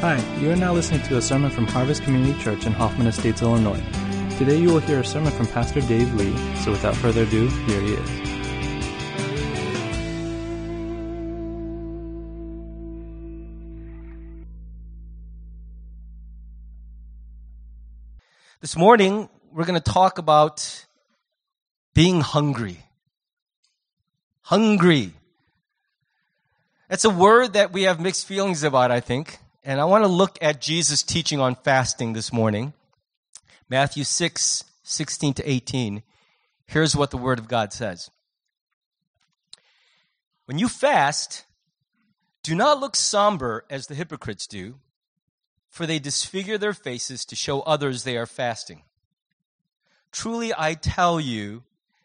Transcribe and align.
Hi, 0.00 0.16
you 0.38 0.50
are 0.50 0.56
now 0.56 0.72
listening 0.72 1.02
to 1.08 1.18
a 1.18 1.20
sermon 1.20 1.50
from 1.50 1.66
Harvest 1.66 2.02
Community 2.04 2.32
Church 2.42 2.64
in 2.64 2.72
Hoffman 2.72 3.06
Estates, 3.06 3.42
Illinois. 3.42 3.82
Today 4.38 4.56
you 4.56 4.68
will 4.68 4.78
hear 4.78 5.00
a 5.00 5.04
sermon 5.04 5.30
from 5.30 5.46
Pastor 5.46 5.82
Dave 5.82 6.14
Lee, 6.14 6.34
so 6.64 6.70
without 6.70 6.96
further 6.96 7.24
ado, 7.24 7.48
here 7.48 7.80
he 7.82 7.92
is. 7.92 8.10
This 18.62 18.74
morning, 18.78 19.28
we're 19.52 19.66
going 19.66 19.78
to 19.78 19.92
talk 19.92 20.16
about 20.16 20.86
being 21.92 22.22
hungry. 22.22 22.78
Hungry. 24.40 25.12
That's 26.88 27.04
a 27.04 27.10
word 27.10 27.52
that 27.52 27.74
we 27.74 27.82
have 27.82 28.00
mixed 28.00 28.26
feelings 28.26 28.62
about, 28.62 28.90
I 28.90 29.00
think. 29.00 29.38
And 29.62 29.78
I 29.78 29.84
want 29.84 30.04
to 30.04 30.08
look 30.08 30.38
at 30.40 30.60
Jesus' 30.60 31.02
teaching 31.02 31.38
on 31.38 31.54
fasting 31.54 32.14
this 32.14 32.32
morning. 32.32 32.72
Matthew 33.68 34.04
6, 34.04 34.64
16 34.82 35.34
to 35.34 35.50
18. 35.50 36.02
Here's 36.66 36.96
what 36.96 37.10
the 37.10 37.18
Word 37.18 37.38
of 37.38 37.46
God 37.46 37.72
says 37.72 38.10
When 40.46 40.58
you 40.58 40.66
fast, 40.66 41.44
do 42.42 42.54
not 42.54 42.80
look 42.80 42.96
somber 42.96 43.66
as 43.68 43.86
the 43.86 43.94
hypocrites 43.94 44.46
do, 44.46 44.76
for 45.68 45.84
they 45.84 45.98
disfigure 45.98 46.56
their 46.56 46.72
faces 46.72 47.26
to 47.26 47.36
show 47.36 47.60
others 47.60 48.02
they 48.02 48.16
are 48.16 48.26
fasting. 48.26 48.82
Truly, 50.10 50.52
I 50.56 50.72
tell 50.72 51.20
you, 51.20 51.64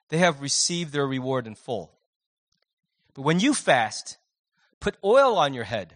they 0.09 0.17
have 0.17 0.41
received 0.41 0.91
their 0.91 1.07
reward 1.07 1.47
in 1.47 1.55
full. 1.55 1.93
But 3.13 3.21
when 3.21 3.39
you 3.39 3.53
fast, 3.53 4.17
put 4.81 4.97
oil 5.03 5.37
on 5.37 5.53
your 5.53 5.63
head 5.63 5.95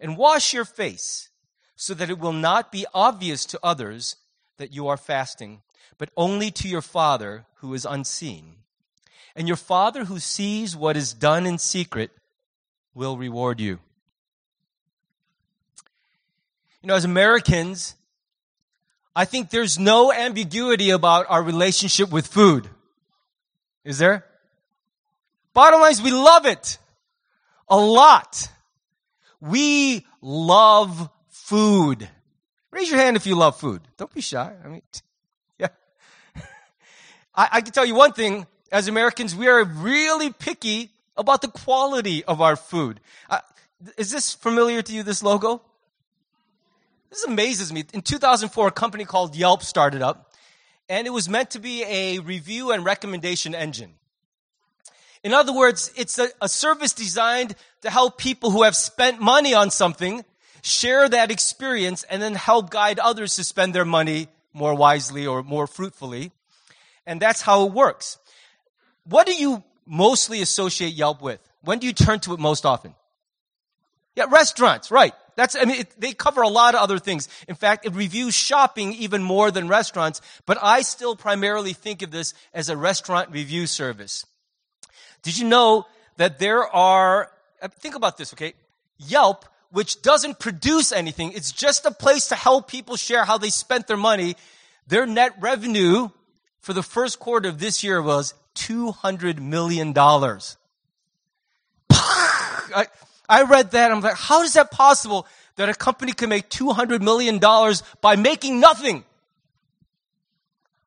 and 0.00 0.16
wash 0.16 0.52
your 0.52 0.64
face 0.64 1.28
so 1.76 1.94
that 1.94 2.10
it 2.10 2.18
will 2.18 2.32
not 2.32 2.72
be 2.72 2.86
obvious 2.92 3.44
to 3.46 3.60
others 3.62 4.16
that 4.56 4.74
you 4.74 4.88
are 4.88 4.96
fasting, 4.96 5.62
but 5.98 6.10
only 6.16 6.50
to 6.50 6.68
your 6.68 6.82
Father 6.82 7.46
who 7.56 7.72
is 7.74 7.86
unseen. 7.86 8.56
And 9.36 9.46
your 9.46 9.56
Father 9.56 10.04
who 10.04 10.18
sees 10.18 10.74
what 10.74 10.96
is 10.96 11.12
done 11.12 11.46
in 11.46 11.58
secret 11.58 12.10
will 12.94 13.16
reward 13.16 13.60
you. 13.60 13.78
You 16.82 16.88
know, 16.88 16.94
as 16.94 17.04
Americans, 17.04 17.94
I 19.14 19.24
think 19.24 19.50
there's 19.50 19.78
no 19.78 20.12
ambiguity 20.12 20.90
about 20.90 21.26
our 21.28 21.42
relationship 21.42 22.10
with 22.10 22.26
food. 22.26 22.68
Is 23.84 23.98
there? 23.98 24.24
Bottom 25.52 25.80
line 25.80 25.92
is 25.92 26.02
we 26.02 26.12
love 26.12 26.46
it 26.46 26.78
a 27.68 27.76
lot. 27.76 28.48
We 29.40 30.06
love 30.20 31.08
food. 31.28 32.08
Raise 32.70 32.88
your 32.90 32.98
hand 32.98 33.16
if 33.16 33.26
you 33.26 33.34
love 33.34 33.58
food. 33.58 33.82
Don't 33.96 34.12
be 34.12 34.20
shy. 34.20 34.52
I 34.64 34.68
mean, 34.68 34.82
yeah. 35.58 35.68
I, 37.34 37.48
I 37.52 37.60
can 37.60 37.72
tell 37.72 37.86
you 37.86 37.94
one 37.94 38.12
thing. 38.12 38.46
As 38.72 38.86
Americans, 38.86 39.34
we 39.34 39.48
are 39.48 39.64
really 39.64 40.32
picky 40.32 40.90
about 41.16 41.42
the 41.42 41.48
quality 41.48 42.24
of 42.24 42.40
our 42.40 42.54
food. 42.54 43.00
Uh, 43.28 43.40
is 43.96 44.10
this 44.10 44.32
familiar 44.32 44.80
to 44.82 44.92
you, 44.92 45.02
this 45.02 45.22
logo? 45.22 45.62
This 47.10 47.24
amazes 47.24 47.72
me. 47.72 47.84
In 47.92 48.02
2004, 48.02 48.68
a 48.68 48.70
company 48.70 49.04
called 49.04 49.34
Yelp 49.34 49.64
started 49.64 50.02
up, 50.02 50.32
and 50.88 51.06
it 51.06 51.10
was 51.10 51.28
meant 51.28 51.50
to 51.50 51.58
be 51.58 51.82
a 51.82 52.20
review 52.20 52.70
and 52.70 52.84
recommendation 52.84 53.54
engine. 53.54 53.94
In 55.22 55.34
other 55.34 55.52
words, 55.52 55.92
it's 55.96 56.18
a, 56.18 56.28
a, 56.40 56.48
service 56.48 56.94
designed 56.94 57.54
to 57.82 57.90
help 57.90 58.16
people 58.16 58.50
who 58.50 58.62
have 58.62 58.74
spent 58.74 59.20
money 59.20 59.52
on 59.52 59.70
something 59.70 60.24
share 60.62 61.08
that 61.08 61.30
experience 61.30 62.04
and 62.04 62.22
then 62.22 62.34
help 62.34 62.70
guide 62.70 62.98
others 62.98 63.36
to 63.36 63.44
spend 63.44 63.74
their 63.74 63.84
money 63.84 64.28
more 64.54 64.74
wisely 64.74 65.26
or 65.26 65.42
more 65.42 65.66
fruitfully. 65.66 66.32
And 67.06 67.20
that's 67.20 67.42
how 67.42 67.66
it 67.66 67.72
works. 67.72 68.18
What 69.04 69.26
do 69.26 69.34
you 69.34 69.62
mostly 69.86 70.40
associate 70.40 70.94
Yelp 70.94 71.20
with? 71.20 71.40
When 71.62 71.78
do 71.78 71.86
you 71.86 71.92
turn 71.92 72.20
to 72.20 72.32
it 72.32 72.40
most 72.40 72.64
often? 72.64 72.94
Yeah, 74.16 74.26
restaurants, 74.30 74.90
right. 74.90 75.14
That's, 75.36 75.54
I 75.54 75.64
mean, 75.64 75.80
it, 75.80 76.00
they 76.00 76.12
cover 76.12 76.42
a 76.42 76.48
lot 76.48 76.74
of 76.74 76.80
other 76.80 76.98
things. 76.98 77.28
In 77.46 77.54
fact, 77.54 77.86
it 77.86 77.94
reviews 77.94 78.34
shopping 78.34 78.92
even 78.94 79.22
more 79.22 79.50
than 79.50 79.68
restaurants, 79.68 80.20
but 80.46 80.58
I 80.60 80.82
still 80.82 81.16
primarily 81.16 81.72
think 81.72 82.02
of 82.02 82.10
this 82.10 82.34
as 82.52 82.68
a 82.68 82.76
restaurant 82.76 83.30
review 83.30 83.66
service. 83.66 84.24
Did 85.22 85.38
you 85.38 85.46
know 85.46 85.86
that 86.16 86.38
there 86.38 86.64
are, 86.64 87.30
uh, 87.62 87.68
think 87.68 87.94
about 87.94 88.16
this, 88.16 88.32
okay? 88.34 88.54
Yelp, 88.98 89.44
which 89.70 90.02
doesn't 90.02 90.38
produce 90.38 90.92
anything, 90.92 91.32
it's 91.32 91.52
just 91.52 91.86
a 91.86 91.90
place 91.90 92.28
to 92.28 92.34
help 92.34 92.68
people 92.68 92.96
share 92.96 93.24
how 93.24 93.38
they 93.38 93.50
spent 93.50 93.86
their 93.86 93.96
money. 93.96 94.36
Their 94.86 95.06
net 95.06 95.34
revenue 95.40 96.08
for 96.60 96.72
the 96.72 96.82
first 96.82 97.20
quarter 97.20 97.48
of 97.48 97.58
this 97.58 97.84
year 97.84 98.02
was 98.02 98.34
$200 98.56 99.38
million. 99.38 99.92
I, 101.90 102.86
I 103.28 103.42
read 103.42 103.70
that. 103.72 103.92
I'm 103.92 104.00
like, 104.00 104.16
how 104.16 104.42
is 104.42 104.54
that 104.54 104.70
possible 104.70 105.26
that 105.56 105.68
a 105.68 105.74
company 105.74 106.12
can 106.12 106.28
make 106.28 106.50
$200 106.50 107.00
million 107.00 107.38
by 108.00 108.16
making 108.16 108.60
nothing? 108.60 109.04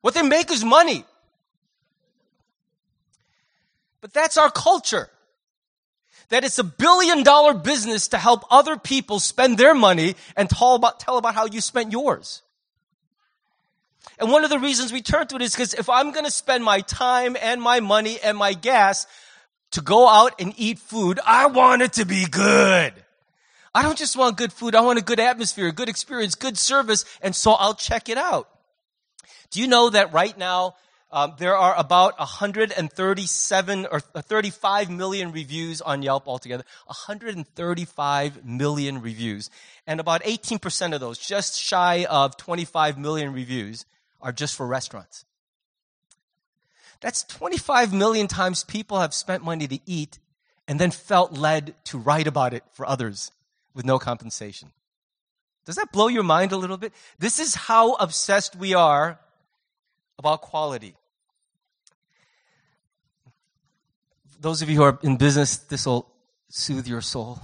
What 0.02 0.14
they 0.14 0.22
make 0.22 0.50
is 0.50 0.62
money. 0.62 1.04
But 4.04 4.12
that's 4.12 4.36
our 4.36 4.50
culture. 4.50 5.08
That 6.28 6.44
it's 6.44 6.58
a 6.58 6.62
billion 6.62 7.22
dollar 7.22 7.54
business 7.54 8.08
to 8.08 8.18
help 8.18 8.44
other 8.50 8.76
people 8.76 9.18
spend 9.18 9.56
their 9.56 9.74
money 9.74 10.14
and 10.36 10.50
tell 10.50 10.74
about, 10.74 11.00
tell 11.00 11.16
about 11.16 11.34
how 11.34 11.46
you 11.46 11.62
spent 11.62 11.90
yours. 11.90 12.42
And 14.18 14.30
one 14.30 14.44
of 14.44 14.50
the 14.50 14.58
reasons 14.58 14.92
we 14.92 15.00
turn 15.00 15.26
to 15.28 15.36
it 15.36 15.40
is 15.40 15.52
because 15.52 15.72
if 15.72 15.88
I'm 15.88 16.12
going 16.12 16.26
to 16.26 16.30
spend 16.30 16.62
my 16.62 16.82
time 16.82 17.34
and 17.40 17.62
my 17.62 17.80
money 17.80 18.18
and 18.22 18.36
my 18.36 18.52
gas 18.52 19.06
to 19.70 19.80
go 19.80 20.06
out 20.06 20.38
and 20.38 20.52
eat 20.58 20.80
food, 20.80 21.18
I 21.24 21.46
want 21.46 21.80
it 21.80 21.94
to 21.94 22.04
be 22.04 22.26
good. 22.26 22.92
I 23.74 23.82
don't 23.82 23.96
just 23.96 24.18
want 24.18 24.36
good 24.36 24.52
food. 24.52 24.74
I 24.74 24.82
want 24.82 24.98
a 24.98 25.02
good 25.02 25.18
atmosphere, 25.18 25.68
a 25.68 25.72
good 25.72 25.88
experience, 25.88 26.34
good 26.34 26.58
service. 26.58 27.06
And 27.22 27.34
so 27.34 27.52
I'll 27.52 27.72
check 27.74 28.10
it 28.10 28.18
out. 28.18 28.50
Do 29.50 29.62
you 29.62 29.66
know 29.66 29.88
that 29.88 30.12
right 30.12 30.36
now 30.36 30.74
um, 31.14 31.34
there 31.38 31.56
are 31.56 31.76
about 31.76 32.18
137 32.18 33.86
or 33.86 34.00
35 34.00 34.90
million 34.90 35.30
reviews 35.30 35.80
on 35.80 36.02
Yelp 36.02 36.26
altogether. 36.26 36.64
135 36.86 38.44
million 38.44 39.00
reviews. 39.00 39.48
And 39.86 40.00
about 40.00 40.24
18% 40.24 40.92
of 40.92 40.98
those, 40.98 41.16
just 41.18 41.56
shy 41.56 42.04
of 42.10 42.36
25 42.36 42.98
million 42.98 43.32
reviews, 43.32 43.86
are 44.20 44.32
just 44.32 44.56
for 44.56 44.66
restaurants. 44.66 45.24
That's 47.00 47.22
25 47.22 47.94
million 47.94 48.26
times 48.26 48.64
people 48.64 48.98
have 48.98 49.14
spent 49.14 49.44
money 49.44 49.68
to 49.68 49.78
eat 49.86 50.18
and 50.66 50.80
then 50.80 50.90
felt 50.90 51.32
led 51.32 51.76
to 51.84 51.98
write 51.98 52.26
about 52.26 52.54
it 52.54 52.64
for 52.72 52.86
others 52.86 53.30
with 53.72 53.84
no 53.84 54.00
compensation. 54.00 54.72
Does 55.64 55.76
that 55.76 55.92
blow 55.92 56.08
your 56.08 56.24
mind 56.24 56.50
a 56.50 56.56
little 56.56 56.76
bit? 56.76 56.92
This 57.20 57.38
is 57.38 57.54
how 57.54 57.92
obsessed 57.94 58.56
we 58.56 58.74
are 58.74 59.20
about 60.18 60.40
quality. 60.40 60.96
Those 64.44 64.60
of 64.60 64.68
you 64.68 64.76
who 64.76 64.82
are 64.82 64.98
in 65.02 65.16
business, 65.16 65.56
this 65.56 65.86
will 65.86 66.06
soothe 66.50 66.86
your 66.86 67.00
soul. 67.00 67.40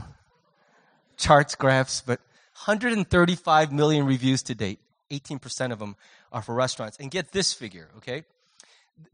Charts, 1.16 1.54
graphs, 1.54 2.02
but 2.02 2.20
135 2.66 3.72
million 3.72 4.04
reviews 4.04 4.42
to 4.42 4.54
date. 4.54 4.80
18% 5.10 5.72
of 5.72 5.78
them 5.78 5.96
are 6.30 6.42
for 6.42 6.54
restaurants. 6.54 6.98
And 7.00 7.10
get 7.10 7.32
this 7.32 7.54
figure, 7.54 7.88
okay? 7.96 8.24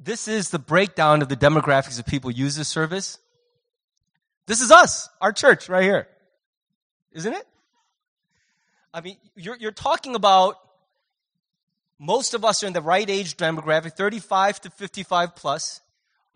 This 0.00 0.26
is 0.26 0.50
the 0.50 0.58
breakdown 0.58 1.22
of 1.22 1.28
the 1.28 1.36
demographics 1.36 1.97
of 2.00 2.06
people 2.06 2.28
use 2.28 2.56
this 2.56 2.66
service. 2.66 3.21
This 4.47 4.60
is 4.60 4.72
us, 4.72 5.09
our 5.21 5.33
church 5.33 5.68
right 5.68 5.84
here. 5.84 6.09
Isn't 7.12 7.34
it? 7.34 7.47
I 8.92 9.00
mean, 9.00 9.16
you're, 9.36 9.56
you're 9.59 9.71
talking 9.71 10.16
about 10.16 10.56
most 12.00 12.34
of 12.34 12.44
us 12.44 12.65
are 12.65 12.66
in 12.66 12.72
the 12.72 12.83
right 12.83 13.09
age 13.09 13.36
demographic, 13.36 13.92
35 13.92 14.60
to 14.62 14.71
55 14.71 15.36
plus. 15.36 15.83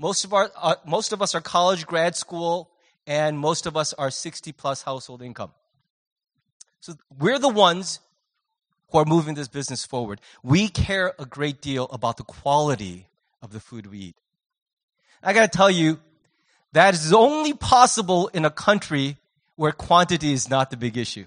Most 0.00 0.24
of, 0.24 0.32
our, 0.32 0.50
uh, 0.56 0.76
most 0.86 1.12
of 1.12 1.20
us 1.20 1.34
are 1.34 1.42
college, 1.42 1.86
grad 1.86 2.16
school, 2.16 2.70
and 3.06 3.38
most 3.38 3.66
of 3.66 3.76
us 3.76 3.92
are 3.92 4.10
60 4.10 4.50
plus 4.52 4.80
household 4.82 5.20
income. 5.20 5.52
So 6.80 6.94
we're 7.18 7.38
the 7.38 7.50
ones 7.50 8.00
who 8.88 8.96
are 8.96 9.04
moving 9.04 9.34
this 9.34 9.46
business 9.46 9.84
forward. 9.84 10.22
We 10.42 10.68
care 10.68 11.12
a 11.18 11.26
great 11.26 11.60
deal 11.60 11.84
about 11.92 12.16
the 12.16 12.22
quality 12.22 13.08
of 13.42 13.52
the 13.52 13.60
food 13.60 13.88
we 13.88 13.98
eat. 13.98 14.16
I 15.22 15.34
gotta 15.34 15.48
tell 15.48 15.70
you, 15.70 16.00
that 16.72 16.94
is 16.94 17.12
only 17.12 17.52
possible 17.52 18.28
in 18.28 18.46
a 18.46 18.50
country 18.50 19.18
where 19.56 19.70
quantity 19.70 20.32
is 20.32 20.48
not 20.48 20.70
the 20.70 20.78
big 20.78 20.96
issue. 20.96 21.26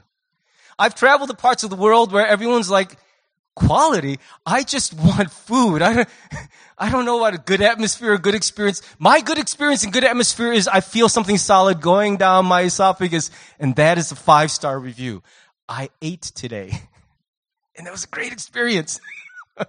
I've 0.80 0.96
traveled 0.96 1.30
to 1.30 1.36
parts 1.36 1.64
of 1.64 1.70
the 1.70 1.75
world 1.75 2.12
where 2.12 2.25
everyone's 2.25 2.72
like, 2.72 2.98
quality. 3.56 4.20
I 4.46 4.64
just 4.64 4.94
want 5.00 5.32
food. 5.32 5.82
I 5.82 5.94
don't, 5.94 6.10
I 6.78 6.90
don't 6.90 7.06
know 7.06 7.18
what 7.18 7.34
a 7.34 7.38
good 7.38 7.62
atmosphere, 7.62 8.14
a 8.14 8.20
good 8.20 8.36
experience. 8.36 8.82
My 9.00 9.22
good 9.22 9.38
experience 9.38 9.84
and 9.84 9.94
good 9.94 10.04
atmosphere 10.04 10.52
is 10.52 10.68
I 10.68 10.82
feel 10.82 11.10
something 11.10 11.38
solid 11.38 11.82
going 11.82 12.18
down 12.18 12.46
my 12.46 12.64
esophagus, 12.64 13.32
and 13.60 13.76
that 13.76 13.98
is 13.98 14.12
a 14.12 14.16
five 14.16 14.52
star 14.52 14.80
review. 14.80 15.24
I 15.68 15.90
ate 16.02 16.22
today. 16.22 16.72
And 17.76 17.88
that 17.88 17.92
was 17.92 18.04
a 18.04 18.08
great 18.08 18.32
experience. 18.32 19.02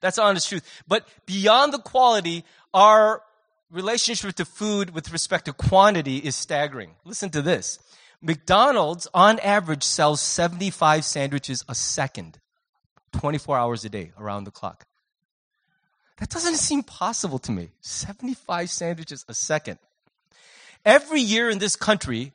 That's 0.00 0.18
honest 0.18 0.48
truth. 0.48 0.68
But 0.88 1.06
beyond 1.26 1.72
the 1.72 1.78
quality, 1.78 2.44
our 2.72 3.22
relationship 3.70 4.34
to 4.36 4.44
food 4.44 4.94
with 4.94 5.12
respect 5.12 5.46
to 5.46 5.52
quantity 5.52 6.18
is 6.18 6.36
staggering. 6.36 6.90
Listen 7.04 7.30
to 7.30 7.42
this. 7.42 7.78
McDonald's, 8.24 9.06
on 9.12 9.38
average, 9.40 9.82
sells 9.82 10.20
75 10.20 11.04
sandwiches 11.04 11.62
a 11.68 11.74
second, 11.74 12.38
24 13.12 13.58
hours 13.58 13.84
a 13.84 13.90
day, 13.90 14.12
around 14.18 14.44
the 14.44 14.50
clock. 14.50 14.86
That 16.18 16.30
doesn't 16.30 16.56
seem 16.56 16.82
possible 16.82 17.38
to 17.40 17.52
me. 17.52 17.70
75 17.80 18.70
sandwiches 18.70 19.24
a 19.28 19.34
second. 19.34 19.78
Every 20.84 21.20
year 21.20 21.50
in 21.50 21.58
this 21.58 21.76
country, 21.76 22.32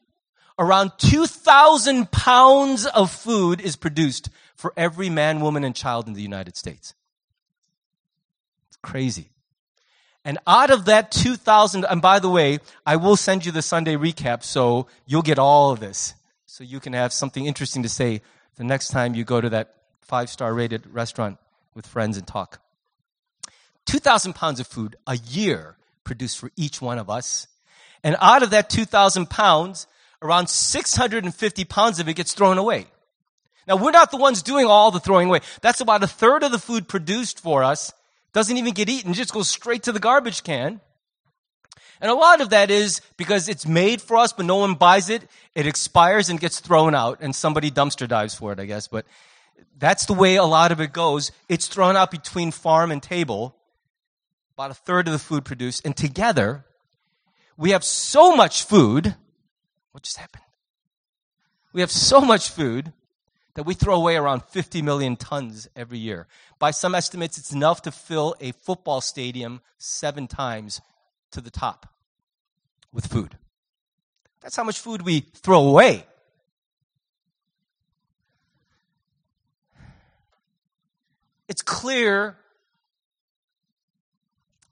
around 0.59 0.91
2,000 0.99 2.11
pounds 2.11 2.85
of 2.85 3.11
food 3.11 3.59
is 3.59 3.75
produced 3.75 4.29
for 4.55 4.73
every 4.77 5.09
man, 5.09 5.39
woman, 5.39 5.63
and 5.63 5.75
child 5.75 6.07
in 6.07 6.13
the 6.13 6.21
United 6.21 6.55
States. 6.55 6.93
It's 8.67 8.77
crazy. 8.77 9.29
And 10.25 10.37
out 10.45 10.69
of 10.69 10.85
that 10.85 11.11
2,000, 11.11 11.85
and 11.85 12.01
by 12.01 12.19
the 12.19 12.29
way, 12.29 12.59
I 12.85 12.97
will 12.97 13.15
send 13.15 13.45
you 13.45 13.51
the 13.51 13.61
Sunday 13.61 13.95
recap 13.95 14.43
so 14.43 14.87
you'll 15.05 15.21
get 15.21 15.39
all 15.39 15.71
of 15.71 15.79
this. 15.79 16.13
So 16.45 16.63
you 16.63 16.79
can 16.79 16.93
have 16.93 17.13
something 17.13 17.45
interesting 17.45 17.83
to 17.83 17.89
say 17.89 18.21
the 18.57 18.63
next 18.63 18.89
time 18.89 19.15
you 19.15 19.23
go 19.23 19.39
to 19.39 19.49
that 19.51 19.75
five 20.01 20.29
star 20.29 20.53
rated 20.53 20.85
restaurant 20.91 21.37
with 21.73 21.87
friends 21.87 22.17
and 22.17 22.27
talk. 22.27 22.59
2,000 23.85 24.33
pounds 24.33 24.59
of 24.59 24.67
food 24.67 24.95
a 25.07 25.15
year 25.15 25.77
produced 26.03 26.37
for 26.37 26.51
each 26.57 26.81
one 26.81 26.99
of 26.99 27.09
us. 27.09 27.47
And 28.03 28.15
out 28.19 28.43
of 28.43 28.49
that 28.49 28.69
2,000 28.69 29.29
pounds, 29.29 29.87
around 30.21 30.49
650 30.49 31.65
pounds 31.65 31.99
of 31.99 32.09
it 32.09 32.15
gets 32.15 32.33
thrown 32.33 32.57
away. 32.57 32.87
Now, 33.67 33.75
we're 33.75 33.91
not 33.91 34.11
the 34.11 34.17
ones 34.17 34.41
doing 34.41 34.65
all 34.65 34.91
the 34.91 34.99
throwing 34.99 35.27
away. 35.27 35.41
That's 35.61 35.81
about 35.81 36.03
a 36.03 36.07
third 36.07 36.43
of 36.43 36.51
the 36.51 36.59
food 36.59 36.87
produced 36.87 37.39
for 37.39 37.63
us. 37.63 37.93
Doesn't 38.33 38.57
even 38.57 38.73
get 38.73 38.89
eaten, 38.89 39.13
just 39.13 39.33
goes 39.33 39.49
straight 39.49 39.83
to 39.83 39.91
the 39.91 39.99
garbage 39.99 40.43
can. 40.43 40.81
And 42.01 42.09
a 42.09 42.13
lot 42.13 42.39
of 42.39 42.51
that 42.51 42.71
is 42.71 43.01
because 43.17 43.49
it's 43.49 43.65
made 43.65 44.01
for 44.01 44.17
us, 44.17 44.31
but 44.31 44.45
no 44.45 44.55
one 44.57 44.75
buys 44.75 45.09
it. 45.09 45.23
It 45.53 45.67
expires 45.67 46.29
and 46.29 46.39
gets 46.39 46.59
thrown 46.59 46.95
out, 46.95 47.19
and 47.21 47.35
somebody 47.35 47.71
dumpster 47.71 48.07
dives 48.07 48.35
for 48.35 48.53
it, 48.53 48.59
I 48.59 48.65
guess. 48.65 48.87
But 48.87 49.05
that's 49.77 50.05
the 50.05 50.13
way 50.13 50.35
a 50.35 50.45
lot 50.45 50.71
of 50.71 50.79
it 50.79 50.93
goes. 50.93 51.31
It's 51.49 51.67
thrown 51.67 51.97
out 51.97 52.11
between 52.11 52.51
farm 52.51 52.91
and 52.91 53.03
table, 53.03 53.55
about 54.53 54.71
a 54.71 54.75
third 54.75 55.07
of 55.07 55.11
the 55.11 55.19
food 55.19 55.43
produced. 55.43 55.85
And 55.85 55.95
together, 55.95 56.63
we 57.57 57.71
have 57.71 57.83
so 57.83 58.33
much 58.35 58.63
food 58.63 59.15
what 59.91 60.03
just 60.03 60.17
happened? 60.17 60.43
We 61.73 61.81
have 61.81 61.91
so 61.91 62.21
much 62.21 62.49
food 62.49 62.93
that 63.59 63.65
we 63.65 63.73
throw 63.73 63.95
away 63.95 64.15
around 64.15 64.41
50 64.43 64.81
million 64.81 65.17
tons 65.17 65.67
every 65.75 65.97
year. 65.97 66.27
By 66.59 66.71
some 66.71 66.95
estimates, 66.95 67.37
it's 67.37 67.51
enough 67.51 67.81
to 67.81 67.91
fill 67.91 68.33
a 68.39 68.53
football 68.53 69.01
stadium 69.01 69.59
seven 69.77 70.27
times 70.27 70.79
to 71.31 71.41
the 71.41 71.49
top 71.49 71.93
with 72.93 73.05
food. 73.05 73.37
That's 74.39 74.55
how 74.55 74.63
much 74.63 74.79
food 74.79 75.01
we 75.01 75.19
throw 75.19 75.67
away. 75.67 76.05
It's 81.49 81.61
clear 81.61 82.37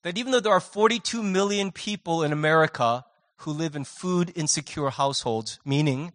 that 0.04 0.18
even 0.18 0.32
though 0.32 0.40
there 0.40 0.54
are 0.54 0.62
42 0.62 1.22
million 1.22 1.74
people 1.74 2.24
in 2.24 2.32
America 2.32 3.04
who 3.40 3.52
live 3.52 3.76
in 3.76 3.84
food 3.84 4.32
insecure 4.34 4.92
households, 4.92 5.60
meaning 5.66 6.14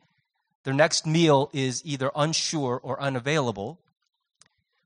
their 0.64 0.74
next 0.74 1.06
meal 1.06 1.50
is 1.52 1.82
either 1.84 2.10
unsure 2.14 2.80
or 2.82 3.00
unavailable. 3.00 3.78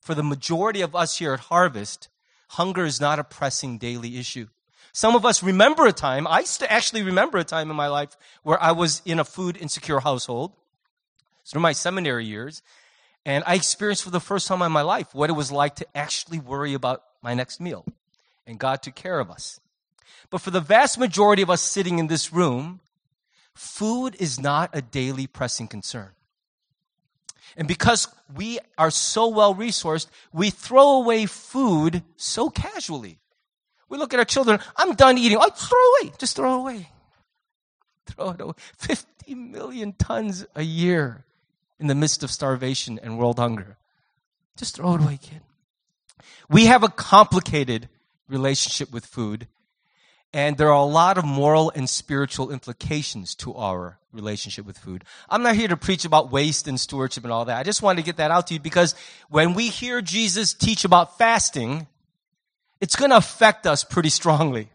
For 0.00 0.14
the 0.14 0.23
majority 0.23 0.81
of 0.81 0.94
us 0.94 1.19
here 1.19 1.34
at 1.34 1.40
Harvest, 1.40 2.08
hunger 2.49 2.84
is 2.84 3.00
not 3.00 3.19
a 3.19 3.25
pressing 3.25 3.78
daily 3.78 4.19
issue. 4.19 4.49
Some 4.93 5.14
of 5.14 5.26
us 5.26 5.43
remember 5.43 5.87
a 5.87 5.93
time, 5.93 6.26
I 6.26 6.40
used 6.40 6.61
to 6.61 6.73
actually 6.73 7.02
remember 7.02 7.37
a 7.37 7.44
time 7.44 7.70
in 7.70 7.76
my 7.76 7.88
life 7.88 8.17
where 8.43 8.62
I 8.62 8.73
was 8.73 9.02
in 9.05 9.19
a 9.19 9.25
food 9.25 9.58
insecure 9.58 10.00
household 10.00 10.52
through 11.44 11.61
my 11.61 11.73
seminary 11.73 12.25
years, 12.25 12.62
and 13.26 13.44
I 13.46 13.56
experienced 13.56 14.05
for 14.05 14.11
the 14.11 14.20
first 14.20 14.49
time 14.49 14.62
in 14.62 14.73
my 14.73 14.82
life 14.82 15.14
what 15.14 15.28
it 15.28 15.34
was 15.34 15.52
like 15.52 15.76
to 15.76 15.87
actually 15.96 16.38
worry 16.38 16.73
about 16.73 17.02
my 17.20 17.34
next 17.34 17.61
meal. 17.61 17.84
And 18.46 18.58
God 18.58 18.82
took 18.82 18.94
care 18.94 19.20
of 19.20 19.31
us. 19.31 19.61
But 20.31 20.40
for 20.40 20.50
the 20.50 20.61
vast 20.61 20.99
majority 20.99 21.43
of 21.43 21.50
us 21.50 21.61
sitting 21.61 21.99
in 21.99 22.06
this 22.06 22.32
room, 22.32 22.81
food 23.56 24.17
is 24.19 24.38
not 24.38 24.70
a 24.73 24.82
daily 24.82 25.26
pressing 25.26 25.69
concern. 25.69 26.11
And 27.56 27.67
because 27.67 28.08
we 28.35 28.58
are 28.76 28.91
so 28.91 29.29
well 29.29 29.55
resourced, 29.55 30.08
we 30.32 30.50
throw 30.50 31.00
away 31.03 31.26
food 31.26 32.03
so 32.17 32.50
casually. 32.50 33.19
We 33.88 33.99
look 33.99 34.12
at 34.12 34.19
our 34.19 34.25
children, 34.25 34.61
I'm 34.76 34.94
done 34.94 35.17
eating. 35.17 35.38
Oh, 35.41 35.49
throw 35.50 35.79
away. 35.79 36.12
Just 36.19 36.37
throw 36.37 36.55
away. 36.55 36.91
Throw 38.06 38.31
it 38.31 38.41
away. 38.41 38.55
50 38.76 39.35
million 39.35 39.93
tons 39.93 40.44
a 40.55 40.62
year 40.62 41.25
in 41.79 41.87
the 41.87 41.94
midst 41.94 42.23
of 42.23 42.31
starvation 42.31 42.99
and 43.02 43.19
world 43.19 43.38
hunger. 43.38 43.76
Just 44.56 44.76
throw 44.76 44.94
it 44.94 45.02
away, 45.02 45.19
kid. 45.20 45.41
We 46.49 46.67
have 46.67 46.82
a 46.82 46.88
complicated 46.88 47.88
relationship 48.29 48.93
with 48.93 49.06
food 49.06 49.47
and 50.37 50.59
there 50.59 50.69
are 50.69 50.75
a 50.75 50.85
lot 50.85 51.17
of 51.17 51.25
moral 51.25 51.73
and 51.75 51.88
spiritual 51.88 52.50
implications 52.50 53.35
to 53.37 53.55
our 53.55 53.99
relationship 54.12 54.67
with 54.67 54.77
food. 54.77 55.03
I'm 55.31 55.43
not 55.43 55.56
here 55.56 55.69
to 55.69 55.79
preach 55.79 56.05
about 56.05 56.31
waste 56.31 56.69
and 56.69 56.79
stewardship 56.79 57.25
and 57.25 57.33
all 57.33 57.47
that. 57.47 57.56
I 57.56 57.62
just 57.62 57.81
wanted 57.81 58.03
to 58.03 58.05
get 58.05 58.19
that 58.19 58.31
out 58.31 58.49
to 58.49 58.55
you 58.55 58.61
because 58.61 58.94
when 59.31 59.55
we 59.55 59.69
hear 59.69 60.03
Jesus 60.03 60.53
teach 60.53 60.85
about 60.85 61.17
fasting, 61.17 61.87
it's 62.83 62.97
going 62.97 63.12
to 63.12 63.17
affect 63.17 63.67
us 63.67 63.83
pretty 63.83 64.11
strongly. 64.11 64.69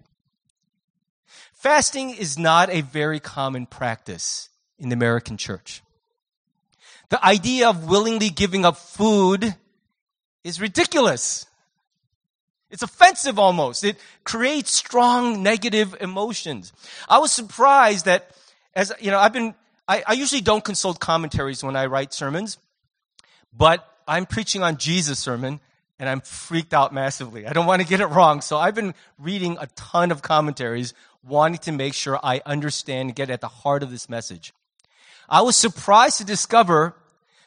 Fasting 1.53 2.09
is 2.09 2.39
not 2.39 2.71
a 2.71 2.81
very 2.81 3.19
common 3.19 3.67
practice 3.67 4.49
in 4.79 4.89
the 4.89 4.95
American 4.95 5.37
church. 5.37 5.83
The 7.09 7.23
idea 7.23 7.69
of 7.69 7.87
willingly 7.87 8.31
giving 8.31 8.65
up 8.65 8.77
food 8.77 9.53
is 10.43 10.59
ridiculous. 10.59 11.45
It's 12.71 12.81
offensive 12.81 13.37
almost. 13.37 13.83
It 13.83 13.97
creates 14.23 14.71
strong 14.71 15.43
negative 15.43 15.95
emotions. 15.99 16.71
I 17.07 17.19
was 17.19 17.31
surprised 17.31 18.05
that 18.05 18.31
as, 18.73 18.93
you 18.99 19.11
know, 19.11 19.19
I've 19.19 19.33
been, 19.33 19.53
I, 19.87 20.03
I 20.07 20.13
usually 20.13 20.41
don't 20.41 20.63
consult 20.63 20.99
commentaries 20.99 21.63
when 21.63 21.75
I 21.75 21.87
write 21.87 22.13
sermons, 22.13 22.57
but 23.55 23.85
I'm 24.07 24.25
preaching 24.25 24.63
on 24.63 24.77
Jesus' 24.77 25.19
sermon 25.19 25.59
and 25.99 26.09
I'm 26.09 26.21
freaked 26.21 26.73
out 26.73 26.93
massively. 26.93 27.45
I 27.45 27.53
don't 27.53 27.65
want 27.65 27.81
to 27.81 27.87
get 27.87 27.99
it 27.99 28.07
wrong. 28.07 28.41
So 28.41 28.57
I've 28.57 28.73
been 28.73 28.95
reading 29.19 29.57
a 29.59 29.67
ton 29.75 30.09
of 30.09 30.21
commentaries, 30.21 30.93
wanting 31.23 31.59
to 31.59 31.71
make 31.73 31.93
sure 31.93 32.19
I 32.23 32.41
understand 32.45 33.09
and 33.09 33.15
get 33.15 33.29
at 33.29 33.41
the 33.41 33.47
heart 33.49 33.83
of 33.83 33.91
this 33.91 34.09
message. 34.09 34.53
I 35.29 35.41
was 35.41 35.55
surprised 35.55 36.17
to 36.17 36.25
discover 36.25 36.95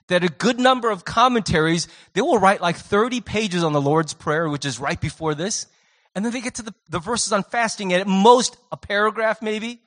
that 0.09 0.25
a 0.25 0.29
good 0.29 0.59
number 0.59 0.91
of 0.91 1.05
commentaries, 1.05 1.89
they 2.13 2.21
will 2.21 2.39
write 2.39 2.61
like 2.61 2.77
30 2.77 3.21
pages 3.21 3.65
on 3.65 3.73
the 3.73 3.81
Lord's 3.81 4.15
Prayer, 4.15 4.49
which 4.49 4.65
is 4.65 4.79
right 4.79 5.01
before 5.01 5.35
this. 5.35 5.67
And 6.15 6.25
then 6.25 6.33
they 6.33 6.41
get 6.41 6.57
to 6.57 6.63
the, 6.63 6.75
the 6.89 6.99
verses 6.99 7.33
on 7.33 7.43
fasting, 7.43 7.93
at 7.93 8.07
most 8.07 8.57
a 8.71 8.77
paragraph 8.77 9.43
maybe, 9.43 9.81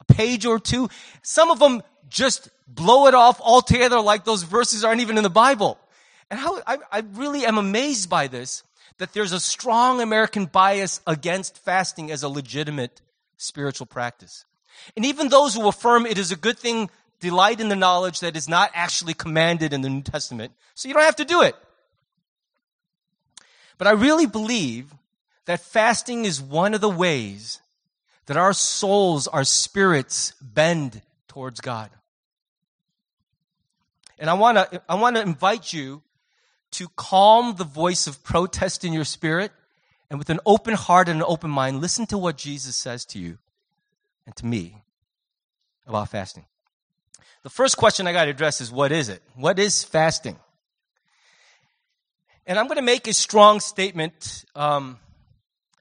a 0.00 0.12
page 0.12 0.46
or 0.46 0.58
two. 0.58 0.88
Some 1.22 1.50
of 1.50 1.58
them 1.58 1.82
just 2.08 2.48
blow 2.66 3.06
it 3.06 3.14
off 3.14 3.40
altogether 3.40 4.00
like 4.00 4.24
those 4.24 4.42
verses 4.42 4.84
aren't 4.84 5.00
even 5.00 5.16
in 5.16 5.22
the 5.22 5.30
Bible. 5.30 5.78
And 6.30 6.40
how, 6.40 6.60
I, 6.66 6.78
I 6.90 7.02
really 7.14 7.46
am 7.46 7.58
amazed 7.58 8.10
by 8.10 8.26
this, 8.26 8.62
that 8.98 9.12
there's 9.12 9.32
a 9.32 9.40
strong 9.40 10.00
American 10.00 10.46
bias 10.46 11.00
against 11.06 11.58
fasting 11.58 12.10
as 12.10 12.22
a 12.22 12.28
legitimate 12.28 13.00
spiritual 13.36 13.86
practice. 13.86 14.44
And 14.96 15.04
even 15.04 15.28
those 15.28 15.54
who 15.54 15.68
affirm 15.68 16.06
it 16.06 16.18
is 16.18 16.32
a 16.32 16.36
good 16.36 16.58
thing 16.58 16.90
delight 17.20 17.60
in 17.60 17.68
the 17.68 17.76
knowledge 17.76 18.20
that 18.20 18.36
is 18.36 18.48
not 18.48 18.70
actually 18.74 19.14
commanded 19.14 19.72
in 19.72 19.82
the 19.82 19.88
New 19.88 20.02
Testament, 20.02 20.52
so 20.74 20.88
you 20.88 20.94
don't 20.94 21.04
have 21.04 21.16
to 21.16 21.24
do 21.24 21.42
it. 21.42 21.56
But 23.76 23.86
I 23.86 23.92
really 23.92 24.26
believe 24.26 24.92
that 25.46 25.60
fasting 25.60 26.24
is 26.24 26.42
one 26.42 26.74
of 26.74 26.80
the 26.80 26.88
ways 26.88 27.60
that 28.26 28.36
our 28.36 28.52
souls, 28.52 29.26
our 29.28 29.44
spirits 29.44 30.32
bend 30.42 31.00
towards 31.28 31.60
God. 31.60 31.90
And 34.18 34.28
I 34.28 34.34
want 34.34 34.58
to 34.58 34.82
I 34.88 34.96
want 34.96 35.16
to 35.16 35.22
invite 35.22 35.72
you 35.72 36.02
to 36.72 36.88
calm 36.96 37.56
the 37.56 37.64
voice 37.64 38.06
of 38.06 38.22
protest 38.22 38.84
in 38.84 38.92
your 38.92 39.04
spirit 39.04 39.52
and 40.10 40.18
with 40.18 40.28
an 40.28 40.40
open 40.44 40.74
heart 40.74 41.08
and 41.08 41.20
an 41.20 41.26
open 41.26 41.50
mind 41.50 41.80
listen 41.80 42.04
to 42.06 42.18
what 42.18 42.36
Jesus 42.36 42.76
says 42.76 43.04
to 43.06 43.18
you 43.18 43.38
and 44.26 44.34
to 44.36 44.44
me 44.44 44.82
about 45.86 46.10
fasting. 46.10 46.44
The 47.48 47.54
first 47.54 47.78
question 47.78 48.06
I 48.06 48.12
got 48.12 48.26
to 48.26 48.30
address 48.30 48.60
is 48.60 48.70
what 48.70 48.92
is 48.92 49.08
it? 49.08 49.22
What 49.34 49.58
is 49.58 49.82
fasting? 49.82 50.36
And 52.46 52.58
I'm 52.58 52.66
going 52.66 52.76
to 52.76 52.82
make 52.82 53.08
a 53.08 53.14
strong 53.14 53.60
statement 53.60 54.44
um, 54.54 54.98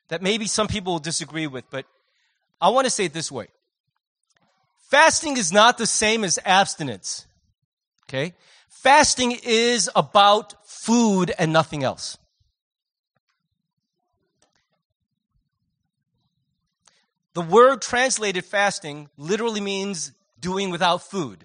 that 0.07 0.21
maybe 0.21 0.47
some 0.47 0.69
people 0.69 0.93
will 0.93 0.99
disagree 0.99 1.45
with, 1.45 1.65
but 1.69 1.85
I 2.61 2.69
want 2.69 2.85
to 2.85 2.89
say 2.89 3.03
it 3.03 3.11
this 3.11 3.29
way 3.29 3.49
Fasting 4.89 5.35
is 5.35 5.51
not 5.51 5.77
the 5.77 5.85
same 5.85 6.23
as 6.23 6.39
abstinence. 6.45 7.27
Okay? 8.05 8.33
Fasting 8.69 9.37
is 9.43 9.89
about 9.93 10.65
food 10.65 11.33
and 11.37 11.51
nothing 11.51 11.83
else. 11.83 12.17
The 17.33 17.41
word 17.41 17.81
translated 17.81 18.45
fasting 18.45 19.09
literally 19.17 19.59
means 19.59 20.13
doing 20.39 20.69
without 20.69 21.01
food. 21.01 21.43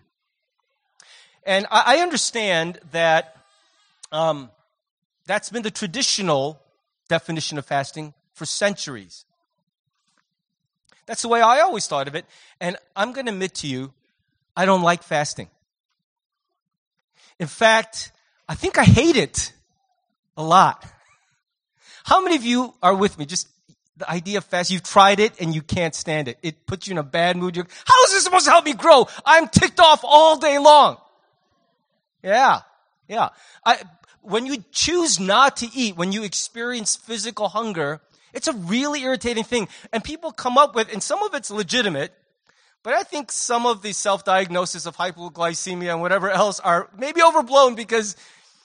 And 1.45 1.67
I, 1.71 1.99
understand 1.99 2.79
that 2.93 3.37
um, 4.13 4.51
that's 5.27 5.51
been 5.51 5.63
the 5.63 5.71
traditional 5.71 6.61
definition 7.09 7.59
of 7.59 7.67
fasting 7.67 8.15
for 8.33 8.47
centuries. 8.47 9.25
That's 11.07 11.23
the 11.23 11.29
way 11.29 11.41
I 11.41 11.61
always 11.61 11.87
thought 11.87 12.07
of 12.07 12.15
it. 12.15 12.27
And 12.61 12.77
I'm 12.95 13.13
going 13.13 13.27
to 13.27 13.33
admit 13.33 13.57
to 13.57 13.67
you, 13.67 13.93
I 14.57 14.67
don't 14.67 14.83
like 14.83 15.03
fasting. 15.03 15.49
In 17.41 17.49
fact, 17.49 18.13
I 18.49 18.55
think 18.55 18.79
I 18.79 18.85
hate 18.85 19.17
it 19.17 19.53
a 20.37 20.45
lot. 20.45 20.87
How 22.05 22.23
many 22.23 22.37
of 22.37 22.45
you 22.45 22.75
are 22.83 22.95
with 22.95 23.19
me? 23.19 23.27
Just 23.27 23.49
the 23.97 24.11
idea 24.11 24.39
of 24.39 24.45
fast, 24.45 24.71
you've 24.71 24.83
tried 24.83 25.21
it 25.21 25.41
and 25.41 25.55
you 25.55 25.63
can't 25.63 25.95
stand 25.95 26.29
it. 26.29 26.39
It 26.43 26.67
puts 26.67 26.87
you 26.87 26.93
in 26.93 26.99
a 26.99 27.03
bad 27.03 27.37
mood. 27.37 27.57
You're, 27.57 27.67
how 27.85 28.05
is 28.05 28.13
this 28.13 28.25
supposed 28.25 28.47
to 28.47 28.51
help 28.51 28.65
me 28.65 28.75
grow? 28.75 29.09
I'm 29.25 29.49
ticked 29.49 29.81
off 29.81 30.01
all 30.05 30.39
day 30.39 30.59
long. 30.59 30.99
Yeah, 32.23 32.61
yeah. 33.09 33.31
I, 33.65 33.83
when 34.21 34.47
you 34.47 34.65
choose 34.71 35.19
not 35.19 35.57
to 35.59 35.69
eat, 35.75 35.97
when 35.97 36.13
you 36.13 36.23
experience 36.23 36.97
physical 36.97 37.49
hunger, 37.49 38.01
it's 38.33 38.49
a 38.49 38.53
really 38.53 39.03
irritating 39.03 39.45
thing. 39.45 39.69
And 39.93 40.03
people 40.03 40.33
come 40.33 40.57
up 40.57 40.75
with, 40.75 40.93
and 40.93 41.03
some 41.03 41.23
of 41.23 41.35
it's 41.35 41.51
legitimate, 41.51 42.13
but 42.83 42.95
I 42.95 43.03
think 43.03 43.31
some 43.33 43.67
of 43.67 43.83
the 43.83 43.93
self-diagnosis 43.93 44.87
of 44.87 44.97
hypoglycemia 44.97 45.93
and 45.93 46.01
whatever 46.01 46.31
else 46.31 46.61
are 46.61 46.89
maybe 46.97 47.23
overblown 47.23 47.75
because 47.75 48.17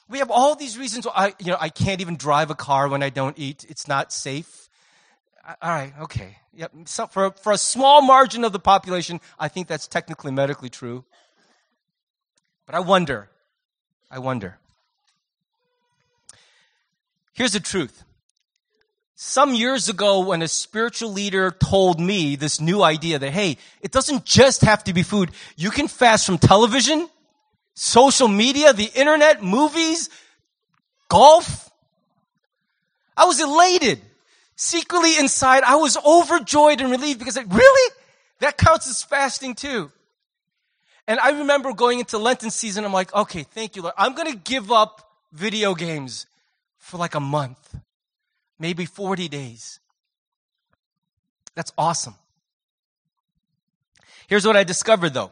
we 0.10 0.20
have 0.20 0.32
all 0.32 0.56
these 0.56 0.78
reasons 0.78 1.06
why 1.06 1.14
I, 1.16 1.34
you 1.40 1.52
know, 1.52 1.58
I 1.60 1.70
can't 1.70 2.02
even 2.02 2.16
drive 2.16 2.50
a 2.50 2.56
car 2.56 2.88
when 2.88 3.04
I 3.04 3.10
don't 3.10 3.38
eat. 3.38 3.66
It's 3.70 3.88
not 3.88 4.14
safe 4.14 4.68
all 5.62 5.72
right, 5.72 5.94
okay. 6.02 6.38
Yep. 6.54 6.72
So 6.86 7.08
for, 7.08 7.32
for 7.32 7.52
a 7.52 7.58
small 7.58 8.02
margin 8.02 8.44
of 8.44 8.52
the 8.52 8.60
population, 8.60 9.22
I 9.40 9.48
think 9.48 9.68
that's 9.68 9.88
technically 9.88 10.32
medically 10.32 10.70
true. 10.70 11.06
But 12.66 12.76
I 12.76 12.80
wonder, 12.82 13.30
I 14.10 14.20
wonder. 14.20 14.58
Here's 17.34 17.54
the 17.54 17.60
truth. 17.60 18.04
Some 19.16 19.54
years 19.54 19.90
ago, 19.90 20.20
when 20.20 20.42
a 20.42 20.48
spiritual 20.48 21.12
leader 21.12 21.52
told 21.52 22.00
me 22.00 22.36
this 22.36 22.62
new 22.62 22.84
idea 22.84 23.18
that, 23.20 23.32
hey, 23.32 23.58
it 23.82 23.92
doesn't 23.92 24.26
just 24.26 24.62
have 24.62 24.84
to 24.86 24.94
be 24.94 25.04
food. 25.04 25.32
You 25.56 25.72
can 25.72 25.88
fast 25.88 26.26
from 26.26 26.38
television, 26.38 27.10
social 27.74 28.28
media, 28.28 28.74
the 28.74 28.92
internet, 28.94 29.42
movies, 29.42 30.10
golf. 31.10 31.72
I 33.16 33.26
was 33.26 33.42
elated 33.42 34.02
secretly 34.56 35.18
inside, 35.18 35.64
I 35.64 35.76
was 35.76 35.98
overjoyed 35.98 36.82
and 36.82 36.92
relieved 36.92 37.20
because, 37.20 37.38
like, 37.38 37.52
really? 37.52 37.94
That 38.40 38.58
counts 38.58 38.88
as 38.88 39.02
fasting 39.02 39.56
too. 39.56 39.92
And 41.08 41.20
I 41.20 41.32
remember 41.32 41.74
going 41.74 42.00
into 42.00 42.18
Lenten 42.18 42.52
season, 42.52 42.84
I'm 42.84 42.94
like, 42.94 43.14
okay, 43.14 43.44
thank 43.44 43.76
you, 43.76 43.84
Lord. 43.84 43.94
I'm 43.98 44.14
going 44.14 44.32
to 44.32 44.38
give 44.38 44.72
up 44.72 45.10
video 45.32 45.74
games 45.74 46.26
for 46.78 46.98
like 46.98 47.16
a 47.16 47.20
month, 47.20 47.76
maybe 48.60 48.86
40 48.86 49.30
days. 49.30 49.80
That's 51.56 51.72
awesome. 51.78 52.16
Here's 54.28 54.46
what 54.46 54.58
I 54.58 54.64
discovered 54.64 55.14
though. 55.14 55.32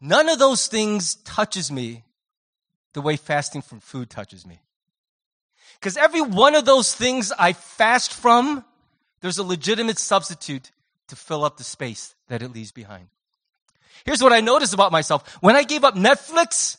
None 0.00 0.28
of 0.28 0.38
those 0.38 0.68
things 0.68 1.16
touches 1.16 1.72
me 1.72 2.04
the 2.92 3.02
way 3.02 3.16
fasting 3.16 3.62
from 3.62 3.80
food 3.80 4.08
touches 4.08 4.46
me. 4.46 4.60
Because 5.78 5.96
every 5.96 6.22
one 6.22 6.54
of 6.54 6.64
those 6.64 6.94
things 6.94 7.32
I 7.38 7.52
fast 7.52 8.12
from, 8.14 8.64
there's 9.20 9.38
a 9.38 9.42
legitimate 9.42 9.98
substitute 9.98 10.70
to 11.08 11.16
fill 11.16 11.44
up 11.44 11.56
the 11.56 11.64
space 11.64 12.14
that 12.28 12.42
it 12.42 12.52
leaves 12.52 12.72
behind. 12.72 13.08
Here's 14.04 14.22
what 14.22 14.32
I 14.32 14.40
noticed 14.40 14.74
about 14.74 14.92
myself. 14.92 15.38
When 15.40 15.56
I 15.56 15.64
gave 15.64 15.84
up 15.84 15.94
Netflix, 15.94 16.76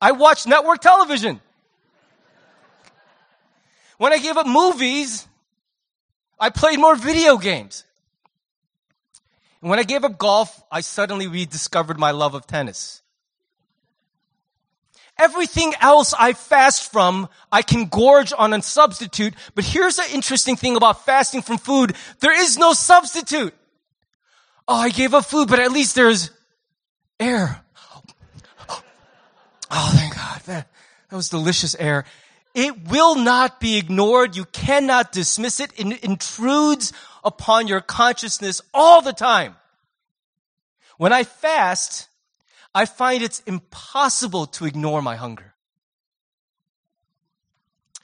I 0.00 0.12
watched 0.12 0.46
network 0.46 0.80
television. 0.80 1.40
When 3.98 4.12
I 4.12 4.18
gave 4.18 4.36
up 4.36 4.46
movies, 4.46 5.26
I 6.38 6.50
played 6.50 6.78
more 6.78 6.94
video 6.94 7.36
games. 7.36 7.84
And 9.60 9.70
when 9.70 9.78
I 9.78 9.82
gave 9.82 10.04
up 10.04 10.18
golf, 10.18 10.62
I 10.70 10.82
suddenly 10.82 11.26
rediscovered 11.26 11.98
my 11.98 12.12
love 12.12 12.34
of 12.34 12.46
tennis. 12.46 13.02
Everything 15.18 15.74
else 15.80 16.14
I 16.16 16.32
fast 16.32 16.92
from, 16.92 17.28
I 17.50 17.62
can 17.62 17.86
gorge 17.86 18.32
on 18.38 18.52
a 18.52 18.62
substitute. 18.62 19.34
But 19.56 19.64
here's 19.64 19.96
the 19.96 20.08
interesting 20.14 20.54
thing 20.54 20.76
about 20.76 21.04
fasting 21.04 21.42
from 21.42 21.58
food. 21.58 21.96
There 22.20 22.40
is 22.40 22.56
no 22.56 22.72
substitute. 22.72 23.52
Oh, 24.70 24.76
I 24.76 24.90
gave 24.90 25.14
up 25.14 25.24
food, 25.24 25.48
but 25.48 25.58
at 25.58 25.72
least 25.72 25.94
there's 25.94 26.30
air. 27.18 27.62
Oh, 29.70 29.92
thank 29.94 30.14
God. 30.14 30.42
That, 30.44 30.68
that 31.08 31.16
was 31.16 31.30
delicious 31.30 31.74
air. 31.74 32.04
It 32.54 32.88
will 32.88 33.14
not 33.14 33.60
be 33.60 33.78
ignored. 33.78 34.36
You 34.36 34.44
cannot 34.44 35.10
dismiss 35.12 35.58
it. 35.60 35.72
It 35.76 36.04
intrudes 36.04 36.92
upon 37.24 37.66
your 37.66 37.80
consciousness 37.80 38.60
all 38.74 39.00
the 39.00 39.12
time. 39.12 39.56
When 40.98 41.12
I 41.12 41.24
fast, 41.24 42.08
I 42.74 42.84
find 42.84 43.22
it's 43.22 43.40
impossible 43.40 44.46
to 44.46 44.66
ignore 44.66 45.00
my 45.00 45.16
hunger. 45.16 45.54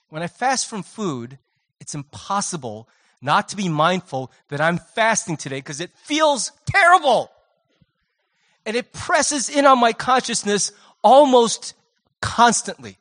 When 0.09 0.23
I 0.23 0.29
fast 0.29 0.69
from 0.69 0.83
food, 0.83 1.39
it's 1.81 1.95
impossible 1.95 2.89
not 3.25 3.49
to 3.49 3.57
be 3.57 3.69
mindful 3.69 4.31
that 4.49 4.61
I'm 4.61 4.79
fasting 4.79 5.37
today 5.37 5.57
because 5.57 5.81
it 5.81 5.91
feels 5.97 6.53
terrible. 6.67 7.31
And 8.67 8.77
it 8.77 8.93
presses 8.93 9.49
in 9.49 9.65
on 9.65 9.81
my 9.81 9.95
consciousness 9.95 10.73
almost 11.03 11.75
constantly. 12.21 12.99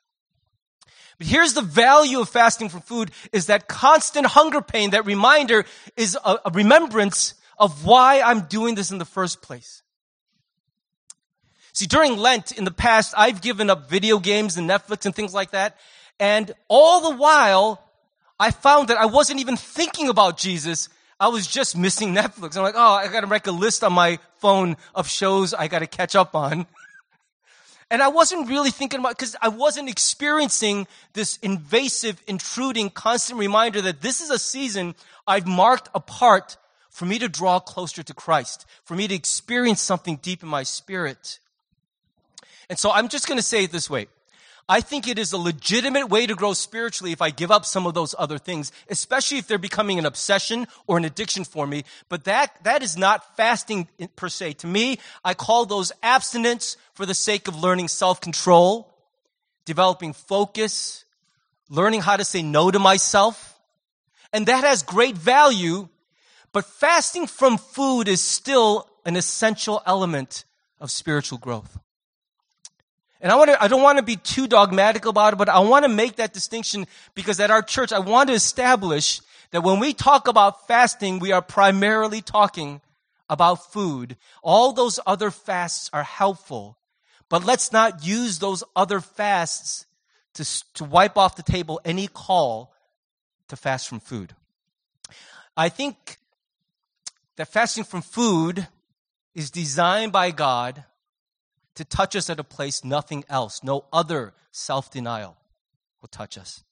But 1.18 1.28
here's 1.28 1.54
the 1.54 1.62
value 1.62 2.22
of 2.22 2.30
fasting 2.30 2.70
from 2.70 2.82
food 2.82 3.12
is 3.32 3.48
that 3.48 3.68
constant 3.68 4.26
hunger 4.28 4.62
pain, 4.62 4.92
that 4.92 5.06
reminder 5.06 5.66
is 5.98 6.18
a, 6.24 6.40
a 6.46 6.52
remembrance 6.52 7.34
of 7.58 7.86
why 7.86 8.22
I'm 8.22 8.42
doing 8.42 8.76
this 8.76 8.92
in 8.92 8.98
the 8.98 9.06
first 9.06 9.42
place. 9.42 9.84
See, 11.74 11.86
during 11.86 12.18
Lent 12.18 12.52
in 12.52 12.64
the 12.64 12.72
past, 12.72 13.14
I've 13.18 13.42
given 13.42 13.70
up 13.70 13.90
video 13.90 14.20
games 14.20 14.58
and 14.58 14.70
Netflix 14.70 15.06
and 15.06 15.14
things 15.14 15.34
like 15.34 15.52
that. 15.52 15.78
And 16.20 16.54
all 16.68 17.10
the 17.10 17.18
while, 17.18 17.84
I 18.40 18.52
found 18.52 18.90
that 18.90 18.98
I 18.98 19.06
wasn't 19.06 19.40
even 19.40 19.58
thinking 19.58 20.10
about 20.10 20.38
Jesus. 20.38 20.90
I 21.20 21.28
was 21.28 21.48
just 21.48 21.78
missing 21.78 22.14
Netflix. 22.14 22.58
I'm 22.58 22.64
like, 22.64 22.76
oh, 22.76 22.94
I 22.94 23.08
gotta 23.08 23.28
make 23.28 23.48
a 23.48 23.52
list 23.52 23.84
on 23.84 23.94
my 23.94 24.20
phone 24.40 24.78
of 24.94 25.08
shows 25.08 25.54
I 25.54 25.68
gotta 25.68 25.88
catch 25.88 26.16
up 26.16 26.36
on. 26.36 26.66
and 27.92 28.02
I 28.02 28.10
wasn't 28.10 28.50
really 28.50 28.72
thinking 28.72 29.00
about, 29.00 29.18
cause 29.18 29.36
I 29.42 29.50
wasn't 29.50 29.90
experiencing 29.90 30.88
this 31.14 31.38
invasive, 31.38 32.22
intruding, 32.28 32.90
constant 32.90 33.40
reminder 33.40 33.82
that 33.82 34.02
this 34.02 34.22
is 34.22 34.30
a 34.30 34.40
season 34.40 34.96
I've 35.28 35.48
marked 35.48 35.90
apart 35.96 36.58
for 36.90 37.06
me 37.06 37.20
to 37.20 37.30
draw 37.30 37.60
closer 37.60 38.04
to 38.04 38.14
Christ, 38.14 38.66
for 38.84 38.96
me 38.96 39.08
to 39.08 39.16
experience 39.16 39.82
something 39.82 40.18
deep 40.18 40.44
in 40.44 40.50
my 40.50 40.64
spirit. 40.64 41.40
And 42.70 42.78
so 42.78 42.92
I'm 42.92 43.08
just 43.08 43.28
to 43.28 43.42
say 43.42 43.64
it 43.64 43.72
this 43.72 43.90
way. 43.90 44.08
I 44.70 44.80
think 44.80 45.08
it 45.08 45.20
is 45.20 45.34
a 45.34 45.38
legitimate 45.38 46.08
way 46.08 46.26
to 46.26 46.36
grow 46.36 46.54
spiritually 46.54 47.12
if 47.12 47.22
I 47.22 47.32
give 47.32 47.52
up 47.52 47.66
some 47.66 47.86
of 47.86 47.94
those 47.94 48.16
other 48.18 48.38
things, 48.38 48.72
especially 48.90 49.38
if 49.38 49.48
they're 49.48 49.58
becoming 49.58 50.00
an 50.00 50.06
obsession 50.06 50.68
or 50.88 50.98
an 50.98 51.04
addiction 51.04 51.44
for 51.44 51.68
me. 51.68 51.84
But 52.08 52.24
that, 52.26 52.64
that 52.64 52.82
is 52.82 52.96
not 52.96 53.36
fasting 53.36 53.90
per 54.16 54.30
se. 54.30 54.54
To 54.54 54.68
me, 54.68 55.00
I 55.24 55.34
call 55.34 55.66
those 55.66 55.92
abstinence 56.02 56.78
for 56.94 57.06
the 57.06 57.14
sake 57.14 57.50
of 57.50 57.62
learning 57.62 57.90
self-control, 57.90 58.90
developing 59.66 60.14
focus, 60.14 61.04
learning 61.70 62.02
how 62.02 62.16
to 62.16 62.24
say 62.24 62.42
no 62.42 62.72
to 62.72 62.80
myself. 62.80 63.60
And 64.32 64.46
that 64.46 64.64
has 64.64 64.82
great 64.82 65.18
value, 65.18 65.90
but 66.54 66.66
fasting 66.66 67.28
from 67.28 67.58
food 67.58 68.08
is 68.08 68.22
still 68.22 68.90
an 69.06 69.18
essential 69.18 69.84
element 69.86 70.46
of 70.80 70.90
spiritual 70.90 71.38
growth. 71.38 71.78
And 73.24 73.32
I 73.32 73.36
want 73.36 73.52
to, 73.52 73.64
I 73.64 73.70
don't 73.70 73.82
want 73.82 74.00
to 74.00 74.04
be 74.04 74.18
too 74.18 74.48
dogmatic 74.48 75.06
about 75.06 75.32
it, 75.32 75.38
but 75.38 75.48
I 75.48 75.60
want 75.60 75.84
to 75.84 75.90
make 75.90 76.18
that 76.18 76.34
distinction 76.34 76.86
because 77.16 77.40
at 77.40 77.50
our 77.50 77.62
church, 77.62 77.94
I 77.94 78.00
want 78.00 78.28
to 78.28 78.36
establish 78.36 79.22
that 79.52 79.64
when 79.64 79.80
we 79.80 79.94
talk 79.94 80.28
about 80.28 80.68
fasting, 80.68 81.20
we 81.20 81.32
are 81.32 81.42
primarily 81.42 82.22
talking 82.22 82.82
about 83.30 83.72
food. 83.72 84.18
All 84.44 84.74
those 84.74 85.00
other 85.08 85.32
fasts 85.32 85.90
are 85.94 86.04
helpful, 86.04 86.78
but 87.30 87.46
let's 87.46 87.72
not 87.72 88.06
use 88.06 88.40
those 88.40 88.62
other 88.76 89.00
fasts 89.00 89.86
to, 90.34 90.74
to 90.74 90.84
wipe 90.84 91.18
off 91.18 91.38
the 91.38 91.44
table 91.44 91.80
any 91.86 92.08
call 92.08 92.74
to 93.48 93.56
fast 93.56 93.88
from 93.88 94.02
food. 94.02 94.36
I 95.56 95.70
think 95.70 96.18
that 97.38 97.48
fasting 97.48 97.86
from 97.86 98.02
food 98.02 98.68
is 99.34 99.50
designed 99.50 100.12
by 100.12 100.32
God 100.32 100.84
to 101.76 101.86
touch 101.86 102.16
us 102.16 102.30
at 102.30 102.40
a 102.40 102.44
place 102.44 102.84
nothing 102.84 103.24
else, 103.30 103.64
no 103.64 103.86
other 103.92 104.34
self 104.52 104.92
denial 104.92 105.38
will 106.02 106.10
touch 106.10 106.38
us. 106.38 106.64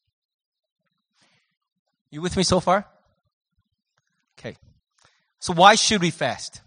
You 2.10 2.22
with 2.22 2.36
me 2.36 2.44
so 2.44 2.60
far? 2.60 2.86
Okay. 4.38 4.58
So 5.40 5.54
why 5.54 5.76
should 5.76 6.02
we 6.02 6.12
fast? 6.12 6.62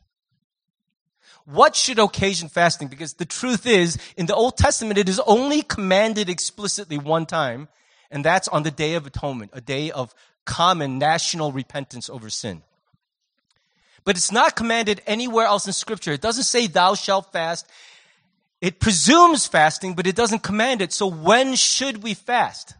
What 1.45 1.77
should 1.77 1.99
occasion 1.99 2.49
fasting? 2.49 2.89
Because 2.89 3.15
the 3.15 3.27
truth 3.27 3.67
is, 3.67 3.99
in 4.17 4.27
the 4.27 4.35
Old 4.35 4.57
Testament, 4.57 4.99
it 4.99 5.09
is 5.09 5.21
only 5.27 5.61
commanded 5.61 6.31
explicitly 6.31 6.97
one 6.97 7.27
time, 7.27 7.69
and 8.11 8.25
that's 8.25 8.49
on 8.49 8.63
the 8.63 8.71
Day 8.71 8.95
of 8.95 9.07
Atonement, 9.07 9.51
a 9.53 9.61
day 9.61 9.91
of 9.91 10.15
common 10.47 10.99
national 10.99 11.53
repentance 11.53 12.09
over 12.09 12.31
sin. 12.31 12.63
But 14.05 14.17
it's 14.17 14.33
not 14.33 14.57
commanded 14.57 15.03
anywhere 15.07 15.47
else 15.47 15.67
in 15.67 15.73
Scripture. 15.75 16.13
It 16.13 16.21
doesn't 16.23 16.45
say, 16.45 16.67
Thou 16.67 16.95
shalt 16.95 17.33
fast. 17.33 17.67
It 18.65 18.81
presumes 18.81 19.47
fasting, 19.47 19.93
but 19.93 20.07
it 20.07 20.17
doesn't 20.17 20.43
command 20.43 20.81
it. 20.81 20.91
So 20.91 21.07
when 21.07 21.55
should 21.55 22.03
we 22.03 22.15
fast? 22.15 22.73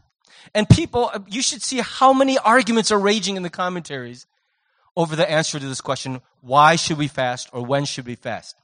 And 0.55 0.67
people, 0.67 1.11
you 1.29 1.43
should 1.43 1.61
see 1.61 1.81
how 1.81 2.15
many 2.15 2.39
arguments 2.39 2.91
are 2.91 2.99
raging 2.99 3.37
in 3.37 3.43
the 3.43 3.51
commentaries 3.51 4.27
over 4.97 5.15
the 5.15 5.31
answer 5.31 5.61
to 5.61 5.67
this 5.67 5.83
question 5.83 6.23
why 6.41 6.77
should 6.77 6.97
we 6.97 7.07
fast 7.07 7.51
or 7.53 7.67
when 7.67 7.85
should 7.85 8.07
we 8.07 8.15
fast? 8.15 8.57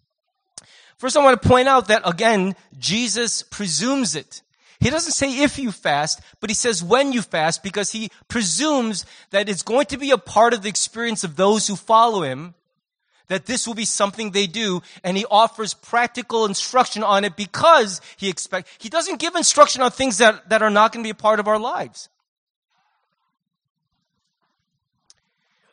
First, 0.96 1.14
I 1.14 1.22
want 1.22 1.42
to 1.42 1.46
point 1.46 1.68
out 1.68 1.88
that 1.88 2.00
again, 2.08 2.56
Jesus 2.78 3.42
presumes 3.42 4.16
it. 4.16 4.40
He 4.78 4.88
doesn't 4.88 5.12
say 5.12 5.42
if 5.42 5.58
you 5.58 5.72
fast, 5.72 6.22
but 6.40 6.48
he 6.48 6.54
says 6.54 6.82
when 6.82 7.12
you 7.12 7.20
fast 7.20 7.62
because 7.62 7.92
he 7.92 8.08
presumes 8.28 9.04
that 9.28 9.50
it's 9.50 9.62
going 9.62 9.84
to 9.86 9.98
be 9.98 10.10
a 10.10 10.16
part 10.16 10.54
of 10.54 10.62
the 10.62 10.70
experience 10.70 11.22
of 11.22 11.36
those 11.36 11.66
who 11.66 11.76
follow 11.76 12.22
him, 12.22 12.54
that 13.30 13.46
this 13.46 13.64
will 13.64 13.74
be 13.74 13.84
something 13.84 14.32
they 14.32 14.48
do, 14.48 14.82
and 15.04 15.16
he 15.16 15.24
offers 15.30 15.72
practical 15.72 16.46
instruction 16.46 17.04
on 17.04 17.24
it 17.24 17.36
because 17.36 18.00
he 18.16 18.28
expects, 18.28 18.68
he 18.78 18.88
doesn't 18.88 19.20
give 19.20 19.36
instruction 19.36 19.82
on 19.82 19.92
things 19.92 20.18
that, 20.18 20.48
that 20.48 20.62
are 20.62 20.68
not 20.68 20.92
going 20.92 21.04
to 21.04 21.06
be 21.06 21.12
a 21.12 21.14
part 21.14 21.38
of 21.38 21.46
our 21.46 21.58
lives. 21.58 22.08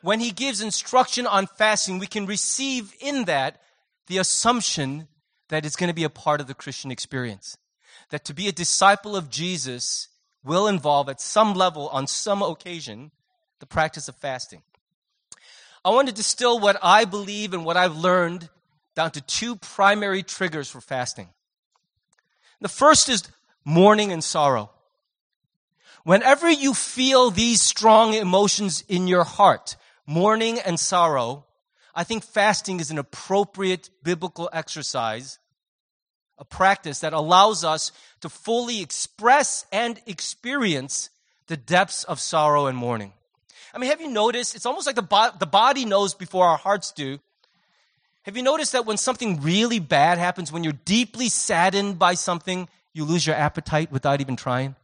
When 0.02 0.20
he 0.20 0.30
gives 0.30 0.60
instruction 0.60 1.26
on 1.26 1.48
fasting, 1.48 1.98
we 1.98 2.06
can 2.06 2.26
receive 2.26 2.94
in 3.00 3.24
that 3.24 3.60
the 4.06 4.18
assumption 4.18 5.08
that 5.48 5.66
it's 5.66 5.74
going 5.74 5.88
to 5.88 5.94
be 5.94 6.04
a 6.04 6.10
part 6.10 6.40
of 6.40 6.46
the 6.46 6.54
Christian 6.54 6.92
experience 6.92 7.58
that 8.10 8.24
to 8.26 8.34
be 8.34 8.46
a 8.46 8.52
disciple 8.52 9.16
of 9.16 9.30
Jesus 9.30 10.06
will 10.44 10.68
involve, 10.68 11.08
at 11.08 11.20
some 11.20 11.54
level, 11.54 11.88
on 11.88 12.06
some 12.06 12.40
occasion, 12.40 13.10
the 13.58 13.66
practice 13.66 14.06
of 14.06 14.14
fasting. 14.14 14.62
I 15.84 15.90
want 15.90 16.08
to 16.08 16.14
distill 16.14 16.58
what 16.58 16.76
I 16.82 17.04
believe 17.04 17.54
and 17.54 17.64
what 17.64 17.76
I've 17.76 17.96
learned 17.96 18.48
down 18.94 19.12
to 19.12 19.20
two 19.20 19.56
primary 19.56 20.22
triggers 20.22 20.70
for 20.70 20.80
fasting. 20.80 21.28
The 22.60 22.68
first 22.68 23.08
is 23.08 23.22
mourning 23.64 24.12
and 24.12 24.22
sorrow. 24.22 24.70
Whenever 26.04 26.50
you 26.50 26.74
feel 26.74 27.30
these 27.30 27.60
strong 27.60 28.14
emotions 28.14 28.82
in 28.88 29.06
your 29.06 29.24
heart, 29.24 29.76
mourning 30.06 30.58
and 30.58 30.80
sorrow, 30.80 31.44
I 31.94 32.04
think 32.04 32.24
fasting 32.24 32.80
is 32.80 32.90
an 32.90 32.98
appropriate 32.98 33.90
biblical 34.02 34.48
exercise 34.52 35.38
a 36.38 36.44
practice 36.44 37.00
that 37.00 37.12
allows 37.12 37.64
us 37.64 37.92
to 38.20 38.28
fully 38.28 38.80
express 38.80 39.66
and 39.72 40.00
experience 40.06 41.10
the 41.48 41.56
depths 41.56 42.04
of 42.04 42.20
sorrow 42.20 42.66
and 42.66 42.78
mourning. 42.78 43.12
I 43.78 43.80
mean, 43.80 43.90
have 43.90 44.00
you 44.00 44.10
noticed? 44.10 44.56
It's 44.56 44.66
almost 44.66 44.88
like 44.88 44.96
the, 44.96 45.02
bo- 45.02 45.30
the 45.38 45.46
body 45.46 45.84
knows 45.84 46.12
before 46.12 46.44
our 46.44 46.56
hearts 46.56 46.90
do. 46.90 47.20
Have 48.22 48.36
you 48.36 48.42
noticed 48.42 48.72
that 48.72 48.86
when 48.86 48.96
something 48.96 49.40
really 49.40 49.78
bad 49.78 50.18
happens, 50.18 50.50
when 50.50 50.64
you're 50.64 50.72
deeply 50.84 51.28
saddened 51.28 51.96
by 51.96 52.14
something, 52.14 52.68
you 52.92 53.04
lose 53.04 53.24
your 53.24 53.36
appetite 53.36 53.92
without 53.92 54.20
even 54.20 54.34
trying? 54.34 54.74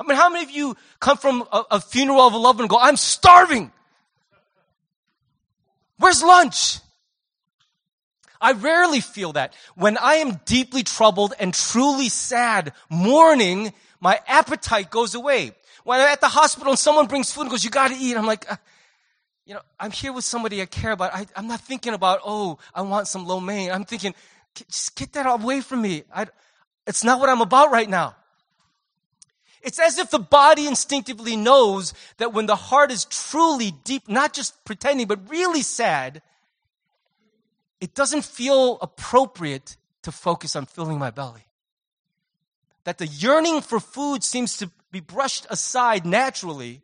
I 0.00 0.02
mean, 0.02 0.16
how 0.16 0.30
many 0.30 0.42
of 0.42 0.50
you 0.50 0.76
come 0.98 1.16
from 1.16 1.44
a, 1.52 1.62
a 1.70 1.80
funeral 1.80 2.22
of 2.22 2.32
a 2.32 2.38
loved 2.38 2.58
one 2.58 2.64
and 2.64 2.70
go, 2.70 2.78
I'm 2.80 2.96
starving? 2.96 3.70
Where's 5.98 6.24
lunch? 6.24 6.80
I 8.40 8.50
rarely 8.50 9.00
feel 9.00 9.34
that. 9.34 9.54
When 9.76 9.96
I 9.96 10.14
am 10.14 10.40
deeply 10.44 10.82
troubled 10.82 11.34
and 11.38 11.54
truly 11.54 12.08
sad, 12.08 12.72
mourning, 12.88 13.72
my 14.00 14.18
appetite 14.26 14.90
goes 14.90 15.14
away. 15.14 15.52
When 15.84 16.00
I'm 16.00 16.08
at 16.08 16.20
the 16.20 16.28
hospital 16.28 16.70
and 16.70 16.78
someone 16.78 17.06
brings 17.06 17.32
food 17.32 17.42
and 17.42 17.50
goes, 17.50 17.64
you 17.64 17.70
gotta 17.70 17.96
eat, 17.98 18.16
I'm 18.16 18.26
like, 18.26 18.50
uh, 18.50 18.56
you 19.46 19.54
know, 19.54 19.62
I'm 19.78 19.90
here 19.90 20.12
with 20.12 20.24
somebody 20.24 20.62
I 20.62 20.66
care 20.66 20.92
about. 20.92 21.14
I, 21.14 21.26
am 21.36 21.48
not 21.48 21.60
thinking 21.60 21.94
about, 21.94 22.20
oh, 22.24 22.58
I 22.74 22.82
want 22.82 23.08
some 23.08 23.26
lo 23.26 23.40
mein. 23.40 23.70
I'm 23.72 23.84
thinking, 23.84 24.14
just 24.54 24.94
get 24.96 25.12
that 25.14 25.26
away 25.26 25.60
from 25.60 25.82
me. 25.82 26.04
I, 26.14 26.26
it's 26.86 27.02
not 27.02 27.18
what 27.20 27.28
I'm 27.28 27.40
about 27.40 27.70
right 27.70 27.88
now. 27.88 28.16
It's 29.62 29.78
as 29.78 29.98
if 29.98 30.10
the 30.10 30.18
body 30.18 30.66
instinctively 30.66 31.36
knows 31.36 31.92
that 32.16 32.32
when 32.32 32.46
the 32.46 32.56
heart 32.56 32.90
is 32.90 33.04
truly 33.04 33.72
deep, 33.84 34.08
not 34.08 34.32
just 34.32 34.64
pretending, 34.64 35.06
but 35.06 35.28
really 35.28 35.62
sad, 35.62 36.22
it 37.80 37.94
doesn't 37.94 38.24
feel 38.24 38.78
appropriate 38.80 39.76
to 40.02 40.12
focus 40.12 40.56
on 40.56 40.66
filling 40.66 40.98
my 40.98 41.10
belly. 41.10 41.46
That 42.84 42.98
the 42.98 43.06
yearning 43.06 43.60
for 43.60 43.80
food 43.80 44.24
seems 44.24 44.56
to 44.58 44.70
be 44.90 45.00
brushed 45.00 45.46
aside 45.50 46.04
naturally 46.04 46.82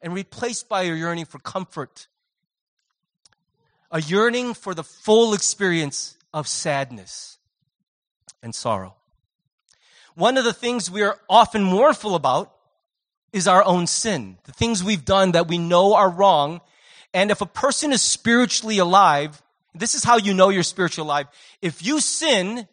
and 0.00 0.14
replaced 0.14 0.68
by 0.68 0.82
a 0.82 0.94
yearning 0.94 1.24
for 1.24 1.38
comfort, 1.38 2.06
a 3.90 4.00
yearning 4.00 4.54
for 4.54 4.74
the 4.74 4.84
full 4.84 5.34
experience 5.34 6.16
of 6.32 6.46
sadness 6.46 7.38
and 8.42 8.54
sorrow. 8.54 8.94
One 10.14 10.36
of 10.36 10.44
the 10.44 10.52
things 10.52 10.90
we 10.90 11.02
are 11.02 11.18
often 11.28 11.62
mournful 11.62 12.14
about 12.14 12.52
is 13.32 13.46
our 13.46 13.64
own 13.64 13.86
sin, 13.86 14.38
the 14.44 14.52
things 14.52 14.82
we've 14.82 15.04
done 15.04 15.32
that 15.32 15.48
we 15.48 15.58
know 15.58 15.94
are 15.94 16.10
wrong. 16.10 16.60
And 17.12 17.30
if 17.30 17.40
a 17.40 17.46
person 17.46 17.92
is 17.92 18.02
spiritually 18.02 18.78
alive, 18.78 19.42
this 19.74 19.94
is 19.94 20.04
how 20.04 20.16
you 20.16 20.34
know 20.34 20.48
your 20.48 20.62
spiritual 20.62 21.04
life. 21.04 21.26
If 21.62 21.84
you 21.84 22.00
sin, 22.00 22.66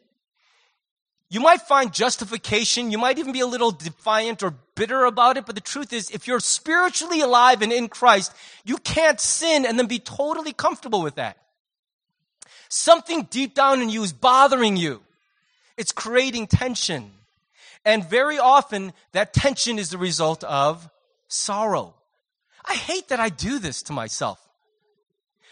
you 1.29 1.39
might 1.39 1.61
find 1.61 1.91
justification. 1.91 2.91
You 2.91 2.97
might 2.97 3.17
even 3.17 3.33
be 3.33 3.39
a 3.39 3.47
little 3.47 3.71
defiant 3.71 4.43
or 4.43 4.53
bitter 4.75 5.05
about 5.05 5.37
it. 5.37 5.45
But 5.45 5.55
the 5.55 5.61
truth 5.61 5.91
is, 5.91 6.11
if 6.11 6.27
you're 6.27 6.39
spiritually 6.39 7.21
alive 7.21 7.61
and 7.61 7.73
in 7.73 7.87
Christ, 7.87 8.33
you 8.63 8.77
can't 8.77 9.19
sin 9.19 9.65
and 9.65 9.79
then 9.79 9.87
be 9.87 9.99
totally 9.99 10.53
comfortable 10.53 11.01
with 11.01 11.15
that. 11.15 11.37
Something 12.69 13.23
deep 13.29 13.55
down 13.55 13.81
in 13.81 13.89
you 13.89 14.03
is 14.03 14.13
bothering 14.13 14.77
you. 14.77 15.01
It's 15.77 15.91
creating 15.91 16.47
tension. 16.47 17.11
And 17.83 18.07
very 18.07 18.39
often, 18.39 18.93
that 19.11 19.33
tension 19.33 19.77
is 19.77 19.89
the 19.89 19.97
result 19.97 20.43
of 20.43 20.89
sorrow. 21.27 21.95
I 22.63 22.73
hate 22.73 23.09
that 23.09 23.19
I 23.19 23.29
do 23.29 23.59
this 23.59 23.83
to 23.83 23.93
myself. 23.93 24.39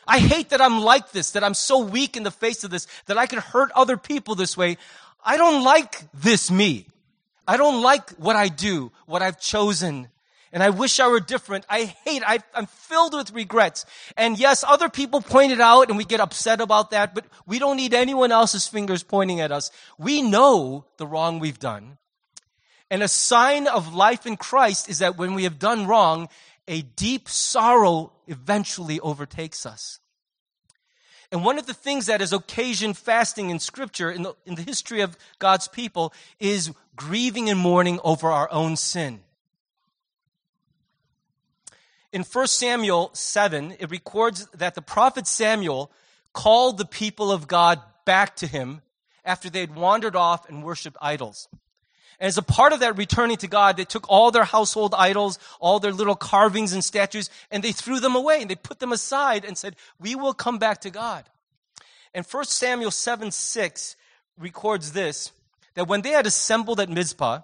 I 0.06 0.20
hate 0.20 0.50
that 0.50 0.62
I'm 0.62 0.82
like 0.82 1.12
this, 1.12 1.32
that 1.32 1.44
I'm 1.44 1.54
so 1.54 1.80
weak 1.80 2.18
in 2.18 2.24
the 2.24 2.32
face 2.32 2.64
of 2.64 2.72
this, 2.72 2.88
that 3.06 3.18
I 3.18 3.26
can 3.26 3.40
hurt 3.40 3.72
other 3.74 3.98
people 3.98 4.36
this 4.36 4.58
way. 4.58 4.78
I 5.24 5.38
don't 5.38 5.64
like 5.64 6.02
this 6.14 6.52
me. 6.52 6.88
I 7.48 7.58
don't 7.58 7.82
like 7.82 8.10
what 8.12 8.36
I 8.36 8.48
do, 8.48 8.92
what 9.06 9.22
I've 9.22 9.40
chosen. 9.40 10.10
And 10.52 10.62
I 10.62 10.70
wish 10.70 11.00
I 11.00 11.08
were 11.08 11.20
different. 11.20 11.66
I 11.68 11.86
hate, 11.86 12.22
I, 12.26 12.40
am 12.54 12.68
filled 12.68 13.16
with 13.16 13.34
regrets. 13.34 13.86
And 14.16 14.38
yes, 14.38 14.64
other 14.66 14.88
people 14.88 15.20
point 15.20 15.52
it 15.52 15.60
out 15.60 15.90
and 15.90 15.98
we 15.98 16.06
get 16.06 16.20
upset 16.20 16.62
about 16.62 16.92
that, 16.92 17.16
but 17.16 17.26
we 17.48 17.58
don't 17.58 17.78
need 17.78 17.94
anyone 17.94 18.32
else's 18.32 18.68
fingers 18.68 19.02
pointing 19.02 19.42
at 19.42 19.52
us. 19.52 19.72
We 19.98 20.22
know 20.22 20.86
the 20.98 21.08
wrong 21.08 21.40
we've 21.40 21.60
done. 21.60 21.98
And 22.92 23.02
a 23.02 23.08
sign 23.08 23.68
of 23.68 23.96
life 23.96 24.28
in 24.28 24.38
Christ 24.38 24.88
is 24.88 25.00
that 25.00 25.18
when 25.18 25.34
we 25.34 25.46
have 25.46 25.58
done 25.58 25.88
wrong, 25.88 26.30
a 26.68 26.84
deep 26.84 27.28
sorrow 27.28 28.14
eventually 28.28 29.00
overtakes 29.00 29.66
us. 29.66 30.00
And 31.34 31.43
one 31.43 31.58
of 31.58 31.65
the 31.65 31.74
things 31.74 32.06
that 32.06 32.19
has 32.19 32.32
occasioned 32.32 32.96
fasting 32.96 33.50
in 33.50 33.58
scripture, 33.58 34.12
in 34.12 34.22
the, 34.22 34.36
in 34.46 34.54
the 34.54 34.62
history 34.62 35.02
of 35.02 35.17
God's 35.39 35.67
people, 35.67 36.13
is 36.39 36.72
grieving 36.96 37.50
and 37.50 37.60
mourning 37.60 38.00
over 38.04 38.30
our 38.30 38.48
own 38.52 38.76
sin. 38.76 39.22
In 42.12 42.22
1 42.22 42.48
Samuel 42.48 43.10
7, 43.13 43.76
it 43.80 43.89
records 43.89 44.46
that 44.54 44.76
the 44.76 44.84
prophet 44.84 45.26
Samuel 45.26 45.91
called 46.34 46.78
the 46.78 46.86
people 46.86 47.32
of 47.32 47.48
God 47.48 47.82
back 48.06 48.36
to 48.36 48.46
him 48.46 48.84
after 49.26 49.50
they 49.50 49.62
had 49.62 49.76
wandered 49.76 50.15
off 50.15 50.48
and 50.48 50.63
worshiped 50.63 50.98
idols. 51.02 51.48
As 52.19 52.38
a 52.38 52.41
part 52.41 52.73
of 52.73 52.80
that 52.80 52.97
returning 52.97 53.38
to 53.38 53.47
God, 53.47 53.78
they 53.78 53.86
took 53.86 54.06
all 54.10 54.32
their 54.32 54.43
household 54.43 54.93
idols, 54.97 55.39
all 55.60 55.80
their 55.80 55.91
little 55.91 56.15
carvings 56.15 56.73
and 56.73 56.84
statues, 56.84 57.30
and 57.52 57.63
they 57.63 57.71
threw 57.71 57.99
them 57.99 58.15
away 58.15 58.41
and 58.41 58.49
they 58.49 58.56
put 58.56 58.80
them 58.80 58.91
aside 58.91 59.45
and 59.45 59.58
said, 59.58 59.76
we 59.99 60.15
will 60.15 60.34
come 60.34 60.58
back 60.58 60.82
to 60.82 60.89
God. 60.89 61.26
And 62.13 62.26
1 62.26 62.45
Samuel 62.45 62.91
7 62.91 63.32
6 63.32 63.95
records 64.38 64.91
this, 64.91 65.32
that 65.73 65.88
when 65.88 66.02
they 66.02 66.12
had 66.12 66.28
assembled 66.28 66.80
at 66.80 66.89
Mizpah, 66.89 67.41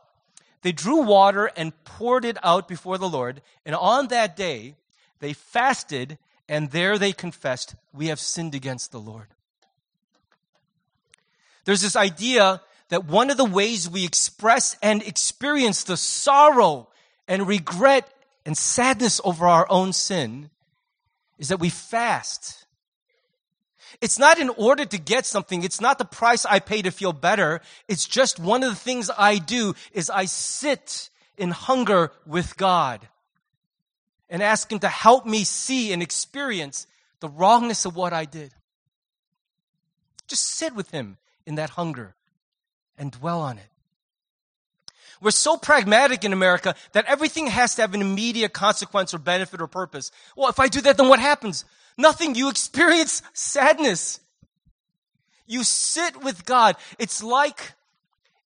they 0.61 0.71
drew 0.71 1.01
water 1.01 1.49
and 1.55 1.83
poured 1.83 2.25
it 2.25 2.37
out 2.43 2.67
before 2.67 2.97
the 2.97 3.09
Lord. 3.09 3.41
And 3.65 3.75
on 3.75 4.07
that 4.09 4.35
day, 4.35 4.75
they 5.19 5.33
fasted, 5.33 6.17
and 6.47 6.71
there 6.71 6.97
they 6.97 7.13
confessed, 7.13 7.75
We 7.93 8.07
have 8.07 8.19
sinned 8.19 8.55
against 8.55 8.91
the 8.91 8.99
Lord. 8.99 9.27
there's 11.65 11.81
this 11.81 11.95
idea 11.95 12.61
that 12.89 13.05
one 13.05 13.29
of 13.29 13.37
the 13.37 13.45
ways 13.45 13.89
we 13.89 14.03
express 14.03 14.75
and 14.81 15.01
experience 15.03 15.83
the 15.83 15.97
sorrow 15.97 16.89
and 17.27 17.47
regret 17.47 18.11
and 18.45 18.57
sadness 18.57 19.21
over 19.23 19.47
our 19.47 19.67
own 19.69 19.93
sin 19.93 20.49
is 21.37 21.49
that 21.49 21.59
we 21.59 21.69
fast. 21.69 22.65
It's 24.01 24.19
not 24.19 24.39
in 24.39 24.49
order 24.49 24.85
to 24.85 24.97
get 24.97 25.25
something. 25.25 25.63
It's 25.63 25.81
not 25.81 25.99
the 25.99 26.05
price 26.05 26.45
I 26.45 26.59
pay 26.59 26.81
to 26.81 26.91
feel 26.91 27.13
better. 27.13 27.61
It's 27.87 28.07
just 28.07 28.39
one 28.39 28.63
of 28.63 28.69
the 28.69 28.75
things 28.75 29.09
I 29.15 29.37
do 29.37 29.75
is 29.93 30.09
I 30.09 30.25
sit 30.25 31.09
in 31.37 31.51
hunger 31.51 32.11
with 32.25 32.57
God 32.57 33.07
and 34.29 34.41
ask 34.41 34.71
Him 34.71 34.79
to 34.79 34.89
help 34.89 35.25
me 35.25 35.43
see 35.43 35.93
and 35.93 36.01
experience 36.01 36.87
the 37.19 37.29
wrongness 37.29 37.85
of 37.85 37.95
what 37.95 38.13
I 38.13 38.25
did. 38.25 38.51
Just 40.27 40.45
sit 40.45 40.73
with 40.73 40.91
Him 40.91 41.17
in 41.45 41.55
that 41.55 41.71
hunger 41.71 42.15
and 42.99 43.11
dwell 43.11 43.41
on 43.41 43.57
it. 43.57 43.65
We're 45.21 45.31
so 45.31 45.57
pragmatic 45.57 46.23
in 46.23 46.31
America 46.31 46.75
that 46.93 47.05
everything 47.05 47.47
has 47.47 47.75
to 47.75 47.81
have 47.81 47.93
an 47.93 48.01
immediate 48.01 48.53
consequence 48.53 49.13
or 49.13 49.17
benefit 49.17 49.61
or 49.61 49.67
purpose. 49.67 50.11
Well, 50.35 50.49
if 50.49 50.59
I 50.59 50.67
do 50.67 50.81
that, 50.81 50.97
then 50.97 51.09
what 51.09 51.19
happens? 51.19 51.65
Nothing. 51.97 52.35
You 52.35 52.49
experience 52.49 53.21
sadness. 53.33 54.19
You 55.47 55.63
sit 55.63 56.23
with 56.23 56.45
God. 56.45 56.75
It's 56.99 57.23
like, 57.23 57.73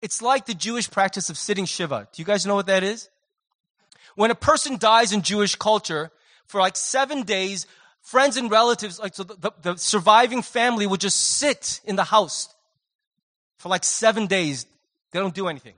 it's 0.01 0.21
like 0.21 0.45
the 0.45 0.53
Jewish 0.53 0.89
practice 0.89 1.29
of 1.29 1.37
sitting 1.37 1.65
Shiva. 1.65 2.07
Do 2.11 2.21
you 2.21 2.25
guys 2.25 2.45
know 2.45 2.55
what 2.55 2.67
that 2.67 2.83
is? 2.83 3.09
When 4.15 4.31
a 4.31 4.35
person 4.35 4.77
dies 4.77 5.11
in 5.11 5.21
Jewish 5.21 5.55
culture, 5.55 6.11
for 6.45 6.61
like 6.61 6.75
seven 6.75 7.23
days, 7.23 7.65
friends 8.01 8.37
and 8.37 8.49
relatives, 8.49 8.99
like 8.99 9.15
so 9.15 9.23
the, 9.23 9.51
the, 9.61 9.75
surviving 9.75 10.41
family 10.41 10.85
would 10.85 11.01
just 11.01 11.19
sit 11.19 11.81
in 11.85 11.95
the 11.95 12.03
house 12.03 12.52
for 13.63 13.69
like 13.69 13.85
seven 13.85 14.27
days. 14.27 14.65
They 15.11 15.19
don't 15.19 15.33
do 15.33 15.47
anything. 15.47 15.75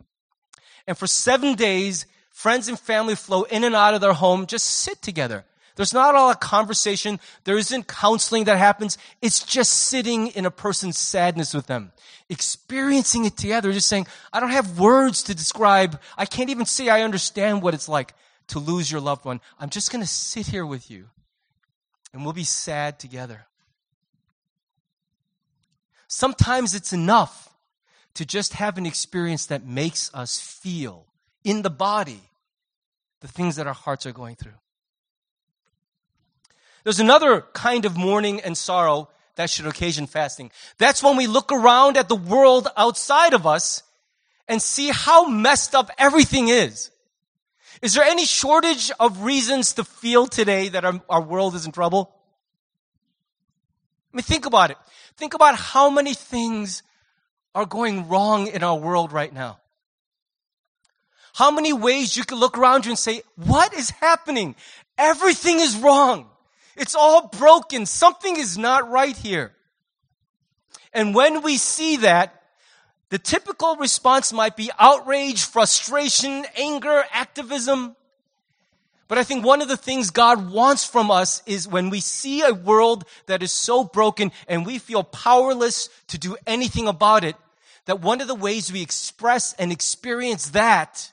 And 0.87 0.97
for 0.97 1.05
seven 1.05 1.53
days, 1.53 2.07
friends 2.31 2.67
and 2.67 2.79
family 2.79 3.13
flow 3.13 3.43
in 3.43 3.63
and 3.63 3.75
out 3.75 3.93
of 3.93 4.01
their 4.01 4.13
home, 4.13 4.47
just 4.47 4.65
sit 4.65 5.03
together. 5.03 5.45
There's 5.75 5.93
not 5.93 6.15
all 6.15 6.31
a 6.31 6.35
conversation. 6.35 7.19
There 7.43 7.59
isn't 7.59 7.87
counseling 7.87 8.45
that 8.45 8.57
happens. 8.57 8.97
It's 9.21 9.45
just 9.45 9.71
sitting 9.71 10.29
in 10.29 10.47
a 10.47 10.51
person's 10.51 10.97
sadness 10.97 11.53
with 11.53 11.67
them, 11.67 11.91
experiencing 12.27 13.25
it 13.25 13.37
together, 13.37 13.71
just 13.71 13.87
saying, 13.87 14.07
I 14.33 14.39
don't 14.39 14.49
have 14.49 14.79
words 14.79 15.21
to 15.23 15.35
describe. 15.35 16.01
I 16.17 16.25
can't 16.25 16.49
even 16.49 16.65
say 16.65 16.89
I 16.89 17.03
understand 17.03 17.61
what 17.61 17.75
it's 17.75 17.87
like 17.87 18.15
to 18.47 18.57
lose 18.57 18.91
your 18.91 19.01
loved 19.01 19.25
one. 19.25 19.41
I'm 19.59 19.69
just 19.69 19.91
going 19.91 20.03
to 20.03 20.09
sit 20.09 20.47
here 20.47 20.65
with 20.65 20.89
you 20.89 21.05
and 22.13 22.23
we'll 22.23 22.33
be 22.33 22.45
sad 22.45 22.97
together. 22.97 23.45
Sometimes 26.07 26.73
it's 26.73 26.91
enough 26.91 27.51
to 28.15 28.25
just 28.25 28.53
have 28.53 28.77
an 28.77 28.85
experience 28.85 29.45
that 29.47 29.65
makes 29.65 30.09
us 30.13 30.39
feel 30.39 31.05
in 31.43 31.61
the 31.61 31.69
body 31.69 32.21
the 33.21 33.27
things 33.27 33.55
that 33.55 33.67
our 33.67 33.73
hearts 33.73 34.05
are 34.05 34.11
going 34.11 34.35
through. 34.35 34.59
There's 36.83 36.99
another 36.99 37.41
kind 37.53 37.85
of 37.85 37.97
mourning 37.97 38.41
and 38.41 38.57
sorrow 38.57 39.09
that 39.35 39.49
should 39.49 39.65
occasion 39.65 40.07
fasting. 40.07 40.51
That's 40.77 41.03
when 41.03 41.17
we 41.17 41.27
look 41.27 41.51
around 41.51 41.97
at 41.97 42.09
the 42.09 42.15
world 42.15 42.67
outside 42.77 43.33
of 43.33 43.45
us 43.45 43.83
and 44.47 44.61
see 44.61 44.89
how 44.89 45.27
messed 45.27 45.75
up 45.75 45.89
everything 45.97 46.47
is. 46.47 46.91
Is 47.81 47.93
there 47.93 48.03
any 48.03 48.25
shortage 48.25 48.91
of 48.99 49.23
reasons 49.23 49.73
to 49.73 49.83
feel 49.83 50.27
today 50.27 50.69
that 50.69 50.85
our, 50.85 51.01
our 51.09 51.21
world 51.21 51.55
is 51.55 51.65
in 51.65 51.71
trouble? 51.71 52.15
I 54.13 54.17
mean, 54.17 54.23
think 54.23 54.45
about 54.45 54.71
it. 54.71 54.77
Think 55.17 55.33
about 55.33 55.55
how 55.55 55.89
many 55.89 56.13
things 56.13 56.83
are 57.55 57.65
going 57.65 58.09
wrong 58.09 58.47
in 58.47 58.61
our 58.61 58.77
world 58.77 59.11
right 59.13 59.33
now. 59.33 59.57
How 61.33 61.51
many 61.51 61.73
ways 61.73 62.15
you 62.15 62.23
can 62.23 62.37
look 62.37 62.57
around 62.57 62.85
you 62.85 62.91
and 62.91 62.99
say, 62.99 63.21
what 63.35 63.73
is 63.73 63.89
happening? 63.89 64.55
Everything 64.97 65.59
is 65.59 65.75
wrong. 65.77 66.29
It's 66.75 66.95
all 66.95 67.27
broken. 67.27 67.85
Something 67.85 68.37
is 68.37 68.57
not 68.57 68.89
right 68.89 69.15
here. 69.15 69.53
And 70.93 71.15
when 71.15 71.41
we 71.41 71.57
see 71.57 71.97
that, 71.97 72.41
the 73.09 73.17
typical 73.19 73.75
response 73.77 74.33
might 74.33 74.57
be 74.57 74.71
outrage, 74.77 75.43
frustration, 75.43 76.45
anger, 76.57 77.03
activism. 77.11 77.95
But 79.07 79.17
I 79.17 79.23
think 79.23 79.45
one 79.45 79.61
of 79.61 79.67
the 79.67 79.77
things 79.77 80.09
God 80.09 80.51
wants 80.51 80.83
from 80.83 81.11
us 81.11 81.43
is 81.45 81.67
when 81.67 81.89
we 81.89 81.99
see 81.99 82.41
a 82.41 82.53
world 82.53 83.05
that 83.27 83.43
is 83.43 83.51
so 83.51 83.83
broken 83.83 84.31
and 84.47 84.65
we 84.65 84.79
feel 84.79 85.03
powerless 85.03 85.89
to 86.07 86.17
do 86.17 86.35
anything 86.47 86.87
about 86.87 87.23
it, 87.23 87.35
that 87.85 88.01
one 88.01 88.21
of 88.21 88.27
the 88.27 88.35
ways 88.35 88.71
we 88.71 88.81
express 88.81 89.53
and 89.53 89.71
experience 89.71 90.49
that 90.49 91.11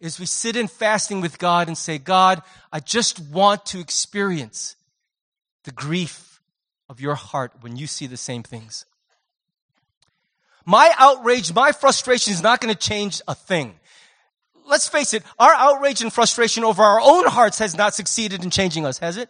is 0.00 0.18
we 0.18 0.26
sit 0.26 0.56
in 0.56 0.68
fasting 0.68 1.20
with 1.20 1.38
God 1.38 1.68
and 1.68 1.78
say, 1.78 1.96
God, 1.96 2.42
I 2.72 2.80
just 2.80 3.20
want 3.20 3.64
to 3.66 3.80
experience 3.80 4.76
the 5.64 5.70
grief 5.70 6.40
of 6.88 7.00
your 7.00 7.14
heart 7.14 7.52
when 7.60 7.76
you 7.76 7.86
see 7.86 8.06
the 8.06 8.16
same 8.16 8.42
things. 8.42 8.84
My 10.64 10.92
outrage, 10.98 11.54
my 11.54 11.72
frustration 11.72 12.32
is 12.32 12.42
not 12.42 12.60
going 12.60 12.74
to 12.74 12.78
change 12.78 13.20
a 13.26 13.34
thing. 13.34 13.74
Let's 14.66 14.88
face 14.88 15.14
it, 15.14 15.22
our 15.38 15.52
outrage 15.54 16.02
and 16.02 16.12
frustration 16.12 16.64
over 16.64 16.82
our 16.82 17.00
own 17.00 17.26
hearts 17.26 17.58
has 17.58 17.76
not 17.76 17.94
succeeded 17.94 18.44
in 18.44 18.50
changing 18.50 18.84
us, 18.84 18.98
has 18.98 19.16
it? 19.16 19.28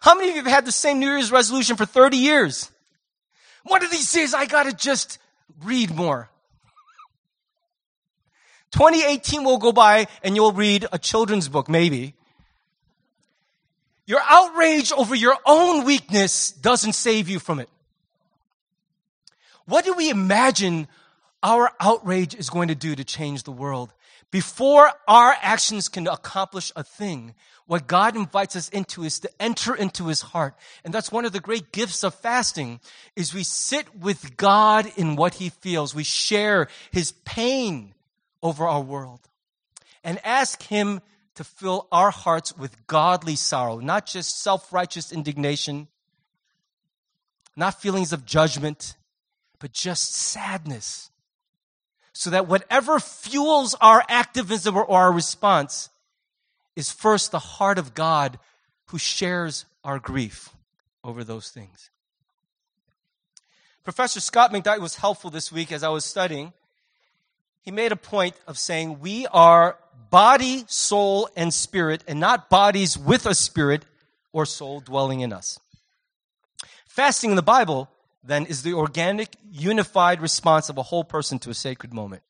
How 0.00 0.14
many 0.14 0.30
of 0.30 0.36
you 0.36 0.42
have 0.42 0.52
had 0.52 0.64
the 0.64 0.72
same 0.72 0.98
New 0.98 1.10
Year's 1.10 1.32
resolution 1.32 1.76
for 1.76 1.86
30 1.86 2.16
years? 2.16 2.70
One 3.68 3.84
of 3.84 3.90
these 3.90 4.10
days 4.12 4.34
I 4.34 4.46
gotta 4.46 4.72
just 4.72 5.18
read 5.62 5.94
more. 5.94 6.30
2018 8.72 9.44
will 9.44 9.58
go 9.58 9.72
by 9.72 10.06
and 10.22 10.34
you'll 10.34 10.52
read 10.52 10.86
a 10.92 10.98
children's 10.98 11.48
book, 11.48 11.68
maybe. 11.68 12.14
Your 14.06 14.20
outrage 14.24 14.90
over 14.92 15.14
your 15.14 15.36
own 15.44 15.84
weakness 15.84 16.50
doesn't 16.50 16.94
save 16.94 17.28
you 17.28 17.38
from 17.38 17.60
it. 17.60 17.68
What 19.66 19.84
do 19.84 19.92
we 19.92 20.08
imagine 20.08 20.88
our 21.42 21.70
outrage 21.78 22.34
is 22.34 22.48
going 22.48 22.68
to 22.68 22.74
do 22.74 22.94
to 22.94 23.04
change 23.04 23.42
the 23.42 23.52
world? 23.52 23.92
Before 24.30 24.90
our 25.06 25.34
actions 25.40 25.88
can 25.88 26.06
accomplish 26.06 26.70
a 26.76 26.84
thing, 26.84 27.34
what 27.66 27.86
God 27.86 28.14
invites 28.14 28.56
us 28.56 28.68
into 28.68 29.04
is 29.04 29.20
to 29.20 29.30
enter 29.40 29.74
into 29.74 30.08
his 30.08 30.20
heart. 30.20 30.54
And 30.84 30.92
that's 30.92 31.10
one 31.10 31.24
of 31.24 31.32
the 31.32 31.40
great 31.40 31.72
gifts 31.72 32.04
of 32.04 32.14
fasting 32.14 32.80
is 33.16 33.32
we 33.32 33.42
sit 33.42 33.94
with 33.96 34.36
God 34.36 34.90
in 34.96 35.16
what 35.16 35.34
he 35.34 35.48
feels. 35.48 35.94
We 35.94 36.04
share 36.04 36.68
his 36.90 37.12
pain 37.24 37.94
over 38.42 38.66
our 38.66 38.82
world 38.82 39.20
and 40.04 40.20
ask 40.24 40.62
him 40.62 41.00
to 41.34 41.44
fill 41.44 41.88
our 41.90 42.10
hearts 42.10 42.56
with 42.56 42.86
godly 42.86 43.36
sorrow, 43.36 43.78
not 43.80 44.06
just 44.06 44.42
self-righteous 44.42 45.12
indignation, 45.12 45.88
not 47.56 47.80
feelings 47.80 48.12
of 48.12 48.26
judgment, 48.26 48.96
but 49.58 49.72
just 49.72 50.14
sadness 50.14 51.10
so 52.18 52.30
that 52.30 52.48
whatever 52.48 52.98
fuels 52.98 53.76
our 53.80 54.02
activism 54.08 54.76
or 54.76 54.90
our 54.90 55.12
response 55.12 55.88
is 56.74 56.90
first 56.90 57.30
the 57.30 57.38
heart 57.38 57.78
of 57.78 57.94
God 57.94 58.40
who 58.86 58.98
shares 58.98 59.66
our 59.84 60.00
grief 60.00 60.50
over 61.04 61.22
those 61.22 61.50
things. 61.50 61.90
Professor 63.84 64.18
Scot 64.18 64.52
McKnight 64.52 64.80
was 64.80 64.96
helpful 64.96 65.30
this 65.30 65.52
week 65.52 65.70
as 65.70 65.84
I 65.84 65.90
was 65.90 66.04
studying. 66.04 66.52
He 67.62 67.70
made 67.70 67.92
a 67.92 67.96
point 67.96 68.34
of 68.48 68.58
saying 68.58 68.98
we 68.98 69.28
are 69.28 69.78
body, 70.10 70.64
soul, 70.66 71.28
and 71.36 71.54
spirit, 71.54 72.02
and 72.08 72.18
not 72.18 72.50
bodies 72.50 72.98
with 72.98 73.26
a 73.26 73.34
spirit 73.34 73.84
or 74.32 74.44
soul 74.44 74.80
dwelling 74.80 75.20
in 75.20 75.32
us. 75.32 75.60
Fasting 76.84 77.30
in 77.30 77.36
the 77.36 77.42
Bible 77.42 77.88
then 78.28 78.46
is 78.46 78.62
the 78.62 78.74
organic, 78.74 79.34
unified 79.50 80.20
response 80.20 80.68
of 80.68 80.78
a 80.78 80.82
whole 80.82 81.02
person 81.02 81.38
to 81.40 81.50
a 81.50 81.54
sacred 81.54 81.92
moment. 81.92 82.22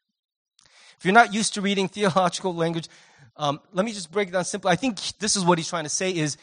If 0.97 1.05
you're 1.05 1.13
not 1.13 1.35
used 1.35 1.55
to 1.55 1.61
reading 1.61 1.89
theological 1.89 2.55
language, 2.55 2.89
um, 3.37 3.61
let 3.73 3.85
me 3.85 3.93
just 3.93 4.11
break 4.11 4.29
it 4.29 4.31
down 4.33 4.45
simply. 4.45 4.71
I 4.71 4.77
think 4.77 4.99
this 5.19 5.37
is 5.37 5.45
what 5.45 5.59
he's 5.59 5.69
trying 5.69 5.85
to 5.85 5.91
say 5.91 6.11
is 6.11 6.37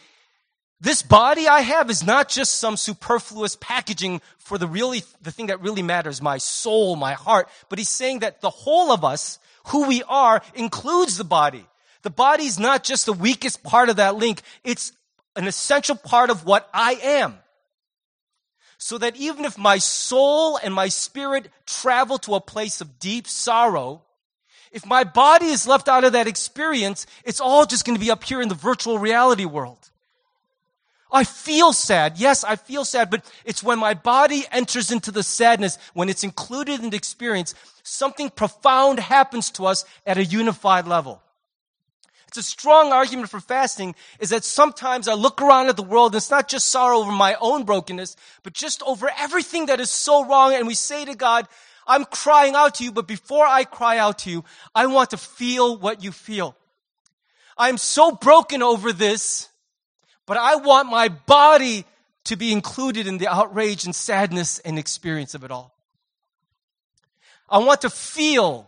this 0.82 1.02
body 1.02 1.48
I 1.48 1.62
have 1.62 1.90
is 1.90 2.06
not 2.06 2.28
just 2.30 2.56
some 2.56 2.76
superfluous 2.76 3.56
packaging 3.56 4.22
for 4.38 4.58
the 4.58 4.68
really, 4.68 5.04
the 5.22 5.32
thing 5.32 5.48
that 5.48 5.62
really 5.62 5.82
matters, 5.82 6.22
my 6.22 6.38
soul, 6.38 6.96
my 6.98 7.14
heart, 7.14 7.48
but 7.70 7.80
he's 7.80 7.90
saying 7.90 8.20
that 8.20 8.42
the 8.42 8.50
whole 8.50 8.92
of 8.92 9.04
us, 9.04 9.40
who 9.68 9.88
we 9.88 10.04
are, 10.04 10.42
includes 10.54 11.18
the 11.18 11.24
body. 11.24 11.66
The 12.04 12.10
body 12.10 12.44
is 12.44 12.60
not 12.60 12.84
just 12.84 13.06
the 13.06 13.14
weakest 13.14 13.64
part 13.64 13.90
of 13.90 13.96
that 13.96 14.16
link. 14.16 14.42
It's 14.64 14.92
an 15.36 15.48
essential 15.48 15.96
part 15.96 16.30
of 16.30 16.46
what 16.46 16.70
I 16.74 16.94
am 17.02 17.40
so 18.78 18.98
that 18.98 19.16
even 19.16 19.46
if 19.46 19.58
my 19.58 19.78
soul 19.78 20.58
and 20.58 20.74
my 20.74 20.88
spirit 20.88 21.50
travel 21.66 22.18
to 22.20 22.36
a 22.36 22.42
place 22.42 22.82
of 22.82 23.00
deep 23.00 23.28
sorrow, 23.28 24.02
if 24.72 24.86
my 24.86 25.04
body 25.04 25.48
is 25.48 25.68
left 25.68 25.88
out 25.88 26.04
of 26.04 26.14
that 26.14 26.28
experience, 26.28 27.06
it's 27.24 27.40
all 27.40 27.66
just 27.66 27.86
going 27.86 27.98
to 27.98 28.04
be 28.04 28.12
up 28.12 28.24
here 28.24 28.42
in 28.42 28.50
the 28.50 28.56
virtual 28.56 29.00
reality 29.00 29.46
world. 29.46 29.90
I 31.12 31.24
feel 31.24 31.72
sad. 31.72 32.18
Yes, 32.18 32.44
I 32.44 32.58
feel 32.58 32.84
sad, 32.84 33.10
but 33.10 33.24
it's 33.46 33.64
when 33.64 33.80
my 33.80 33.94
body 33.94 34.44
enters 34.52 34.92
into 34.92 35.12
the 35.12 35.24
sadness, 35.24 35.78
when 35.94 36.10
it's 36.10 36.26
included 36.26 36.84
in 36.84 36.90
the 36.90 36.98
experience, 36.98 37.56
something 37.84 38.30
profound 38.30 39.00
happens 39.00 39.50
to 39.52 39.66
us 39.66 39.86
at 40.06 40.18
a 40.18 40.26
unified 40.26 40.88
level. 40.88 41.22
A 42.38 42.44
strong 42.44 42.92
argument 42.92 43.30
for 43.30 43.40
fasting 43.40 43.96
is 44.20 44.30
that 44.30 44.44
sometimes 44.44 45.08
I 45.08 45.14
look 45.14 45.42
around 45.42 45.68
at 45.68 45.78
the 45.78 45.84
world 45.84 46.14
and 46.14 46.18
it's 46.18 46.32
not 46.32 46.48
just 46.48 46.70
sorrow 46.70 47.00
over 47.00 47.12
my 47.12 47.36
own 47.40 47.64
brokenness, 47.64 48.16
but 48.44 48.54
just 48.54 48.84
over 48.84 49.10
everything 49.18 49.68
that 49.68 49.80
is 49.80 49.90
so 49.90 50.26
wrong. 50.26 50.54
And 50.54 50.68
we 50.68 50.74
say 50.74 51.06
to 51.06 51.16
God, 51.16 51.48
I'm 51.88 52.06
crying 52.06 52.56
out 52.56 52.76
to 52.76 52.84
you, 52.84 52.92
but 52.92 53.08
before 53.08 53.46
I 53.46 53.64
cry 53.64 53.98
out 53.98 54.20
to 54.20 54.30
you, 54.30 54.44
I 54.74 54.88
want 54.88 55.12
to 55.12 55.18
feel 55.18 55.78
what 55.78 56.04
you 56.04 56.12
feel. 56.12 56.56
I'm 57.58 57.78
so 57.78 58.12
broken 58.12 58.62
over 58.62 58.92
this 58.92 59.50
but 60.26 60.38
I 60.38 60.56
want 60.56 60.90
my 60.90 61.10
body 61.10 61.86
to 62.26 62.36
be 62.36 62.52
included 62.52 63.08
in 63.08 63.18
the 63.18 63.28
outrage 63.28 63.86
and 63.86 63.96
sadness 63.96 64.60
and 64.60 64.80
experience 64.80 65.36
of 65.36 65.44
it 65.44 65.52
all. 65.52 65.76
I 67.50 67.60
want 67.60 67.82
to 67.82 67.90
feel 67.90 68.68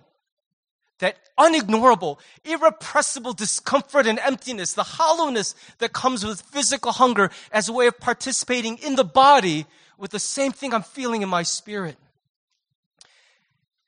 that 0.99 1.17
unignorable, 1.37 2.17
irrepressible 2.43 3.33
discomfort 3.33 4.07
and 4.07 4.19
emptiness, 4.19 4.73
the 4.73 4.83
hollowness 4.83 5.55
that 5.77 5.93
comes 5.93 6.25
with 6.25 6.41
physical 6.41 6.91
hunger 6.91 7.29
as 7.51 7.69
a 7.69 7.73
way 7.73 7.87
of 7.87 7.99
participating 7.99 8.77
in 8.77 8.95
the 8.95 9.03
body 9.03 9.65
with 9.97 10.11
the 10.11 10.19
same 10.19 10.51
thing 10.51 10.73
I'm 10.73 10.83
feeling 10.83 11.21
in 11.21 11.29
my 11.29 11.43
spirit. 11.43 11.97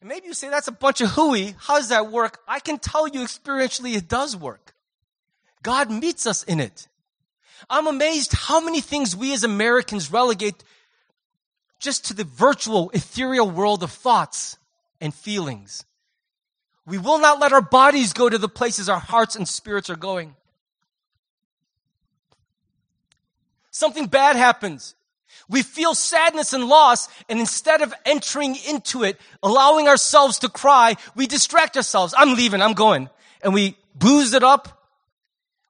And 0.01 0.07
maybe 0.07 0.27
you 0.27 0.33
say 0.33 0.49
that's 0.49 0.67
a 0.67 0.73
bunch 0.73 1.01
of 1.01 1.09
hooey. 1.09 1.55
How 1.59 1.77
does 1.77 1.89
that 1.89 2.11
work? 2.11 2.39
I 2.47 2.59
can 2.59 2.77
tell 2.77 3.07
you 3.07 3.21
experientially 3.21 3.95
it 3.95 4.07
does 4.07 4.35
work. 4.35 4.73
God 5.61 5.91
meets 5.91 6.25
us 6.25 6.43
in 6.43 6.59
it. 6.59 6.87
I'm 7.69 7.87
amazed 7.87 8.33
how 8.33 8.61
many 8.61 8.79
things 8.79 9.15
we 9.15 9.33
as 9.33 9.43
Americans 9.43 10.11
relegate 10.11 10.63
just 11.79 12.05
to 12.05 12.13
the 12.13 12.23
virtual, 12.23 12.89
ethereal 12.91 13.49
world 13.49 13.83
of 13.83 13.91
thoughts 13.91 14.57
and 15.01 15.13
feelings. 15.13 15.83
We 16.89 16.97
will 16.97 17.19
not 17.19 17.39
let 17.39 17.53
our 17.53 17.61
bodies 17.61 18.13
go 18.13 18.27
to 18.27 18.39
the 18.39 18.49
places 18.49 18.89
our 18.89 18.99
hearts 18.99 19.35
and 19.35 19.47
spirits 19.47 19.91
are 19.91 19.95
going. 19.95 20.35
Something 23.69 24.07
bad 24.07 24.35
happens. 24.35 24.95
We 25.47 25.61
feel 25.61 25.93
sadness 25.93 26.51
and 26.51 26.65
loss, 26.65 27.07
and 27.29 27.39
instead 27.39 27.83
of 27.83 27.93
entering 28.05 28.55
into 28.67 29.03
it, 29.03 29.21
allowing 29.43 29.87
ourselves 29.87 30.39
to 30.39 30.49
cry, 30.49 30.95
we 31.15 31.27
distract 31.27 31.77
ourselves. 31.77 32.15
I'm 32.17 32.33
leaving, 32.33 32.61
I'm 32.61 32.73
going. 32.73 33.09
And 33.43 33.53
we 33.53 33.77
booze 33.93 34.33
it 34.33 34.43
up, 34.43 34.87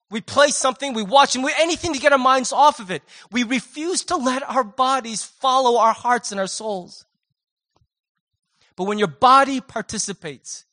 we 0.10 0.22
play 0.22 0.52
something, 0.52 0.94
we 0.94 1.04
watch, 1.04 1.36
and 1.36 1.44
we 1.44 1.54
anything 1.60 1.94
to 1.94 2.00
get 2.00 2.14
our 2.14 2.18
minds 2.18 2.54
off 2.54 2.80
of 2.80 2.92
it. 2.92 3.04
We 3.30 3.44
refuse 3.44 4.06
to 4.06 4.16
let 4.16 4.42
our 4.50 4.64
bodies 4.64 5.24
follow 5.24 5.80
our 5.80 5.94
hearts 5.94 6.32
and 6.32 6.40
our 6.40 6.48
souls. 6.48 7.06
But 8.78 8.86
when 8.86 9.00
your 9.00 9.10
body 9.10 9.60
participates 9.60 10.64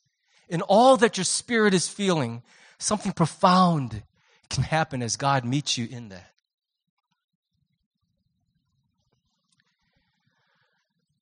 in 0.49 0.61
all 0.61 0.97
that 0.97 1.17
your 1.17 1.23
spirit 1.23 1.73
is 1.73 1.87
feeling, 1.87 2.43
something 2.77 3.11
profound 3.11 4.03
can 4.49 4.63
happen 4.63 5.01
as 5.01 5.17
God 5.17 5.43
meets 5.43 5.77
you 5.77 5.87
in 5.89 6.09
that. 6.09 6.31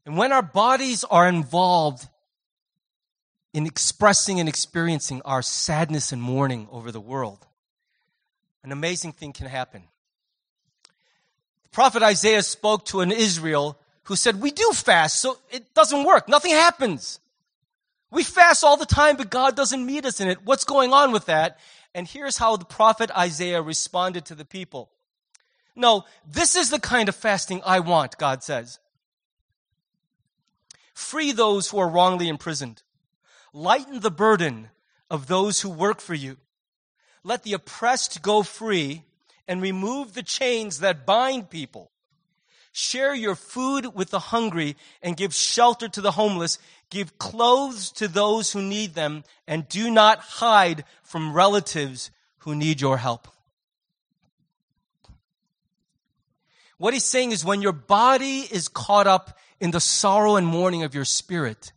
And 0.05 0.17
when 0.17 0.31
our 0.31 0.43
bodies 0.43 1.03
are 1.03 1.27
involved 1.27 2.07
in 3.53 3.65
expressing 3.65 4.39
and 4.39 4.47
experiencing 4.47 5.21
our 5.25 5.41
sadness 5.41 6.11
and 6.11 6.21
mourning 6.21 6.67
over 6.71 6.91
the 6.91 7.01
world, 7.01 7.45
an 8.63 8.71
amazing 8.71 9.13
thing 9.13 9.33
can 9.33 9.47
happen. 9.47 9.83
The 11.63 11.69
prophet 11.69 12.03
Isaiah 12.03 12.43
spoke 12.43 12.85
to 12.85 13.01
an 13.01 13.11
Israel 13.11 13.79
who 14.03 14.15
said, 14.15 14.41
We 14.41 14.51
do 14.51 14.71
fast, 14.73 15.21
so 15.21 15.37
it 15.51 15.73
doesn't 15.73 16.03
work. 16.03 16.29
Nothing 16.29 16.51
happens. 16.51 17.19
We 18.15 18.23
fast 18.23 18.63
all 18.63 18.77
the 18.77 18.85
time, 18.85 19.17
but 19.17 19.29
God 19.29 19.57
doesn't 19.57 19.85
meet 19.85 20.05
us 20.05 20.21
in 20.21 20.29
it. 20.29 20.45
What's 20.45 20.63
going 20.63 20.93
on 20.93 21.11
with 21.11 21.25
that? 21.25 21.59
And 21.93 22.07
here's 22.07 22.37
how 22.37 22.55
the 22.55 22.63
prophet 22.63 23.11
Isaiah 23.11 23.61
responded 23.61 24.23
to 24.27 24.35
the 24.35 24.45
people. 24.45 24.89
No, 25.75 26.05
this 26.25 26.55
is 26.55 26.69
the 26.69 26.79
kind 26.79 27.09
of 27.09 27.15
fasting 27.17 27.61
I 27.65 27.81
want, 27.81 28.17
God 28.17 28.41
says. 28.41 28.79
Free 30.93 31.33
those 31.33 31.69
who 31.69 31.77
are 31.77 31.89
wrongly 31.89 32.29
imprisoned. 32.29 32.83
Lighten 33.51 33.99
the 33.99 34.09
burden 34.09 34.69
of 35.09 35.27
those 35.27 35.59
who 35.59 35.69
work 35.69 35.99
for 35.99 36.13
you. 36.13 36.37
Let 37.21 37.43
the 37.43 37.51
oppressed 37.51 38.21
go 38.21 38.43
free 38.43 39.03
and 39.45 39.61
remove 39.61 40.13
the 40.13 40.23
chains 40.23 40.79
that 40.79 41.05
bind 41.05 41.49
people. 41.49 41.91
Share 42.77 43.15
your 43.15 43.35
food 43.35 43.95
with 43.95 44.09
the 44.09 44.19
hungry 44.19 44.75
and 45.01 45.15
give 45.15 45.33
shelter 45.33 45.87
to 45.87 46.01
the 46.01 46.11
homeless. 46.11 46.59
Give 46.89 47.17
clothes 47.17 47.89
to 47.93 48.09
those 48.09 48.51
who 48.51 48.61
need 48.61 48.95
them 48.95 49.23
and 49.47 49.69
do 49.69 49.89
not 49.89 50.19
hide 50.19 50.83
from 51.01 51.31
relatives 51.31 52.11
who 52.39 52.53
need 52.53 52.81
your 52.81 52.97
help. 52.97 53.29
What 56.77 56.93
he's 56.93 57.05
saying 57.05 57.31
is 57.31 57.45
when 57.45 57.61
your 57.61 57.71
body 57.71 58.39
is 58.41 58.67
caught 58.67 59.07
up 59.07 59.39
in 59.61 59.71
the 59.71 59.79
sorrow 59.79 60.35
and 60.35 60.45
mourning 60.45 60.83
of 60.83 60.93
your 60.93 61.05
spirit, 61.05 61.71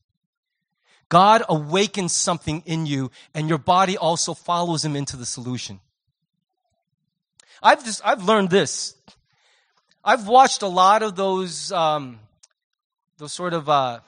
God 1.09 1.45
awakens 1.49 2.13
something 2.13 2.65
in 2.67 2.87
you 2.87 3.13
and 3.35 3.49
your 3.49 3.59
body 3.59 3.97
also 3.97 4.35
follows 4.35 4.85
him 4.85 4.97
into 4.97 5.17
the 5.17 5.27
solution. 5.27 5.79
I've 7.63 7.85
just, 7.85 8.05
I've 8.05 8.25
learned 8.25 8.51
this. 8.51 8.98
I've 10.09 10.27
watched 10.27 10.63
a 10.63 10.69
lot 10.69 11.03
of 11.03 11.17
those, 11.17 11.71
um, 11.71 12.19
those 13.19 13.31
sort 13.35 13.53
of, 13.53 13.69
uh, 13.69 14.01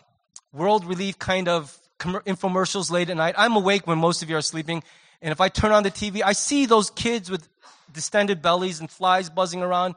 world 0.51 0.87
relief 0.87 1.19
kind 1.19 1.47
of 1.47 1.79
infomercials 1.99 2.91
late 2.91 3.11
at 3.11 3.19
night. 3.19 3.35
I'm 3.37 3.55
awake 3.55 3.87
when 3.87 3.99
most 3.99 4.23
of 4.23 4.31
you 4.31 4.37
are 4.39 4.41
sleeping. 4.41 4.83
And 5.21 5.31
if 5.31 5.43
I 5.43 5.51
turn 5.51 5.73
on 5.73 5.83
the 5.83 5.91
TV, 5.91 6.23
I 6.25 6.33
see 6.33 6.65
those 6.65 6.89
kids 6.89 7.31
with 7.31 7.47
distended 7.93 8.41
bellies 8.41 8.81
and 8.81 8.91
flies 8.91 9.29
buzzing 9.29 9.61
around. 9.61 9.95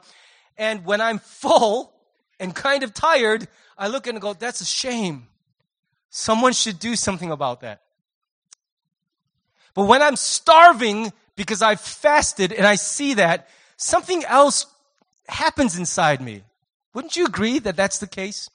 And 0.58 0.84
when 0.84 1.00
I'm 1.00 1.18
full 1.40 1.90
and 2.38 2.54
kind 2.54 2.82
of 2.82 2.92
tired, 2.92 3.48
I 3.78 3.88
look 3.88 4.06
and 4.06 4.20
go, 4.20 4.34
that's 4.34 4.60
a 4.60 4.66
shame. 4.66 5.26
Someone 6.10 6.52
should 6.52 6.78
do 6.78 6.96
something 6.96 7.30
about 7.30 7.62
that. 7.62 7.80
But 9.72 9.86
when 9.86 10.02
I'm 10.02 10.16
starving 10.16 11.14
because 11.34 11.62
I've 11.62 11.80
fasted 11.80 12.52
and 12.52 12.66
I 12.66 12.74
see 12.74 13.14
that, 13.14 13.48
something 13.78 14.22
else 14.26 14.66
happens 15.28 15.78
inside 15.78 16.20
me. 16.20 16.42
Wouldn't 16.92 17.16
you 17.16 17.26
agree 17.26 17.58
that 17.60 17.76
that's 17.76 17.98
the 17.98 18.06
case? 18.06 18.50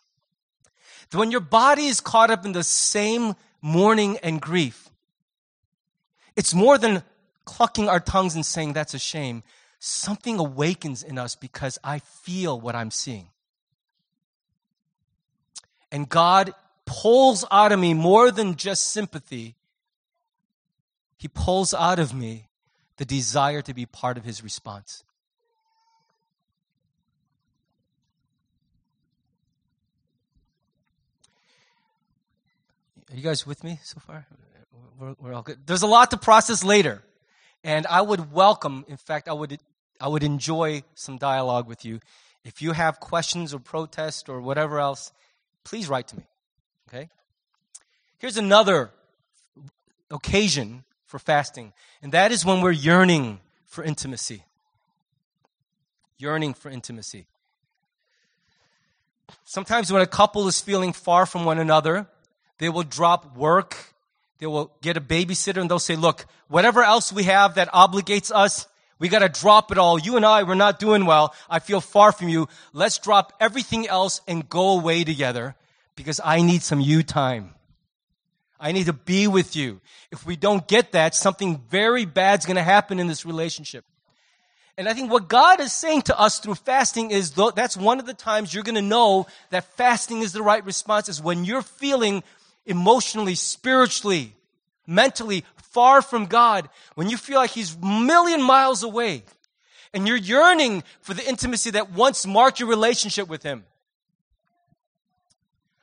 That 1.10 1.18
when 1.18 1.32
your 1.32 1.42
body 1.42 1.88
is 1.88 2.00
caught 2.00 2.32
up 2.32 2.46
in 2.46 2.52
the 2.52 2.64
same 2.64 3.36
mourning 3.62 4.18
and 4.24 4.42
grief, 4.42 4.90
it's 6.36 6.54
more 6.54 6.78
than 6.78 7.04
clucking 7.46 7.90
our 7.90 8.00
tongues 8.00 8.36
and 8.36 8.46
saying 8.46 8.74
that's 8.74 8.94
a 8.94 9.00
shame. 9.00 9.44
Something 9.80 10.40
awakens 10.40 11.04
in 11.04 11.18
us 11.18 11.36
because 11.36 11.78
I 11.84 12.00
feel 12.00 12.60
what 12.60 12.76
I'm 12.76 12.92
seeing. 12.92 13.28
And 15.92 16.08
God 16.08 16.54
pulls 16.86 17.46
out 17.52 17.72
of 17.72 17.80
me 17.80 17.94
more 17.94 18.32
than 18.32 18.56
just 18.56 18.90
sympathy. 18.90 19.56
He 21.18 21.28
pulls 21.28 21.74
out 21.74 22.00
of 22.00 22.14
me 22.14 22.48
the 22.98 23.06
desire 23.06 23.62
to 23.62 23.74
be 23.74 23.86
part 23.86 24.18
of 24.18 24.26
his 24.26 24.44
response. 24.44 25.04
Are 33.12 33.16
you 33.16 33.24
guys 33.24 33.46
with 33.46 33.64
me 33.64 33.80
so 33.84 34.00
far? 34.00 34.28
We're, 35.00 35.16
we're, 35.20 35.34
all 35.34 35.42
good. 35.42 35.58
There's 35.66 35.82
a 35.82 35.88
lot 35.88 36.12
to 36.12 36.18
process 36.18 36.64
later. 36.64 37.02
And 37.64 37.88
I 37.88 38.02
would 38.02 38.32
welcome, 38.32 38.86
in 38.88 38.98
fact, 38.98 39.28
I 39.28 39.34
would, 39.34 39.60
I 40.00 40.08
would 40.08 40.24
enjoy 40.24 40.84
some 40.94 41.18
dialogue 41.18 41.68
with 41.68 41.84
you. 41.86 42.02
If 42.46 42.62
you 42.62 42.74
have 42.74 43.00
questions 43.00 43.54
or 43.54 43.60
protest 43.60 44.30
or 44.30 44.42
whatever 44.42 44.80
else, 44.80 45.12
please 45.64 45.90
write 45.90 46.08
to 46.10 46.18
me. 46.18 46.24
Okay? 46.88 47.10
Here's 48.20 48.38
another 48.38 48.92
occasion 50.12 50.84
for 51.06 51.18
fasting, 51.18 51.74
and 52.04 52.12
that 52.12 52.32
is 52.32 52.46
when 52.46 52.62
we're 52.62 52.72
yearning 52.72 53.40
for 53.66 53.84
intimacy. 53.84 54.44
Yearning 56.18 56.54
for 56.54 56.70
intimacy. 56.70 57.26
Sometimes 59.46 59.92
when 59.92 60.02
a 60.02 60.08
couple 60.08 60.48
is 60.48 60.62
feeling 60.62 60.94
far 60.94 61.26
from 61.26 61.46
one 61.46 61.60
another, 61.60 62.08
they 62.60 62.70
will 62.70 62.84
drop 62.84 63.36
work, 63.36 63.76
they 64.38 64.46
will 64.46 64.72
get 64.82 64.96
a 64.96 65.02
babysitter, 65.02 65.60
and 65.60 65.70
they'll 65.70 65.80
say, 65.80 65.96
Look, 65.96 66.26
whatever 66.48 66.84
else 66.84 67.12
we 67.12 67.24
have 67.24 67.56
that 67.56 67.72
obligates 67.72 68.32
us, 68.32 68.68
we 69.00 69.08
got 69.08 69.20
to 69.20 69.30
drop 69.30 69.72
it 69.72 69.78
all. 69.78 69.98
You 69.98 70.18
and 70.18 70.26
I, 70.26 70.44
we're 70.44 70.56
not 70.56 70.78
doing 70.80 71.06
well. 71.06 71.34
I 71.50 71.60
feel 71.60 71.82
far 71.82 72.12
from 72.12 72.28
you. 72.28 72.48
Let's 72.74 72.98
drop 72.98 73.34
everything 73.40 73.88
else 73.88 74.22
and 74.28 74.48
go 74.48 74.78
away 74.78 75.06
together 75.06 75.56
because 75.96 76.20
I 76.24 76.42
need 76.42 76.62
some 76.62 76.82
you 76.82 77.02
time. 77.02 77.56
I 78.60 78.74
need 78.74 78.88
to 78.88 78.94
be 78.94 79.26
with 79.28 79.56
you. 79.56 79.80
If 80.12 80.26
we 80.26 80.36
don't 80.36 80.68
get 80.68 80.92
that, 80.92 81.16
something 81.16 81.62
very 81.70 82.04
bad's 82.04 82.46
going 82.46 82.58
to 82.58 82.64
happen 82.64 83.00
in 83.00 83.08
this 83.08 83.26
relationship. 83.26 83.86
And 84.78 84.88
I 84.88 84.94
think 84.94 85.12
what 85.12 85.28
God 85.28 85.60
is 85.60 85.74
saying 85.74 86.04
to 86.04 86.20
us 86.20 86.40
through 86.40 86.56
fasting 86.56 87.12
is 87.12 87.32
th- 87.32 87.54
that's 87.54 87.76
one 87.76 88.00
of 88.00 88.06
the 88.06 88.14
times 88.14 88.54
you're 88.54 88.64
going 88.64 88.76
to 88.76 88.82
know 88.82 89.28
that 89.50 89.66
fasting 89.76 90.22
is 90.22 90.32
the 90.34 90.42
right 90.42 90.64
response 90.64 91.10
is 91.10 91.22
when 91.22 91.44
you're 91.44 91.62
feeling 91.62 92.24
emotionally, 92.70 93.36
spiritually, 93.36 94.36
mentally 94.88 95.44
far 95.58 96.02
from 96.02 96.26
God, 96.26 96.70
when 96.96 97.10
you 97.10 97.18
feel 97.18 97.38
like 97.38 97.52
He's 97.52 97.76
a 97.76 97.86
million 97.86 98.42
miles 98.42 98.84
away, 98.84 99.24
and 99.94 100.08
you're 100.08 100.18
yearning 100.18 100.84
for 101.02 101.14
the 101.14 101.28
intimacy 101.28 101.72
that 101.72 101.92
once 101.92 102.26
marked 102.26 102.60
your 102.60 102.70
relationship 102.70 103.28
with 103.28 103.44
Him. 103.44 103.66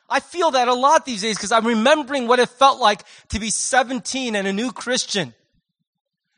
I 0.09 0.20
feel 0.20 0.53
that 0.53 0.68
a 0.68 0.75
lot 0.75 1.05
these 1.05 1.22
days 1.22 1.37
because 1.37 1.51
I'm 1.51 1.66
remembering 1.66 2.29
what 2.29 2.38
it 2.38 2.49
felt 2.49 2.81
like 2.81 3.03
to 3.31 3.40
be 3.40 3.51
17 3.51 4.37
and 4.37 4.46
a 4.46 4.53
new 4.53 4.70
Christian. 4.70 5.35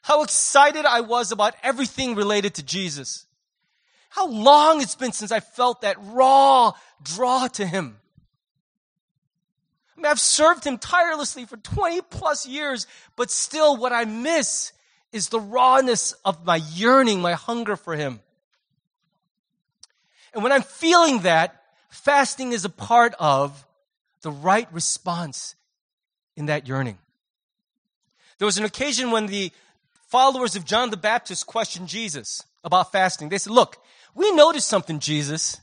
How 0.00 0.22
excited 0.22 0.86
I 0.86 1.02
was 1.02 1.32
about 1.32 1.54
everything 1.62 2.14
related 2.14 2.54
to 2.54 2.62
Jesus. 2.62 3.26
How 4.08 4.26
long 4.26 4.80
it's 4.80 4.94
been 4.94 5.12
since 5.12 5.30
I 5.30 5.40
felt 5.40 5.82
that 5.82 5.96
raw 6.00 6.72
draw 7.02 7.46
to 7.48 7.66
Him. 7.66 7.98
I 9.98 10.00
mean, 10.00 10.10
I've 10.10 10.20
served 10.20 10.64
Him 10.64 10.78
tirelessly 10.78 11.44
for 11.44 11.56
20 11.56 12.02
plus 12.02 12.46
years, 12.46 12.86
but 13.16 13.32
still 13.32 13.76
what 13.76 13.92
I 13.92 14.04
miss 14.04 14.72
is 15.10 15.28
the 15.28 15.40
rawness 15.40 16.12
of 16.24 16.46
my 16.46 16.56
yearning, 16.56 17.20
my 17.20 17.32
hunger 17.32 17.74
for 17.74 17.96
Him. 17.96 18.20
And 20.32 20.44
when 20.44 20.52
I'm 20.52 20.62
feeling 20.62 21.22
that, 21.22 21.64
fasting 21.88 22.52
is 22.52 22.64
a 22.64 22.70
part 22.70 23.14
of 23.18 23.66
the 24.22 24.30
right 24.30 24.72
response 24.72 25.56
in 26.36 26.46
that 26.46 26.68
yearning. 26.68 26.98
There 28.38 28.46
was 28.46 28.58
an 28.58 28.64
occasion 28.64 29.10
when 29.10 29.26
the 29.26 29.50
followers 30.10 30.54
of 30.54 30.64
John 30.64 30.90
the 30.90 30.96
Baptist 30.96 31.48
questioned 31.48 31.88
Jesus 31.88 32.44
about 32.62 32.92
fasting. 32.92 33.30
They 33.30 33.38
said, 33.38 33.52
Look, 33.52 33.78
we 34.14 34.30
noticed 34.30 34.68
something, 34.68 35.00
Jesus. 35.00 35.60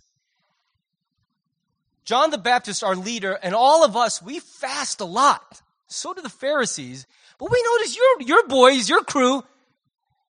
John 2.05 2.29
the 2.29 2.37
Baptist, 2.37 2.83
our 2.83 2.95
leader, 2.95 3.33
and 3.33 3.55
all 3.55 3.83
of 3.83 3.97
us, 3.97 4.21
we 4.21 4.39
fast 4.39 5.01
a 5.01 5.05
lot. 5.05 5.61
So 5.87 6.13
do 6.13 6.21
the 6.21 6.29
Pharisees. 6.29 7.07
But 7.39 7.51
we 7.51 7.63
notice 7.63 7.97
your, 7.97 8.21
your 8.21 8.47
boys, 8.47 8.87
your 8.87 9.03
crew, 9.03 9.43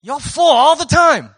y'all 0.03 0.19
full 0.19 0.51
all 0.51 0.77
the 0.77 0.85
time. 0.85 1.31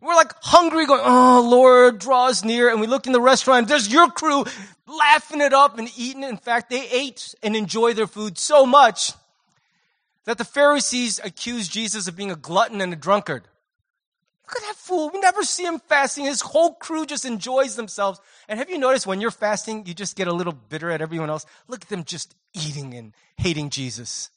We're 0.00 0.14
like 0.14 0.32
hungry, 0.40 0.86
going, 0.86 1.02
oh, 1.04 1.46
Lord, 1.48 1.98
draw 1.98 2.28
us 2.28 2.42
near. 2.42 2.70
And 2.70 2.80
we 2.80 2.86
look 2.86 3.06
in 3.06 3.12
the 3.12 3.20
restaurant, 3.20 3.68
there's 3.68 3.92
your 3.92 4.10
crew 4.10 4.44
laughing 4.86 5.42
it 5.42 5.52
up 5.52 5.78
and 5.78 5.90
eating. 5.96 6.22
In 6.22 6.38
fact, 6.38 6.70
they 6.70 6.88
ate 6.88 7.34
and 7.42 7.54
enjoyed 7.54 7.96
their 7.96 8.06
food 8.06 8.38
so 8.38 8.64
much 8.64 9.12
that 10.24 10.38
the 10.38 10.44
Pharisees 10.44 11.20
accused 11.22 11.70
Jesus 11.70 12.08
of 12.08 12.16
being 12.16 12.30
a 12.30 12.36
glutton 12.36 12.80
and 12.80 12.92
a 12.92 12.96
drunkard. 12.96 13.44
Look 14.50 14.64
at 14.64 14.66
that 14.66 14.76
fool. 14.76 15.10
We 15.10 15.20
never 15.20 15.44
see 15.44 15.64
him 15.64 15.78
fasting. 15.78 16.24
His 16.24 16.40
whole 16.40 16.74
crew 16.74 17.06
just 17.06 17.24
enjoys 17.24 17.76
themselves. 17.76 18.20
And 18.48 18.58
have 18.58 18.68
you 18.68 18.78
noticed 18.78 19.06
when 19.06 19.20
you're 19.20 19.30
fasting, 19.30 19.86
you 19.86 19.94
just 19.94 20.16
get 20.16 20.26
a 20.26 20.32
little 20.32 20.52
bitter 20.52 20.90
at 20.90 21.00
everyone 21.00 21.30
else? 21.30 21.46
Look 21.68 21.82
at 21.82 21.88
them 21.88 22.02
just 22.02 22.34
eating 22.52 22.94
and 22.94 23.12
hating 23.36 23.70
Jesus. 23.70 24.28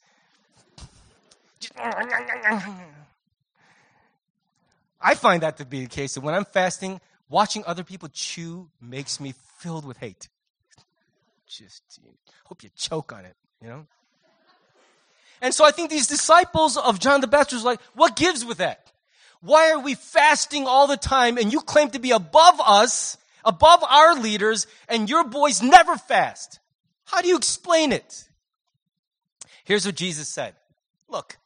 I 5.00 5.16
find 5.16 5.42
that 5.42 5.56
to 5.56 5.64
be 5.64 5.80
the 5.80 5.88
case. 5.88 6.14
That 6.14 6.20
when 6.20 6.34
I'm 6.34 6.44
fasting, 6.44 7.00
watching 7.28 7.64
other 7.66 7.82
people 7.82 8.08
chew 8.12 8.68
makes 8.80 9.18
me 9.18 9.34
filled 9.58 9.84
with 9.84 9.96
hate. 9.96 10.28
Just 11.48 11.82
hope 12.44 12.62
you 12.62 12.70
choke 12.76 13.12
on 13.12 13.24
it, 13.24 13.34
you 13.60 13.66
know? 13.66 13.84
And 15.42 15.52
so 15.52 15.64
I 15.64 15.72
think 15.72 15.90
these 15.90 16.06
disciples 16.06 16.76
of 16.76 17.00
John 17.00 17.20
the 17.20 17.26
Baptist 17.26 17.64
are 17.64 17.66
like, 17.66 17.80
what 17.94 18.14
gives 18.14 18.44
with 18.44 18.58
that? 18.58 18.92
Why 19.44 19.72
are 19.72 19.78
we 19.78 19.94
fasting 19.94 20.66
all 20.66 20.86
the 20.86 20.96
time 20.96 21.36
and 21.36 21.52
you 21.52 21.60
claim 21.60 21.90
to 21.90 21.98
be 21.98 22.12
above 22.12 22.58
us, 22.64 23.18
above 23.44 23.84
our 23.84 24.14
leaders, 24.14 24.66
and 24.88 25.10
your 25.10 25.22
boys 25.22 25.60
never 25.60 25.98
fast? 25.98 26.60
How 27.04 27.20
do 27.20 27.28
you 27.28 27.36
explain 27.36 27.92
it? 27.92 28.26
Here's 29.64 29.84
what 29.84 29.96
Jesus 29.96 30.30
said. 30.30 30.54
Look, 31.10 31.36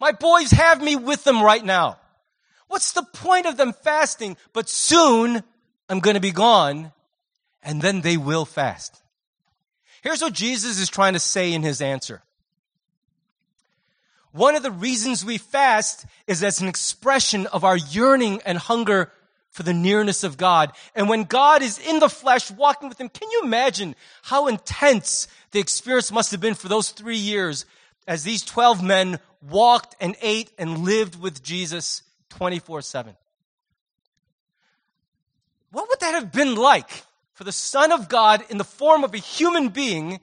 my 0.00 0.10
boys 0.10 0.50
have 0.50 0.82
me 0.82 0.96
with 0.96 1.22
them 1.22 1.40
right 1.40 1.64
now. 1.64 1.98
What's 2.66 2.90
the 2.90 3.04
point 3.04 3.46
of 3.46 3.56
them 3.56 3.72
fasting? 3.72 4.36
But 4.52 4.68
soon 4.68 5.44
I'm 5.88 6.00
going 6.00 6.14
to 6.14 6.20
be 6.20 6.32
gone 6.32 6.90
and 7.62 7.80
then 7.80 8.00
they 8.00 8.16
will 8.16 8.44
fast. 8.44 9.00
Here's 10.02 10.22
what 10.22 10.32
Jesus 10.32 10.80
is 10.80 10.88
trying 10.88 11.12
to 11.12 11.20
say 11.20 11.52
in 11.52 11.62
his 11.62 11.80
answer. 11.80 12.22
One 14.32 14.54
of 14.54 14.62
the 14.62 14.70
reasons 14.70 15.24
we 15.24 15.38
fast 15.38 16.06
is 16.26 16.42
as 16.42 16.60
an 16.60 16.68
expression 16.68 17.46
of 17.48 17.64
our 17.64 17.76
yearning 17.76 18.40
and 18.44 18.58
hunger 18.58 19.10
for 19.50 19.64
the 19.64 19.74
nearness 19.74 20.22
of 20.22 20.36
God. 20.36 20.72
And 20.94 21.08
when 21.08 21.24
God 21.24 21.62
is 21.62 21.78
in 21.78 21.98
the 21.98 22.08
flesh 22.08 22.50
walking 22.50 22.88
with 22.88 23.00
him, 23.00 23.08
can 23.08 23.30
you 23.30 23.42
imagine 23.42 23.96
how 24.22 24.46
intense 24.46 25.26
the 25.50 25.58
experience 25.58 26.12
must 26.12 26.30
have 26.30 26.40
been 26.40 26.54
for 26.54 26.68
those 26.68 26.90
three 26.90 27.16
years 27.16 27.66
as 28.06 28.22
these 28.22 28.42
12 28.42 28.82
men 28.82 29.18
walked 29.48 29.96
and 30.00 30.16
ate 30.22 30.52
and 30.58 30.78
lived 30.78 31.20
with 31.20 31.42
Jesus 31.42 32.02
24 32.30 32.82
7? 32.82 33.16
What 35.72 35.88
would 35.88 36.00
that 36.00 36.14
have 36.14 36.32
been 36.32 36.54
like 36.54 37.04
for 37.32 37.42
the 37.42 37.52
Son 37.52 37.90
of 37.90 38.08
God 38.08 38.44
in 38.48 38.58
the 38.58 38.64
form 38.64 39.02
of 39.02 39.14
a 39.14 39.18
human 39.18 39.68
being 39.68 40.20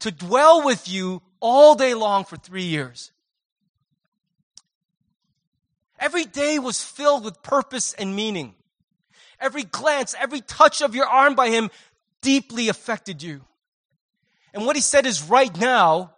to 0.00 0.12
dwell 0.12 0.64
with 0.64 0.88
you 0.88 1.22
all 1.40 1.74
day 1.74 1.94
long 1.94 2.24
for 2.24 2.36
three 2.36 2.64
years? 2.64 3.10
Every 6.04 6.26
day 6.26 6.58
was 6.58 6.82
filled 6.84 7.24
with 7.24 7.42
purpose 7.42 7.94
and 7.94 8.14
meaning. 8.14 8.54
Every 9.40 9.62
glance, 9.62 10.14
every 10.20 10.42
touch 10.42 10.82
of 10.82 10.94
your 10.94 11.06
arm 11.06 11.34
by 11.34 11.48
him 11.48 11.70
deeply 12.20 12.68
affected 12.68 13.22
you. 13.22 13.40
And 14.52 14.66
what 14.66 14.76
he 14.76 14.82
said 14.82 15.06
is 15.06 15.22
right 15.22 15.56
now, 15.58 16.12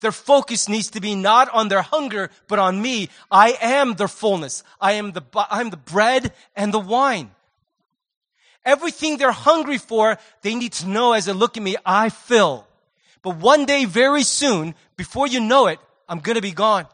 their 0.00 0.10
focus 0.10 0.68
needs 0.68 0.90
to 0.90 1.00
be 1.00 1.14
not 1.14 1.48
on 1.50 1.68
their 1.68 1.82
hunger, 1.82 2.30
but 2.48 2.58
on 2.58 2.82
me. 2.82 3.10
I 3.30 3.56
am 3.60 3.94
their 3.94 4.08
fullness. 4.08 4.64
I 4.80 4.94
am 4.94 5.12
the, 5.12 5.22
I 5.48 5.60
am 5.60 5.70
the 5.70 5.76
bread 5.76 6.32
and 6.56 6.74
the 6.74 6.80
wine. 6.80 7.30
Everything 8.64 9.18
they're 9.18 9.30
hungry 9.30 9.78
for, 9.78 10.18
they 10.42 10.56
need 10.56 10.72
to 10.72 10.88
know 10.88 11.12
as 11.12 11.26
they 11.26 11.32
look 11.32 11.56
at 11.56 11.62
me, 11.62 11.76
I 11.86 12.08
fill. 12.08 12.66
But 13.22 13.36
one 13.36 13.66
day, 13.66 13.84
very 13.84 14.24
soon, 14.24 14.74
before 14.96 15.28
you 15.28 15.38
know 15.38 15.68
it, 15.68 15.78
I'm 16.08 16.18
gonna 16.18 16.40
be 16.40 16.50
gone. 16.50 16.88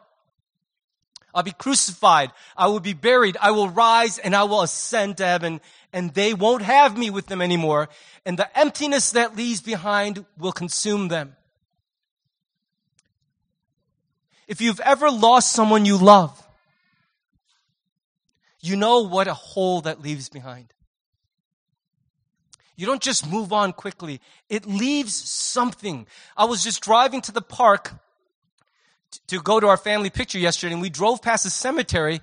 I'll 1.37 1.43
be 1.43 1.53
crucified. 1.53 2.33
I 2.57 2.69
will 2.69 2.81
be 2.81 2.95
buried. 2.95 3.37
I 3.43 3.51
will 3.51 3.69
rise 3.69 4.17
and 4.17 4.35
I 4.35 4.45
will 4.45 4.63
ascend 4.63 5.19
to 5.19 5.27
heaven 5.27 5.61
and 5.93 6.15
they 6.15 6.33
won't 6.33 6.63
have 6.63 6.97
me 6.97 7.11
with 7.11 7.27
them 7.27 7.43
anymore. 7.43 7.91
And 8.25 8.39
the 8.39 8.59
emptiness 8.59 9.11
that 9.11 9.37
leaves 9.37 9.61
behind 9.61 10.25
will 10.39 10.53
consume 10.53 11.09
them. 11.09 11.37
If 14.49 14.63
you've 14.63 14.81
ever 14.81 15.11
lost 15.11 15.53
someone 15.53 15.85
you 15.85 15.99
love, 15.99 16.43
you 18.61 18.75
know 18.75 19.01
what 19.01 19.29
a 19.29 19.35
hole 19.35 19.83
that 19.83 20.01
leaves 20.01 20.31
behind. 20.31 20.73
You 22.77 22.87
don't 22.87 23.03
just 23.03 23.31
move 23.31 23.53
on 23.53 23.75
quickly. 23.75 24.23
It 24.49 24.65
leaves 24.65 25.15
something. 25.15 26.07
I 26.35 26.47
was 26.47 26.65
just 26.65 26.83
driving 26.83 27.21
to 27.23 27.33
the 27.33 27.43
park 27.43 27.93
to 29.29 29.41
go 29.41 29.61
to 29.61 29.69
our 29.69 29.77
family 29.77 30.11
picture 30.11 30.39
yesterday 30.39 30.73
and 30.73 30.83
we 30.83 30.91
drove 30.91 31.23
past 31.23 31.45
the 31.45 31.51
cemetery 31.51 32.21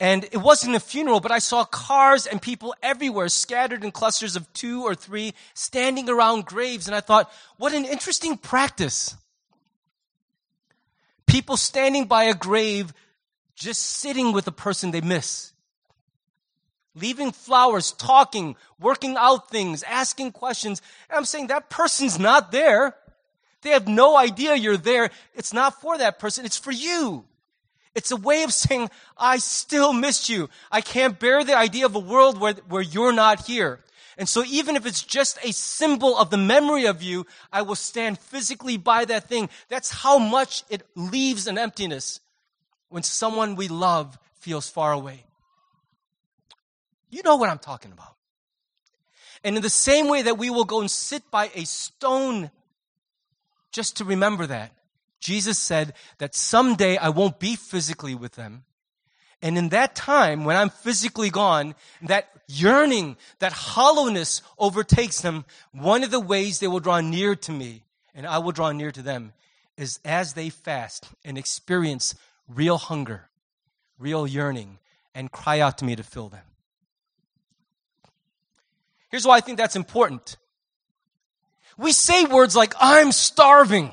and 0.00 0.24
it 0.24 0.38
wasn't 0.38 0.74
a 0.74 0.80
funeral, 0.80 1.20
but 1.20 1.30
I 1.30 1.38
saw 1.38 1.64
cars 1.64 2.26
and 2.26 2.42
people 2.42 2.74
everywhere 2.82 3.28
scattered 3.28 3.84
in 3.84 3.92
clusters 3.92 4.34
of 4.34 4.52
two 4.52 4.82
or 4.82 4.94
three 4.94 5.34
standing 5.54 6.08
around 6.08 6.46
graves. 6.46 6.88
And 6.88 6.96
I 6.96 7.00
thought, 7.00 7.30
what 7.58 7.72
an 7.74 7.84
interesting 7.84 8.36
practice. 8.36 9.16
People 11.26 11.56
standing 11.56 12.06
by 12.06 12.24
a 12.24 12.34
grave, 12.34 12.92
just 13.54 13.82
sitting 13.82 14.32
with 14.32 14.48
a 14.48 14.52
person 14.52 14.90
they 14.90 15.00
miss. 15.00 15.52
Leaving 16.96 17.30
flowers, 17.30 17.92
talking, 17.92 18.56
working 18.80 19.16
out 19.16 19.48
things, 19.48 19.84
asking 19.84 20.32
questions. 20.32 20.82
And 21.08 21.18
I'm 21.18 21.24
saying 21.24 21.48
that 21.48 21.70
person's 21.70 22.18
not 22.18 22.50
there. 22.50 22.96
They 23.64 23.70
have 23.70 23.88
no 23.88 24.16
idea 24.16 24.54
you're 24.54 24.76
there. 24.76 25.10
It's 25.34 25.54
not 25.54 25.80
for 25.80 25.96
that 25.98 26.18
person. 26.18 26.44
It's 26.44 26.58
for 26.58 26.70
you. 26.70 27.24
It's 27.94 28.10
a 28.10 28.16
way 28.16 28.42
of 28.42 28.52
saying, 28.52 28.90
I 29.16 29.38
still 29.38 29.94
miss 29.94 30.28
you. 30.28 30.50
I 30.70 30.82
can't 30.82 31.18
bear 31.18 31.42
the 31.42 31.56
idea 31.56 31.86
of 31.86 31.94
a 31.94 32.00
world 32.00 32.38
where, 32.38 32.52
where 32.68 32.82
you're 32.82 33.12
not 33.12 33.46
here. 33.46 33.80
And 34.18 34.28
so 34.28 34.44
even 34.44 34.76
if 34.76 34.84
it's 34.84 35.02
just 35.02 35.38
a 35.42 35.52
symbol 35.52 36.16
of 36.16 36.28
the 36.28 36.36
memory 36.36 36.84
of 36.84 37.02
you, 37.02 37.26
I 37.50 37.62
will 37.62 37.74
stand 37.74 38.18
physically 38.18 38.76
by 38.76 39.06
that 39.06 39.28
thing. 39.28 39.48
That's 39.68 39.90
how 39.90 40.18
much 40.18 40.62
it 40.68 40.82
leaves 40.94 41.46
an 41.46 41.56
emptiness 41.56 42.20
when 42.90 43.02
someone 43.02 43.56
we 43.56 43.68
love 43.68 44.18
feels 44.40 44.68
far 44.68 44.92
away. 44.92 45.24
You 47.08 47.22
know 47.24 47.36
what 47.36 47.48
I'm 47.48 47.58
talking 47.58 47.92
about. 47.92 48.14
And 49.42 49.56
in 49.56 49.62
the 49.62 49.70
same 49.70 50.08
way 50.08 50.22
that 50.22 50.36
we 50.36 50.50
will 50.50 50.64
go 50.64 50.80
and 50.80 50.90
sit 50.90 51.30
by 51.30 51.50
a 51.54 51.64
stone 51.64 52.50
just 53.74 53.96
to 53.96 54.04
remember 54.04 54.46
that. 54.46 54.70
Jesus 55.20 55.58
said 55.58 55.94
that 56.18 56.34
someday 56.34 56.96
I 56.96 57.08
won't 57.08 57.40
be 57.40 57.56
physically 57.56 58.14
with 58.14 58.34
them, 58.36 58.64
And 59.42 59.58
in 59.58 59.68
that 59.70 59.94
time, 59.94 60.46
when 60.46 60.56
I'm 60.56 60.70
physically 60.70 61.28
gone, 61.28 61.74
that 62.00 62.30
yearning, 62.48 63.18
that 63.40 63.52
hollowness 63.52 64.40
overtakes 64.58 65.20
them. 65.20 65.44
One 65.72 66.02
of 66.02 66.10
the 66.10 66.20
ways 66.20 66.60
they 66.60 66.66
will 66.66 66.80
draw 66.80 67.00
near 67.00 67.34
to 67.36 67.52
me 67.52 67.82
and 68.14 68.26
I 68.26 68.38
will 68.38 68.52
draw 68.52 68.72
near 68.72 68.90
to 68.92 69.02
them 69.02 69.34
is 69.76 70.00
as 70.04 70.32
they 70.32 70.48
fast 70.48 71.08
and 71.24 71.36
experience 71.36 72.14
real 72.48 72.78
hunger, 72.78 73.28
real 73.98 74.26
yearning, 74.26 74.78
and 75.14 75.30
cry 75.30 75.60
out 75.60 75.76
to 75.78 75.84
me 75.84 75.96
to 75.96 76.02
fill 76.02 76.28
them. 76.28 76.46
Here's 79.10 79.26
why 79.26 79.36
I 79.36 79.40
think 79.40 79.58
that's 79.58 79.76
important. 79.76 80.36
We 81.76 81.92
say 81.92 82.24
words 82.24 82.54
like, 82.54 82.74
I'm 82.78 83.12
starving. 83.12 83.90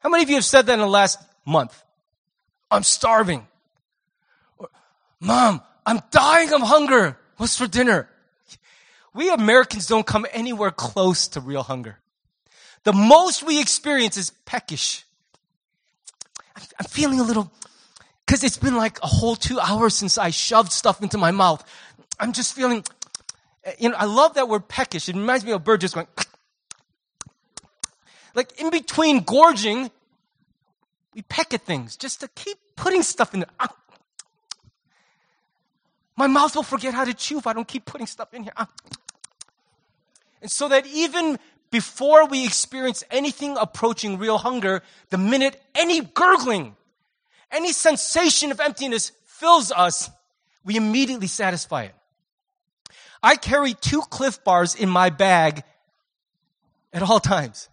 How 0.00 0.08
many 0.08 0.22
of 0.22 0.28
you 0.28 0.36
have 0.36 0.44
said 0.44 0.66
that 0.66 0.74
in 0.74 0.78
the 0.78 0.86
last 0.86 1.18
month? 1.44 1.82
I'm 2.70 2.82
starving. 2.82 3.46
Or, 4.58 4.68
Mom, 5.20 5.60
I'm 5.84 6.00
dying 6.10 6.52
of 6.52 6.62
hunger. 6.62 7.18
What's 7.36 7.56
for 7.56 7.66
dinner? 7.66 8.08
We 9.12 9.30
Americans 9.30 9.86
don't 9.86 10.06
come 10.06 10.26
anywhere 10.32 10.70
close 10.70 11.28
to 11.28 11.40
real 11.40 11.62
hunger. 11.62 11.98
The 12.84 12.92
most 12.92 13.42
we 13.42 13.60
experience 13.60 14.16
is 14.16 14.30
peckish. 14.44 15.04
I'm 16.56 16.86
feeling 16.86 17.20
a 17.20 17.22
little, 17.22 17.50
cause 18.26 18.44
it's 18.44 18.56
been 18.56 18.76
like 18.76 19.02
a 19.02 19.06
whole 19.06 19.36
two 19.36 19.58
hours 19.58 19.94
since 19.94 20.16
I 20.16 20.30
shoved 20.30 20.72
stuff 20.72 21.02
into 21.02 21.18
my 21.18 21.30
mouth. 21.30 21.64
I'm 22.18 22.32
just 22.32 22.54
feeling, 22.54 22.84
eh, 23.64 23.72
you 23.78 23.88
know, 23.88 23.96
I 23.98 24.04
love 24.04 24.34
that 24.34 24.48
word 24.48 24.68
peckish. 24.68 25.08
It 25.08 25.16
reminds 25.16 25.44
me 25.44 25.52
of 25.52 25.56
a 25.56 25.64
bird 25.64 25.80
just 25.80 25.94
going, 25.94 26.06
like 28.34 28.60
in 28.60 28.70
between 28.70 29.20
gorging, 29.20 29.90
we 31.14 31.22
peck 31.22 31.54
at 31.54 31.62
things 31.62 31.96
just 31.96 32.20
to 32.20 32.28
keep 32.28 32.58
putting 32.76 33.02
stuff 33.02 33.34
in 33.34 33.40
there. 33.40 33.50
Ah. 33.58 33.74
My 36.16 36.26
mouth 36.26 36.54
will 36.54 36.62
forget 36.62 36.94
how 36.94 37.04
to 37.04 37.14
chew 37.14 37.38
if 37.38 37.46
I 37.46 37.52
don't 37.52 37.66
keep 37.66 37.84
putting 37.84 38.06
stuff 38.06 38.32
in 38.34 38.42
here. 38.44 38.52
Ah. 38.56 38.68
And 40.42 40.50
so 40.50 40.68
that 40.68 40.86
even 40.86 41.38
before 41.70 42.26
we 42.26 42.44
experience 42.44 43.04
anything 43.10 43.56
approaching 43.58 44.18
real 44.18 44.38
hunger, 44.38 44.82
the 45.10 45.18
minute 45.18 45.60
any 45.74 46.00
gurgling, 46.00 46.76
any 47.50 47.72
sensation 47.72 48.50
of 48.50 48.60
emptiness 48.60 49.12
fills 49.24 49.72
us, 49.72 50.10
we 50.64 50.76
immediately 50.76 51.26
satisfy 51.26 51.84
it. 51.84 51.94
I 53.22 53.36
carry 53.36 53.74
two 53.74 54.00
Clif 54.02 54.42
bars 54.44 54.74
in 54.74 54.88
my 54.88 55.10
bag 55.10 55.62
at 56.92 57.02
all 57.02 57.20
times. 57.20 57.68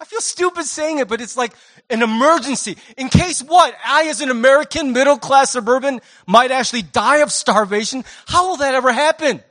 I 0.00 0.04
feel 0.04 0.20
stupid 0.20 0.64
saying 0.64 0.98
it, 0.98 1.08
but 1.08 1.20
it's 1.20 1.36
like 1.36 1.52
an 1.90 2.02
emergency. 2.02 2.76
In 2.96 3.08
case 3.08 3.42
what? 3.42 3.74
I, 3.84 4.04
as 4.04 4.20
an 4.20 4.30
American 4.30 4.92
middle 4.92 5.18
class 5.18 5.50
suburban, 5.50 6.00
might 6.26 6.52
actually 6.52 6.82
die 6.82 7.18
of 7.18 7.32
starvation. 7.32 8.04
How 8.26 8.48
will 8.48 8.56
that 8.58 8.74
ever 8.74 8.92
happen? 8.92 9.42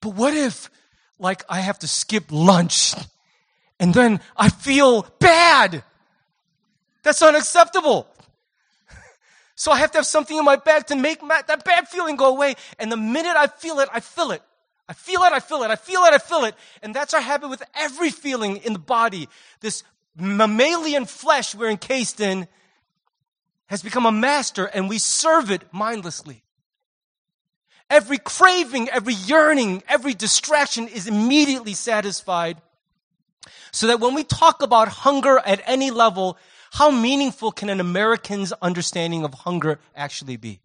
But 0.00 0.14
what 0.14 0.34
if, 0.34 0.70
like, 1.18 1.44
I 1.48 1.60
have 1.60 1.78
to 1.80 1.88
skip 1.88 2.24
lunch 2.30 2.94
and 3.78 3.94
then 3.94 4.20
I 4.36 4.48
feel 4.48 5.02
bad? 5.20 5.84
That's 7.02 7.22
unacceptable. 7.22 8.06
So 9.56 9.70
I 9.70 9.76
have 9.76 9.90
to 9.90 9.98
have 9.98 10.06
something 10.06 10.38
in 10.38 10.44
my 10.46 10.56
bag 10.56 10.86
to 10.86 10.96
make 10.96 11.22
my, 11.22 11.42
that 11.46 11.66
bad 11.66 11.86
feeling 11.86 12.16
go 12.16 12.28
away. 12.28 12.54
And 12.78 12.90
the 12.90 12.96
minute 12.96 13.36
I 13.36 13.46
feel 13.46 13.80
it, 13.80 13.90
I 13.92 14.00
feel 14.00 14.30
it. 14.30 14.42
I 14.90 14.92
feel 14.92 15.22
it, 15.22 15.32
I 15.32 15.38
feel 15.38 15.62
it, 15.62 15.70
I 15.70 15.76
feel 15.76 16.00
it, 16.02 16.12
I 16.12 16.18
feel 16.18 16.44
it. 16.44 16.56
And 16.82 16.92
that's 16.92 17.14
our 17.14 17.20
habit 17.20 17.48
with 17.48 17.62
every 17.76 18.10
feeling 18.10 18.56
in 18.56 18.72
the 18.72 18.80
body. 18.80 19.28
This 19.60 19.84
mammalian 20.16 21.06
flesh 21.06 21.54
we're 21.54 21.70
encased 21.70 22.18
in 22.18 22.48
has 23.66 23.84
become 23.84 24.04
a 24.04 24.10
master 24.10 24.64
and 24.64 24.88
we 24.88 24.98
serve 24.98 25.52
it 25.52 25.62
mindlessly. 25.72 26.42
Every 27.88 28.18
craving, 28.18 28.88
every 28.88 29.14
yearning, 29.14 29.84
every 29.88 30.12
distraction 30.12 30.88
is 30.88 31.06
immediately 31.06 31.74
satisfied. 31.74 32.60
So 33.70 33.86
that 33.86 34.00
when 34.00 34.14
we 34.14 34.24
talk 34.24 34.60
about 34.60 34.88
hunger 34.88 35.38
at 35.38 35.62
any 35.66 35.92
level, 35.92 36.36
how 36.72 36.90
meaningful 36.90 37.52
can 37.52 37.68
an 37.68 37.78
American's 37.78 38.52
understanding 38.60 39.22
of 39.22 39.34
hunger 39.34 39.78
actually 39.94 40.36
be? 40.36 40.58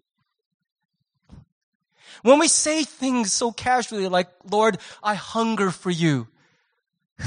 When 2.22 2.40
we 2.40 2.48
say 2.48 2.84
things 2.84 3.34
so 3.34 3.52
casually 3.52 4.08
like, 4.08 4.30
Lord, 4.50 4.78
I 5.04 5.16
hunger 5.16 5.72
for 5.72 5.92
you. 5.92 6.28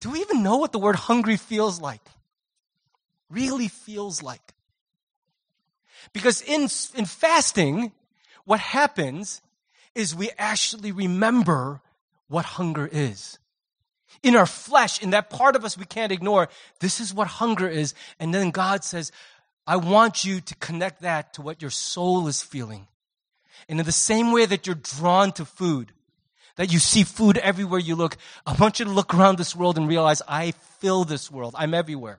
Do 0.00 0.10
we 0.10 0.20
even 0.20 0.42
know 0.42 0.56
what 0.58 0.72
the 0.72 0.78
word 0.78 0.96
hungry 0.96 1.36
feels 1.36 1.80
like? 1.80 2.02
Really 3.30 3.68
feels 3.68 4.22
like. 4.22 4.54
Because 6.12 6.40
in, 6.42 6.62
in 6.96 7.04
fasting, 7.04 7.92
what 8.44 8.60
happens 8.60 9.42
is 9.94 10.14
we 10.14 10.30
actually 10.38 10.92
remember 10.92 11.80
what 12.28 12.44
hunger 12.44 12.88
is. 12.90 13.38
In 14.22 14.36
our 14.36 14.46
flesh, 14.46 15.02
in 15.02 15.10
that 15.10 15.30
part 15.30 15.54
of 15.56 15.64
us 15.64 15.76
we 15.76 15.84
can't 15.84 16.12
ignore, 16.12 16.48
this 16.80 17.00
is 17.00 17.12
what 17.12 17.26
hunger 17.26 17.68
is. 17.68 17.94
And 18.18 18.32
then 18.32 18.50
God 18.50 18.84
says, 18.84 19.12
I 19.68 19.76
want 19.76 20.24
you 20.24 20.40
to 20.40 20.54
connect 20.54 21.02
that 21.02 21.34
to 21.34 21.42
what 21.42 21.60
your 21.60 21.70
soul 21.70 22.26
is 22.26 22.40
feeling. 22.40 22.88
And 23.68 23.78
in 23.78 23.84
the 23.84 23.92
same 23.92 24.32
way 24.32 24.46
that 24.46 24.66
you're 24.66 24.74
drawn 24.74 25.30
to 25.32 25.44
food, 25.44 25.92
that 26.56 26.72
you 26.72 26.78
see 26.78 27.04
food 27.04 27.36
everywhere 27.36 27.78
you 27.78 27.94
look, 27.94 28.16
I 28.46 28.54
want 28.54 28.78
you 28.78 28.86
to 28.86 28.90
look 28.90 29.12
around 29.12 29.36
this 29.36 29.54
world 29.54 29.76
and 29.76 29.86
realize 29.86 30.22
I 30.26 30.52
fill 30.80 31.04
this 31.04 31.30
world. 31.30 31.54
I'm 31.58 31.74
everywhere. 31.74 32.18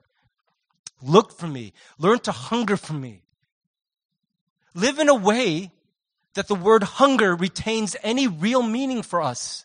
Look 1.02 1.32
for 1.32 1.48
me. 1.48 1.72
Learn 1.98 2.20
to 2.20 2.30
hunger 2.30 2.76
for 2.76 2.92
me. 2.92 3.24
Live 4.72 5.00
in 5.00 5.08
a 5.08 5.14
way 5.16 5.72
that 6.34 6.46
the 6.46 6.54
word 6.54 6.84
hunger 6.84 7.34
retains 7.34 7.96
any 8.04 8.28
real 8.28 8.62
meaning 8.62 9.02
for 9.02 9.20
us. 9.20 9.64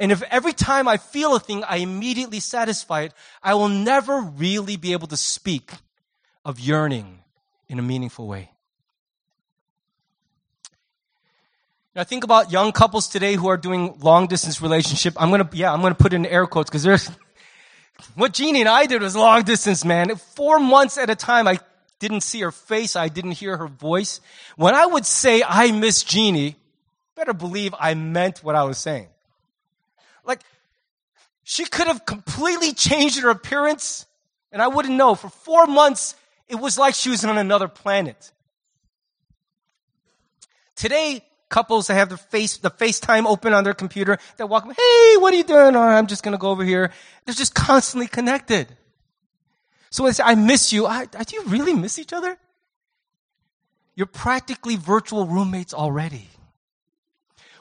And 0.00 0.10
if 0.10 0.20
every 0.24 0.52
time 0.52 0.88
I 0.88 0.96
feel 0.96 1.36
a 1.36 1.38
thing, 1.38 1.62
I 1.62 1.76
immediately 1.76 2.40
satisfy 2.40 3.02
it, 3.02 3.14
I 3.40 3.54
will 3.54 3.68
never 3.68 4.20
really 4.20 4.74
be 4.74 4.94
able 4.94 5.06
to 5.06 5.16
speak 5.16 5.70
of 6.44 6.58
yearning 6.58 7.19
in 7.70 7.78
a 7.78 7.82
meaningful 7.82 8.26
way. 8.26 8.50
Now 11.94 12.02
think 12.02 12.24
about 12.24 12.50
young 12.50 12.72
couples 12.72 13.06
today 13.06 13.34
who 13.36 13.48
are 13.48 13.56
doing 13.56 13.96
long 14.00 14.26
distance 14.26 14.60
relationship. 14.60 15.14
I'm 15.16 15.30
gonna, 15.30 15.48
yeah, 15.52 15.72
I'm 15.72 15.80
gonna 15.80 15.94
put 15.94 16.12
in 16.12 16.26
air 16.26 16.46
quotes 16.46 16.68
because 16.68 16.82
there's, 16.82 17.08
what 18.16 18.32
Jeannie 18.32 18.60
and 18.60 18.68
I 18.68 18.86
did 18.86 19.02
was 19.02 19.14
long 19.14 19.44
distance, 19.44 19.84
man. 19.84 20.16
Four 20.16 20.58
months 20.58 20.98
at 20.98 21.10
a 21.10 21.14
time, 21.14 21.46
I 21.46 21.60
didn't 22.00 22.22
see 22.22 22.40
her 22.40 22.50
face, 22.50 22.96
I 22.96 23.08
didn't 23.08 23.32
hear 23.32 23.56
her 23.56 23.68
voice. 23.68 24.20
When 24.56 24.74
I 24.74 24.86
would 24.86 25.06
say 25.06 25.44
I 25.46 25.70
miss 25.70 26.02
Jeannie, 26.02 26.56
better 27.14 27.32
believe 27.32 27.72
I 27.78 27.94
meant 27.94 28.42
what 28.42 28.56
I 28.56 28.64
was 28.64 28.78
saying. 28.78 29.06
Like, 30.24 30.40
she 31.44 31.64
could 31.66 31.86
have 31.86 32.04
completely 32.04 32.72
changed 32.72 33.20
her 33.20 33.30
appearance, 33.30 34.06
and 34.50 34.60
I 34.60 34.66
wouldn't 34.66 34.94
know. 34.94 35.14
For 35.14 35.28
four 35.28 35.66
months, 35.66 36.16
it 36.50 36.56
was 36.56 36.76
like 36.76 36.94
she 36.94 37.10
was 37.10 37.24
on 37.24 37.38
another 37.38 37.68
planet. 37.68 38.32
Today, 40.74 41.24
couples 41.48 41.86
that 41.86 41.94
have 41.94 42.08
the 42.08 42.16
face, 42.16 42.56
the 42.56 42.70
FaceTime 42.70 43.26
open 43.26 43.54
on 43.54 43.64
their 43.64 43.74
computer, 43.74 44.18
they 44.36 44.44
walk, 44.44 44.64
hey, 44.64 45.16
what 45.18 45.32
are 45.32 45.36
you 45.36 45.44
doing? 45.44 45.76
Oh, 45.76 45.80
I'm 45.80 46.06
just 46.06 46.22
gonna 46.22 46.38
go 46.38 46.50
over 46.50 46.64
here. 46.64 46.90
They're 47.24 47.34
just 47.34 47.54
constantly 47.54 48.08
connected. 48.08 48.68
So 49.90 50.04
when 50.04 50.10
I 50.10 50.12
say, 50.12 50.22
I 50.24 50.34
miss 50.34 50.72
you, 50.72 50.86
I, 50.86 51.04
do 51.04 51.36
you 51.36 51.44
really 51.44 51.74
miss 51.74 51.98
each 51.98 52.12
other? 52.12 52.36
You're 53.94 54.06
practically 54.06 54.76
virtual 54.76 55.26
roommates 55.26 55.74
already. 55.74 56.28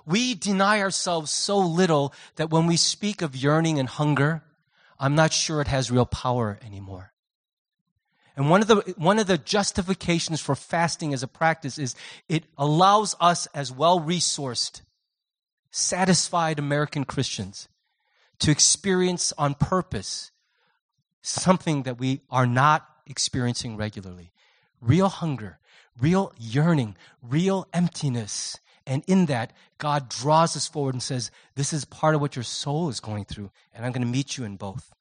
We 0.05 0.33
deny 0.33 0.79
ourselves 0.81 1.31
so 1.31 1.57
little 1.59 2.13
that 2.37 2.49
when 2.49 2.65
we 2.65 2.77
speak 2.77 3.21
of 3.21 3.35
yearning 3.35 3.79
and 3.79 3.89
hunger, 3.89 4.43
I'm 4.99 5.15
not 5.15 5.33
sure 5.33 5.61
it 5.61 5.67
has 5.67 5.91
real 5.91 6.05
power 6.05 6.59
anymore. 6.65 7.08
And 8.39 8.49
one 8.49 8.61
of 8.61 8.69
the, 8.69 8.93
one 8.95 9.19
of 9.19 9.27
the 9.27 9.37
justifications 9.37 10.39
for 10.39 10.55
fasting 10.55 11.13
as 11.13 11.23
a 11.23 11.27
practice 11.27 11.77
is 11.77 11.93
it 12.29 12.45
allows 12.57 13.13
us 13.19 13.47
as 13.47 13.69
well 13.69 13.99
resourced, 13.99 14.79
satisfied 15.71 16.57
American 16.57 17.03
Christians 17.03 17.67
to 18.39 18.49
experience 18.49 19.33
on 19.37 19.55
purpose 19.55 20.31
something 21.21 21.83
that 21.83 21.99
we 21.99 22.21
are 22.29 22.47
not 22.47 22.87
experiencing 23.05 23.75
regularly. 23.75 24.31
Real 24.79 25.09
hunger, 25.09 25.59
real 25.99 26.31
yearning, 26.39 26.95
real 27.21 27.67
emptiness. 27.73 28.57
And 28.87 29.03
in 29.05 29.25
that, 29.25 29.51
God 29.79 30.07
draws 30.07 30.55
us 30.55 30.65
forward 30.65 30.95
and 30.95 31.03
says, 31.03 31.29
This 31.55 31.73
is 31.73 31.83
part 31.83 32.15
of 32.15 32.21
what 32.21 32.37
your 32.37 32.43
soul 32.43 32.87
is 32.87 33.01
going 33.01 33.25
through, 33.25 33.51
and 33.73 33.85
I'm 33.85 33.91
going 33.91 34.07
to 34.07 34.07
meet 34.07 34.37
you 34.37 34.45
in 34.45 34.55
both. 34.55 34.93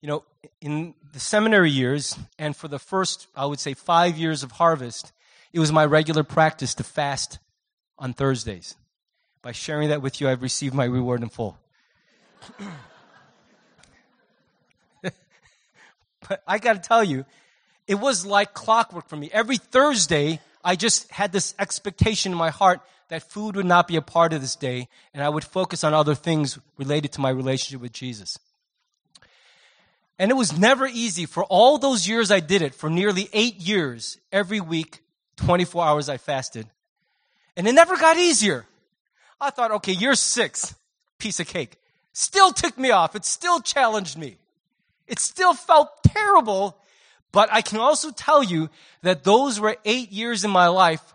You 0.00 0.08
know, 0.08 0.24
in 0.60 0.94
the 1.12 1.20
seminary 1.20 1.70
years, 1.70 2.18
and 2.38 2.56
for 2.56 2.68
the 2.68 2.78
first, 2.78 3.26
I 3.34 3.46
would 3.46 3.60
say, 3.60 3.74
five 3.74 4.16
years 4.16 4.42
of 4.42 4.52
harvest, 4.52 5.12
it 5.52 5.60
was 5.60 5.72
my 5.72 5.84
regular 5.84 6.24
practice 6.24 6.74
to 6.74 6.84
fast 6.84 7.38
on 7.98 8.12
Thursdays. 8.12 8.76
By 9.42 9.52
sharing 9.52 9.88
that 9.88 10.02
with 10.02 10.20
you, 10.20 10.28
I've 10.28 10.42
received 10.42 10.74
my 10.74 10.84
reward 10.84 11.22
in 11.22 11.28
full. 11.28 11.58
But 16.28 16.42
I 16.46 16.58
got 16.58 16.74
to 16.74 16.80
tell 16.80 17.02
you, 17.02 17.24
it 17.86 17.96
was 17.96 18.26
like 18.26 18.52
clockwork 18.52 19.08
for 19.08 19.16
me. 19.16 19.30
Every 19.32 19.56
Thursday, 19.56 20.40
I 20.62 20.76
just 20.76 21.10
had 21.10 21.32
this 21.32 21.54
expectation 21.58 22.32
in 22.32 22.38
my 22.38 22.50
heart 22.50 22.80
that 23.08 23.22
food 23.22 23.56
would 23.56 23.66
not 23.66 23.88
be 23.88 23.96
a 23.96 24.02
part 24.02 24.32
of 24.32 24.42
this 24.42 24.54
day, 24.54 24.88
and 25.14 25.22
I 25.22 25.28
would 25.28 25.44
focus 25.44 25.82
on 25.82 25.94
other 25.94 26.14
things 26.14 26.58
related 26.76 27.12
to 27.12 27.20
my 27.20 27.30
relationship 27.30 27.80
with 27.80 27.92
Jesus. 27.92 28.38
And 30.18 30.30
it 30.30 30.34
was 30.34 30.58
never 30.58 30.86
easy. 30.86 31.26
For 31.26 31.44
all 31.44 31.78
those 31.78 32.08
years 32.08 32.30
I 32.30 32.40
did 32.40 32.62
it, 32.62 32.74
for 32.74 32.90
nearly 32.90 33.28
eight 33.32 33.56
years, 33.56 34.18
every 34.32 34.60
week, 34.60 35.00
24 35.36 35.84
hours 35.84 36.08
I 36.08 36.16
fasted. 36.16 36.66
And 37.56 37.68
it 37.68 37.72
never 37.72 37.96
got 37.96 38.16
easier. 38.16 38.66
I 39.40 39.50
thought, 39.50 39.70
okay, 39.72 39.92
year 39.92 40.14
six, 40.14 40.74
piece 41.18 41.38
of 41.38 41.46
cake. 41.46 41.76
Still 42.12 42.52
ticked 42.52 42.78
me 42.78 42.90
off. 42.90 43.14
It 43.14 43.24
still 43.24 43.60
challenged 43.60 44.18
me. 44.18 44.38
It 45.06 45.20
still 45.20 45.54
felt 45.54 46.02
terrible. 46.02 46.76
But 47.30 47.48
I 47.52 47.62
can 47.62 47.78
also 47.78 48.10
tell 48.10 48.42
you 48.42 48.70
that 49.02 49.22
those 49.22 49.60
were 49.60 49.76
eight 49.84 50.10
years 50.10 50.44
in 50.44 50.50
my 50.50 50.66
life 50.66 51.14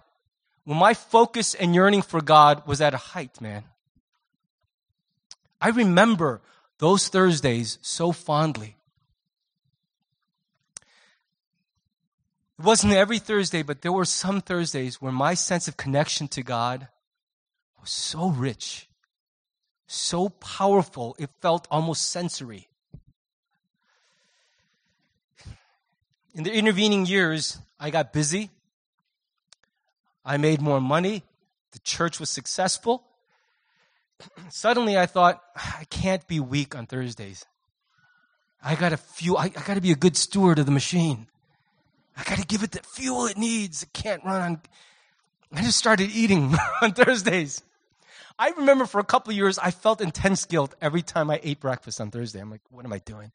when 0.64 0.78
my 0.78 0.94
focus 0.94 1.54
and 1.54 1.76
yearning 1.76 2.02
for 2.02 2.22
God 2.22 2.66
was 2.66 2.80
at 2.80 2.94
a 2.94 2.98
height, 2.98 3.42
man. 3.42 3.64
I 5.60 5.70
remember 5.70 6.42
those 6.78 7.08
Thursdays 7.10 7.80
so 7.82 8.12
fondly. 8.12 8.78
It 12.60 12.66
wasn't 12.66 12.94
every 12.94 13.20
Thursday, 13.20 13.64
but 13.64 13.82
there 13.82 13.92
were 13.92 14.06
some 14.06 14.40
Thursdays 14.40 15.02
where 15.02 15.12
my 15.12 15.34
sense 15.34 15.68
of 15.68 15.76
connection 15.76 16.28
to 16.30 16.44
God 16.44 16.88
was 17.82 17.90
so 17.90 18.30
rich, 18.30 18.88
so 19.88 20.30
powerful, 20.30 21.16
it 21.18 21.30
felt 21.42 21.68
almost 21.72 22.10
sensory. 22.10 22.68
In 26.36 26.44
the 26.44 26.54
intervening 26.54 27.06
years, 27.06 27.60
I 27.80 27.90
got 27.90 28.14
busy. 28.14 28.50
I 30.26 30.38
made 30.38 30.62
more 30.62 30.80
money. 30.80 31.24
The 31.74 31.80
church 31.80 32.20
was 32.20 32.30
successful. 32.30 33.04
Suddenly 34.50 34.98
I 34.98 35.06
thought, 35.06 35.44
I 35.56 35.86
can't 35.90 36.26
be 36.28 36.40
weak 36.40 36.76
on 36.76 36.86
Thursdays. 36.86 37.46
I 38.64 38.76
gotta 38.76 38.98
fuel, 38.98 39.38
I, 39.38 39.46
I 39.46 39.64
gotta 39.66 39.82
be 39.82 39.92
a 39.92 39.96
good 39.96 40.16
steward 40.16 40.60
of 40.60 40.66
the 40.66 40.72
machine. 40.72 41.28
I 42.18 42.24
gotta 42.24 42.46
give 42.46 42.64
it 42.64 42.72
the 42.72 42.82
fuel 42.84 43.26
it 43.26 43.38
needs. 43.38 43.84
It 43.84 43.94
can't 43.94 44.24
run 44.24 44.42
on. 44.42 44.62
I 45.54 45.62
just 45.64 45.78
started 45.78 46.10
eating 46.12 46.56
on 46.82 46.94
Thursdays. 46.94 47.62
I 48.38 48.50
remember 48.52 48.86
for 48.86 49.00
a 49.00 49.04
couple 49.04 49.34
years, 49.34 49.60
I 49.60 49.72
felt 49.72 50.02
intense 50.02 50.46
guilt 50.46 50.74
every 50.82 51.02
time 51.02 51.30
I 51.30 51.40
ate 51.44 51.60
breakfast 51.60 52.02
on 52.02 52.10
Thursday. 52.10 52.40
I'm 52.40 52.50
like, 52.50 52.62
what 52.72 52.86
am 52.86 52.94
I 52.94 53.00
doing? 53.00 53.32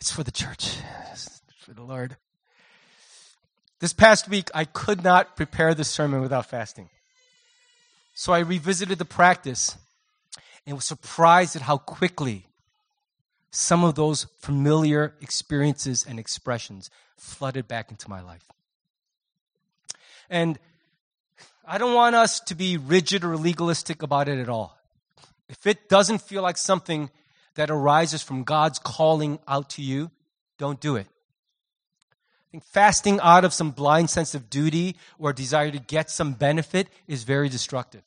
It's 0.00 0.10
for 0.10 0.22
the 0.22 0.30
church, 0.30 0.78
it's 1.12 1.42
for 1.58 1.74
the 1.74 1.82
Lord. 1.82 2.16
This 3.80 3.92
past 3.92 4.28
week, 4.28 4.48
I 4.54 4.64
could 4.64 5.02
not 5.02 5.36
prepare 5.36 5.74
the 5.74 5.84
sermon 5.84 6.20
without 6.20 6.46
fasting. 6.46 6.88
So 8.14 8.32
I 8.32 8.40
revisited 8.40 8.98
the 8.98 9.04
practice 9.04 9.76
and 10.66 10.76
was 10.76 10.84
surprised 10.84 11.56
at 11.56 11.62
how 11.62 11.78
quickly 11.78 12.46
some 13.50 13.84
of 13.84 13.94
those 13.94 14.26
familiar 14.38 15.14
experiences 15.20 16.06
and 16.08 16.18
expressions 16.18 16.90
flooded 17.22 17.68
back 17.68 17.90
into 17.90 18.10
my 18.10 18.20
life. 18.20 18.44
And 20.28 20.58
I 21.64 21.78
don't 21.78 21.94
want 21.94 22.16
us 22.16 22.40
to 22.40 22.54
be 22.54 22.76
rigid 22.76 23.24
or 23.24 23.36
legalistic 23.36 24.02
about 24.02 24.28
it 24.28 24.38
at 24.38 24.48
all. 24.48 24.76
If 25.48 25.66
it 25.66 25.88
doesn't 25.88 26.22
feel 26.22 26.42
like 26.42 26.56
something 26.56 27.10
that 27.54 27.70
arises 27.70 28.22
from 28.22 28.42
God's 28.42 28.78
calling 28.78 29.38
out 29.46 29.70
to 29.70 29.82
you, 29.82 30.10
don't 30.58 30.80
do 30.80 30.96
it. 30.96 31.06
I 31.06 32.46
think 32.50 32.64
fasting 32.64 33.20
out 33.22 33.44
of 33.44 33.52
some 33.52 33.70
blind 33.70 34.10
sense 34.10 34.34
of 34.34 34.50
duty 34.50 34.96
or 35.18 35.32
desire 35.32 35.70
to 35.70 35.78
get 35.78 36.10
some 36.10 36.32
benefit 36.32 36.88
is 37.06 37.22
very 37.24 37.48
destructive. 37.48 38.02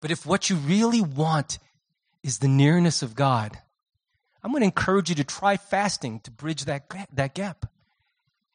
But 0.00 0.10
if 0.10 0.26
what 0.26 0.50
you 0.50 0.56
really 0.56 1.00
want 1.00 1.58
is 2.22 2.38
the 2.38 2.48
nearness 2.48 3.02
of 3.02 3.14
God, 3.14 3.58
I'm 4.42 4.50
going 4.52 4.60
to 4.60 4.66
encourage 4.66 5.08
you 5.08 5.16
to 5.16 5.24
try 5.24 5.56
fasting 5.56 6.20
to 6.20 6.30
bridge 6.30 6.66
that, 6.66 6.84
that 7.14 7.34
gap. 7.34 7.66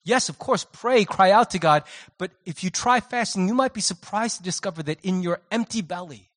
Yes, 0.04 0.30
of 0.30 0.40
course, 0.40 0.66
pray, 0.72 1.06
cry 1.06 1.32
out 1.32 1.52
to 1.52 1.60
God. 1.60 1.84
But 2.18 2.32
if 2.46 2.64
you 2.64 2.70
try 2.70 3.00
fasting, 3.00 3.48
you 3.48 3.54
might 3.54 3.74
be 3.74 3.82
surprised 3.82 4.38
to 4.38 4.44
discover 4.44 4.82
that 4.84 5.00
in 5.04 5.22
your 5.22 5.42
empty 5.52 5.82
belly, 5.82 6.30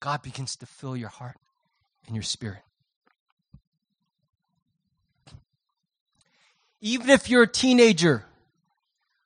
God 0.00 0.22
begins 0.22 0.56
to 0.56 0.66
fill 0.66 0.96
your 0.96 1.10
heart 1.10 1.36
and 2.06 2.16
your 2.16 2.22
spirit. 2.22 2.62
Even 6.80 7.10
if 7.10 7.28
you're 7.28 7.42
a 7.42 7.46
teenager 7.46 8.24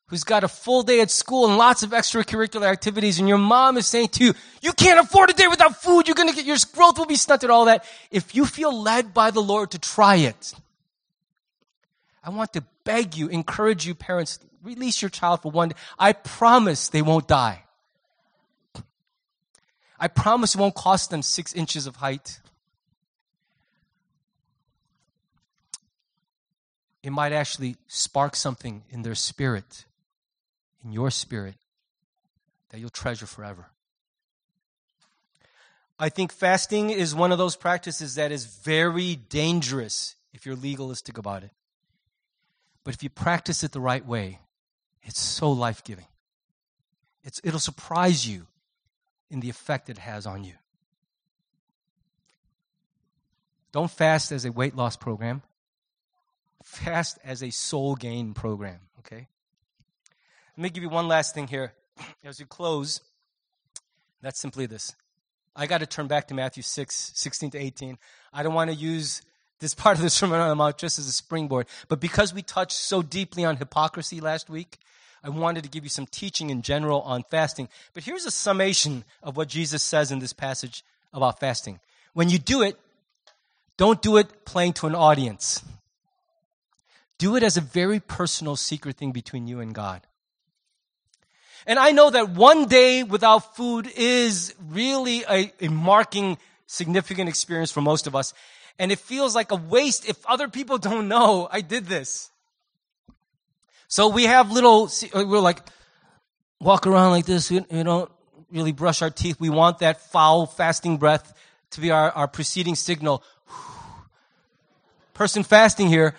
who's 0.06 0.24
got 0.24 0.42
a 0.42 0.48
full 0.48 0.82
day 0.82 1.00
at 1.00 1.10
school 1.10 1.46
and 1.46 1.56
lots 1.56 1.84
of 1.84 1.90
extracurricular 1.90 2.66
activities, 2.66 3.20
and 3.20 3.28
your 3.28 3.38
mom 3.38 3.76
is 3.76 3.86
saying 3.86 4.08
to 4.08 4.24
you, 4.24 4.34
You 4.60 4.72
can't 4.72 4.98
afford 4.98 5.30
a 5.30 5.32
day 5.32 5.46
without 5.46 5.80
food, 5.80 6.08
you're 6.08 6.16
gonna 6.16 6.32
get 6.32 6.44
your 6.44 6.56
growth 6.72 6.98
will 6.98 7.06
be 7.06 7.14
stunted, 7.14 7.50
all 7.50 7.66
that. 7.66 7.84
If 8.10 8.34
you 8.34 8.44
feel 8.44 8.82
led 8.82 9.14
by 9.14 9.30
the 9.30 9.40
Lord 9.40 9.70
to 9.70 9.78
try 9.78 10.16
it, 10.16 10.54
I 12.24 12.30
want 12.30 12.54
to 12.54 12.64
beg 12.84 13.16
you, 13.16 13.28
encourage 13.28 13.86
you, 13.86 13.94
parents, 13.94 14.38
release 14.62 15.02
your 15.02 15.10
child 15.10 15.42
for 15.42 15.50
one 15.50 15.68
day. 15.68 15.74
I 15.98 16.14
promise 16.14 16.88
they 16.88 17.02
won't 17.02 17.28
die. 17.28 17.64
I 20.00 20.08
promise 20.08 20.54
it 20.54 20.58
won't 20.58 20.74
cost 20.74 21.10
them 21.10 21.22
six 21.22 21.52
inches 21.52 21.86
of 21.86 21.96
height. 21.96 22.40
It 27.02 27.10
might 27.10 27.32
actually 27.32 27.76
spark 27.86 28.34
something 28.34 28.82
in 28.88 29.02
their 29.02 29.14
spirit, 29.14 29.84
in 30.82 30.92
your 30.92 31.10
spirit, 31.10 31.56
that 32.70 32.80
you'll 32.80 32.88
treasure 32.88 33.26
forever. 33.26 33.66
I 35.98 36.08
think 36.08 36.32
fasting 36.32 36.88
is 36.90 37.14
one 37.14 37.30
of 37.30 37.38
those 37.38 37.54
practices 37.54 38.14
that 38.14 38.32
is 38.32 38.46
very 38.46 39.16
dangerous 39.16 40.16
if 40.32 40.46
you're 40.46 40.56
legalistic 40.56 41.18
about 41.18 41.44
it. 41.44 41.50
But 42.84 42.94
if 42.94 43.02
you 43.02 43.08
practice 43.10 43.64
it 43.64 43.72
the 43.72 43.80
right 43.80 44.06
way, 44.06 44.40
it's 45.02 45.20
so 45.20 45.50
life 45.50 45.82
giving. 45.82 46.06
it'll 47.42 47.58
surprise 47.58 48.28
you 48.28 48.46
in 49.30 49.40
the 49.40 49.48
effect 49.48 49.88
it 49.88 49.98
has 49.98 50.26
on 50.26 50.44
you. 50.44 50.54
Don't 53.72 53.90
fast 53.90 54.30
as 54.30 54.44
a 54.44 54.52
weight 54.52 54.76
loss 54.76 54.96
program, 54.96 55.42
fast 56.62 57.18
as 57.24 57.42
a 57.42 57.50
soul 57.50 57.96
gain 57.96 58.32
program, 58.32 58.78
okay? 59.00 59.26
Let 60.56 60.62
me 60.62 60.70
give 60.70 60.84
you 60.84 60.90
one 60.90 61.08
last 61.08 61.34
thing 61.34 61.48
here 61.48 61.72
as 62.24 62.38
we 62.38 62.46
close. 62.46 63.00
That's 64.22 64.38
simply 64.38 64.66
this. 64.66 64.94
I 65.56 65.66
got 65.66 65.78
to 65.78 65.86
turn 65.86 66.06
back 66.06 66.28
to 66.28 66.34
Matthew 66.34 66.62
6, 66.62 67.12
16 67.14 67.50
to 67.50 67.58
18. 67.58 67.98
I 68.32 68.42
don't 68.42 68.54
want 68.54 68.70
to 68.70 68.76
use 68.76 69.22
this 69.64 69.74
part 69.74 69.96
of 69.96 70.02
the 70.02 70.10
Sermon 70.10 70.38
on 70.40 70.50
the 70.50 70.54
Mount 70.54 70.76
just 70.76 70.98
as 70.98 71.08
a 71.08 71.12
springboard. 71.12 71.66
But 71.88 71.98
because 71.98 72.34
we 72.34 72.42
touched 72.42 72.76
so 72.76 73.00
deeply 73.00 73.46
on 73.46 73.56
hypocrisy 73.56 74.20
last 74.20 74.50
week, 74.50 74.78
I 75.22 75.30
wanted 75.30 75.64
to 75.64 75.70
give 75.70 75.84
you 75.84 75.88
some 75.88 76.04
teaching 76.04 76.50
in 76.50 76.60
general 76.60 77.00
on 77.00 77.22
fasting. 77.30 77.70
But 77.94 78.04
here's 78.04 78.26
a 78.26 78.30
summation 78.30 79.04
of 79.22 79.38
what 79.38 79.48
Jesus 79.48 79.82
says 79.82 80.12
in 80.12 80.18
this 80.18 80.34
passage 80.34 80.84
about 81.14 81.40
fasting. 81.40 81.80
When 82.12 82.28
you 82.28 82.38
do 82.38 82.60
it, 82.60 82.78
don't 83.78 84.02
do 84.02 84.18
it 84.18 84.44
playing 84.44 84.74
to 84.74 84.86
an 84.86 84.94
audience. 84.94 85.62
Do 87.16 87.34
it 87.34 87.42
as 87.42 87.56
a 87.56 87.62
very 87.62 88.00
personal, 88.00 88.56
secret 88.56 88.98
thing 88.98 89.12
between 89.12 89.46
you 89.46 89.60
and 89.60 89.74
God. 89.74 90.02
And 91.66 91.78
I 91.78 91.92
know 91.92 92.10
that 92.10 92.28
one 92.28 92.66
day 92.66 93.02
without 93.02 93.56
food 93.56 93.90
is 93.96 94.54
really 94.68 95.24
a, 95.24 95.50
a 95.58 95.68
marking, 95.68 96.36
significant 96.66 97.30
experience 97.30 97.72
for 97.72 97.80
most 97.80 98.06
of 98.06 98.14
us 98.14 98.34
and 98.78 98.90
it 98.92 98.98
feels 98.98 99.34
like 99.34 99.52
a 99.52 99.56
waste 99.56 100.08
if 100.08 100.24
other 100.26 100.48
people 100.48 100.78
don't 100.90 101.08
know 101.08 101.48
I 101.50 101.60
did 101.60 101.86
this. 101.86 102.30
So 103.88 104.08
we 104.08 104.24
have 104.24 104.50
little, 104.50 104.90
uh, 105.14 105.24
we're 105.24 105.38
like, 105.38 105.60
walk 106.60 106.86
around 106.86 107.10
like 107.10 107.26
this. 107.26 107.50
We, 107.50 107.60
we 107.70 107.82
don't 107.82 108.10
really 108.50 108.72
brush 108.72 109.02
our 109.02 109.10
teeth. 109.10 109.38
We 109.38 109.50
want 109.50 109.80
that 109.80 110.00
foul 110.10 110.46
fasting 110.46 110.96
breath 110.96 111.32
to 111.70 111.80
be 111.80 111.90
our, 111.90 112.10
our 112.10 112.26
preceding 112.26 112.74
signal. 112.74 113.22
Person 115.14 115.42
fasting 115.42 115.88
here. 115.88 116.14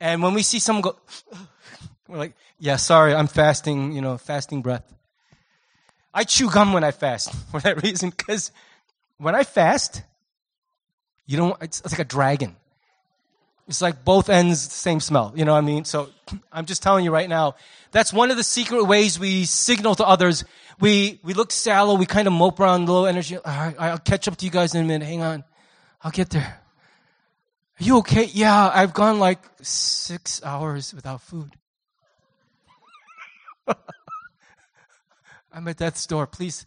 And 0.00 0.22
when 0.22 0.34
we 0.34 0.42
see 0.42 0.58
someone 0.58 0.82
go, 0.82 0.96
we're 2.08 2.18
like, 2.18 2.34
yeah, 2.58 2.76
sorry, 2.76 3.14
I'm 3.14 3.26
fasting, 3.26 3.92
you 3.92 4.00
know, 4.00 4.18
fasting 4.18 4.60
breath. 4.60 4.84
I 6.12 6.24
chew 6.24 6.50
gum 6.50 6.72
when 6.72 6.84
I 6.84 6.90
fast 6.90 7.34
for 7.50 7.60
that 7.60 7.82
reason, 7.82 8.10
because 8.10 8.52
when 9.18 9.34
I 9.34 9.44
fast, 9.44 10.02
you 11.26 11.36
don't, 11.36 11.60
it's, 11.62 11.80
it's 11.80 11.92
like 11.92 12.00
a 12.00 12.04
dragon. 12.04 12.56
It's 13.66 13.80
like 13.80 14.04
both 14.04 14.28
ends, 14.28 14.60
same 14.60 15.00
smell. 15.00 15.32
You 15.34 15.44
know 15.44 15.52
what 15.52 15.58
I 15.58 15.62
mean? 15.62 15.84
So 15.84 16.10
I'm 16.52 16.66
just 16.66 16.82
telling 16.82 17.04
you 17.04 17.10
right 17.10 17.28
now, 17.28 17.56
that's 17.92 18.12
one 18.12 18.30
of 18.30 18.36
the 18.36 18.44
secret 18.44 18.84
ways 18.84 19.18
we 19.18 19.44
signal 19.44 19.94
to 19.96 20.06
others. 20.06 20.44
We, 20.80 21.20
we 21.22 21.34
look 21.34 21.50
sallow, 21.52 21.94
we 21.94 22.06
kind 22.06 22.26
of 22.26 22.32
mope 22.32 22.60
around 22.60 22.88
low 22.88 23.04
energy. 23.04 23.36
All 23.36 23.42
right, 23.44 23.76
I'll 23.78 23.98
catch 23.98 24.28
up 24.28 24.36
to 24.36 24.44
you 24.44 24.50
guys 24.50 24.74
in 24.74 24.84
a 24.84 24.86
minute. 24.86 25.06
Hang 25.06 25.22
on. 25.22 25.44
I'll 26.02 26.10
get 26.10 26.30
there. 26.30 26.60
Are 27.80 27.84
you 27.84 27.98
okay? 27.98 28.24
Yeah, 28.24 28.70
I've 28.72 28.92
gone 28.92 29.18
like 29.18 29.40
six 29.62 30.44
hours 30.44 30.92
without 30.94 31.22
food. 31.22 31.52
I'm 35.52 35.66
at 35.68 35.78
death's 35.78 36.06
door. 36.06 36.26
Please 36.26 36.66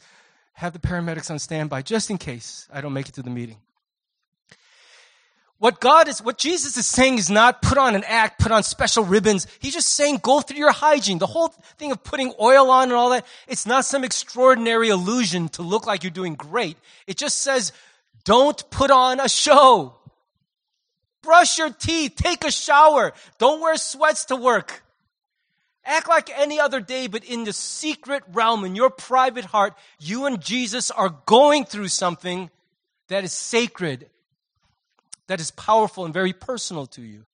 have 0.54 0.74
the 0.74 0.80
paramedics 0.80 1.30
on 1.30 1.40
standby 1.40 1.84
just 1.84 2.10
in 2.10 2.18
case 2.18 2.68
I 2.74 2.82
don't 2.82 2.94
make 2.94 3.08
it 3.08 3.16
to 3.16 3.22
the 3.22 3.30
meeting. 3.30 3.58
What 5.60 5.80
God 5.80 6.08
is, 6.08 6.22
what 6.22 6.38
Jesus 6.38 6.78
is 6.78 6.86
saying 6.86 7.18
is 7.18 7.32
not 7.32 7.64
put 7.64 7.80
on 7.80 7.96
an 7.96 8.04
act, 8.04 8.40
put 8.40 8.52
on 8.52 8.62
special 8.62 9.04
ribbons. 9.04 9.48
He's 9.60 9.74
just 9.74 9.90
saying 9.90 10.20
go 10.22 10.40
through 10.40 10.60
your 10.60 10.72
hygiene. 10.72 11.18
The 11.18 11.26
whole 11.26 11.48
thing 11.78 11.92
of 11.92 12.04
putting 12.04 12.32
oil 12.40 12.70
on 12.70 12.84
and 12.84 12.94
all 12.94 13.10
that, 13.10 13.26
it's 13.48 13.66
not 13.66 13.84
some 13.84 14.04
extraordinary 14.04 14.90
illusion 14.90 15.50
to 15.50 15.64
look 15.64 15.88
like 15.88 16.04
you're 16.04 16.12
doing 16.12 16.36
great. 16.36 16.78
It 17.08 17.18
just 17.18 17.40
says 17.42 17.74
don't 18.24 18.70
put 18.70 18.92
on 18.92 19.20
a 19.20 19.30
show. 19.30 19.96
Brush 21.24 21.58
your 21.58 21.72
teeth. 21.72 22.14
Take 22.16 22.44
a 22.44 22.52
shower. 22.52 23.14
Don't 23.38 23.62
wear 23.62 23.78
sweats 23.78 24.26
to 24.26 24.36
work. 24.36 24.84
Act 25.84 26.10
like 26.10 26.30
any 26.38 26.60
other 26.60 26.82
day, 26.82 27.08
but 27.08 27.24
in 27.24 27.46
the 27.46 27.54
secret 27.54 28.22
realm, 28.34 28.66
in 28.66 28.76
your 28.76 28.90
private 28.90 29.46
heart, 29.46 29.74
you 30.00 30.26
and 30.26 30.42
Jesus 30.42 30.92
are 30.92 31.16
going 31.26 31.64
through 31.64 31.88
something 31.88 32.50
that 33.08 33.24
is 33.24 33.32
sacred, 33.32 34.10
that 35.28 35.40
is 35.40 35.52
powerful 35.52 36.06
and 36.06 36.14
very 36.14 36.34
personal 36.34 36.86
to 36.88 37.02
you. 37.02 37.26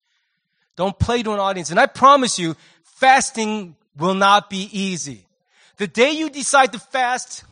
Don't 0.75 0.97
play 0.97 1.23
to 1.23 1.33
an 1.33 1.39
audience. 1.39 1.69
And 1.69 1.79
I 1.79 1.85
promise 1.85 2.39
you, 2.39 2.55
fasting 2.83 3.75
will 3.97 4.15
not 4.15 4.49
be 4.49 4.69
easy. 4.71 5.27
The 5.77 5.87
day 5.87 6.11
you 6.11 6.29
decide 6.29 6.73
to 6.73 6.79
fast, 6.79 7.43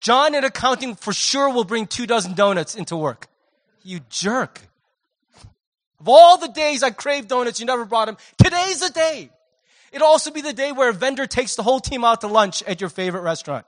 John 0.00 0.34
in 0.34 0.44
accounting 0.44 0.94
for 0.94 1.12
sure 1.12 1.52
will 1.52 1.64
bring 1.64 1.86
two 1.86 2.06
dozen 2.06 2.34
donuts 2.34 2.74
into 2.74 2.96
work. 2.96 3.28
You 3.82 4.00
jerk. 4.08 4.60
Of 6.00 6.08
all 6.08 6.38
the 6.38 6.48
days 6.48 6.82
I 6.82 6.90
crave 6.90 7.26
donuts, 7.26 7.58
you 7.58 7.66
never 7.66 7.84
brought 7.84 8.06
them. 8.06 8.16
Today's 8.42 8.80
the 8.80 8.90
day. 8.90 9.30
It'll 9.90 10.06
also 10.06 10.30
be 10.30 10.42
the 10.42 10.52
day 10.52 10.70
where 10.70 10.90
a 10.90 10.92
vendor 10.92 11.26
takes 11.26 11.56
the 11.56 11.62
whole 11.62 11.80
team 11.80 12.04
out 12.04 12.20
to 12.20 12.28
lunch 12.28 12.62
at 12.64 12.80
your 12.80 12.90
favorite 12.90 13.22
restaurant. 13.22 13.66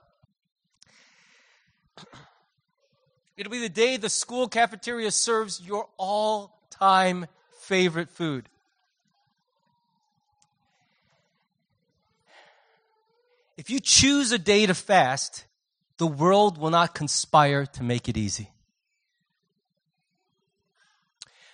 It'll 3.41 3.49
be 3.49 3.57
the 3.57 3.69
day 3.69 3.97
the 3.97 4.07
school 4.07 4.47
cafeteria 4.47 5.09
serves 5.09 5.59
your 5.59 5.89
all 5.97 6.59
time 6.69 7.25
favorite 7.61 8.11
food. 8.11 8.47
If 13.57 13.71
you 13.71 13.79
choose 13.79 14.31
a 14.31 14.37
day 14.37 14.67
to 14.67 14.75
fast, 14.75 15.45
the 15.97 16.05
world 16.05 16.59
will 16.59 16.69
not 16.69 16.93
conspire 16.93 17.65
to 17.65 17.81
make 17.81 18.07
it 18.07 18.15
easy. 18.15 18.51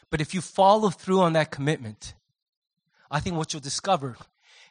But 0.09 0.19
if 0.19 0.33
you 0.33 0.41
follow 0.41 0.89
through 0.89 1.21
on 1.21 1.31
that 1.33 1.51
commitment, 1.51 2.15
I 3.09 3.21
think 3.21 3.37
what 3.37 3.53
you'll 3.53 3.61
discover 3.61 4.17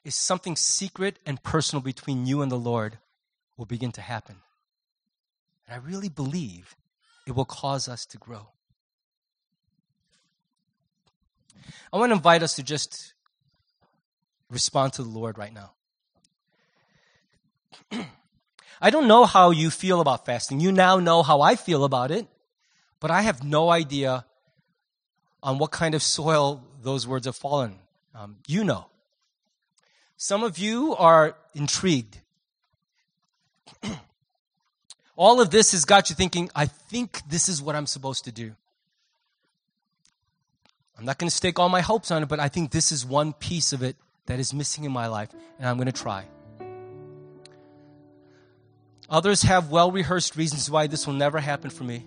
is 0.04 0.14
something 0.14 0.54
secret 0.54 1.18
and 1.24 1.42
personal 1.42 1.80
between 1.80 2.26
you 2.26 2.42
and 2.42 2.52
the 2.52 2.58
Lord 2.58 2.98
will 3.56 3.64
begin 3.64 3.92
to 3.92 4.02
happen. 4.02 4.36
And 5.66 5.80
I 5.80 5.86
really 5.86 6.10
believe 6.10 6.76
it 7.26 7.34
will 7.34 7.44
cause 7.44 7.88
us 7.88 8.06
to 8.06 8.18
grow. 8.18 8.48
I 11.92 11.98
want 11.98 12.10
to 12.10 12.14
invite 12.16 12.42
us 12.42 12.56
to 12.56 12.62
just 12.62 13.14
respond 14.50 14.92
to 14.94 15.02
the 15.02 15.08
Lord 15.08 15.36
right 15.38 15.52
now. 15.52 15.72
I 18.80 18.90
don't 18.90 19.08
know 19.08 19.24
how 19.24 19.50
you 19.50 19.70
feel 19.70 20.00
about 20.00 20.26
fasting. 20.26 20.60
You 20.60 20.70
now 20.70 20.98
know 20.98 21.22
how 21.22 21.40
I 21.40 21.56
feel 21.56 21.84
about 21.84 22.10
it, 22.10 22.26
but 23.00 23.10
I 23.10 23.22
have 23.22 23.42
no 23.42 23.70
idea 23.70 24.24
on 25.42 25.58
what 25.58 25.70
kind 25.70 25.94
of 25.94 26.02
soil 26.02 26.62
those 26.82 27.06
words 27.06 27.26
have 27.26 27.36
fallen. 27.36 27.76
Um, 28.14 28.36
you 28.46 28.64
know. 28.64 28.86
Some 30.16 30.42
of 30.42 30.58
you 30.58 30.96
are 30.96 31.36
intrigued. 31.54 32.20
All 35.16 35.40
of 35.40 35.50
this 35.50 35.72
has 35.72 35.86
got 35.86 36.10
you 36.10 36.16
thinking, 36.16 36.50
I 36.54 36.66
think 36.66 37.22
this 37.28 37.48
is 37.48 37.62
what 37.62 37.74
I'm 37.74 37.86
supposed 37.86 38.24
to 38.26 38.32
do. 38.32 38.52
I'm 40.98 41.04
not 41.04 41.18
going 41.18 41.28
to 41.28 41.34
stake 41.34 41.58
all 41.58 41.68
my 41.68 41.80
hopes 41.80 42.10
on 42.10 42.22
it, 42.22 42.26
but 42.26 42.38
I 42.38 42.48
think 42.48 42.70
this 42.70 42.92
is 42.92 43.04
one 43.04 43.32
piece 43.32 43.72
of 43.72 43.82
it 43.82 43.96
that 44.26 44.38
is 44.38 44.52
missing 44.52 44.84
in 44.84 44.92
my 44.92 45.06
life, 45.06 45.30
and 45.58 45.68
I'm 45.68 45.76
going 45.76 45.86
to 45.86 45.92
try. 45.92 46.24
Others 49.08 49.42
have 49.42 49.70
well 49.70 49.90
rehearsed 49.90 50.36
reasons 50.36 50.70
why 50.70 50.86
this 50.86 51.06
will 51.06 51.14
never 51.14 51.38
happen 51.38 51.70
for 51.70 51.84
me. 51.84 52.04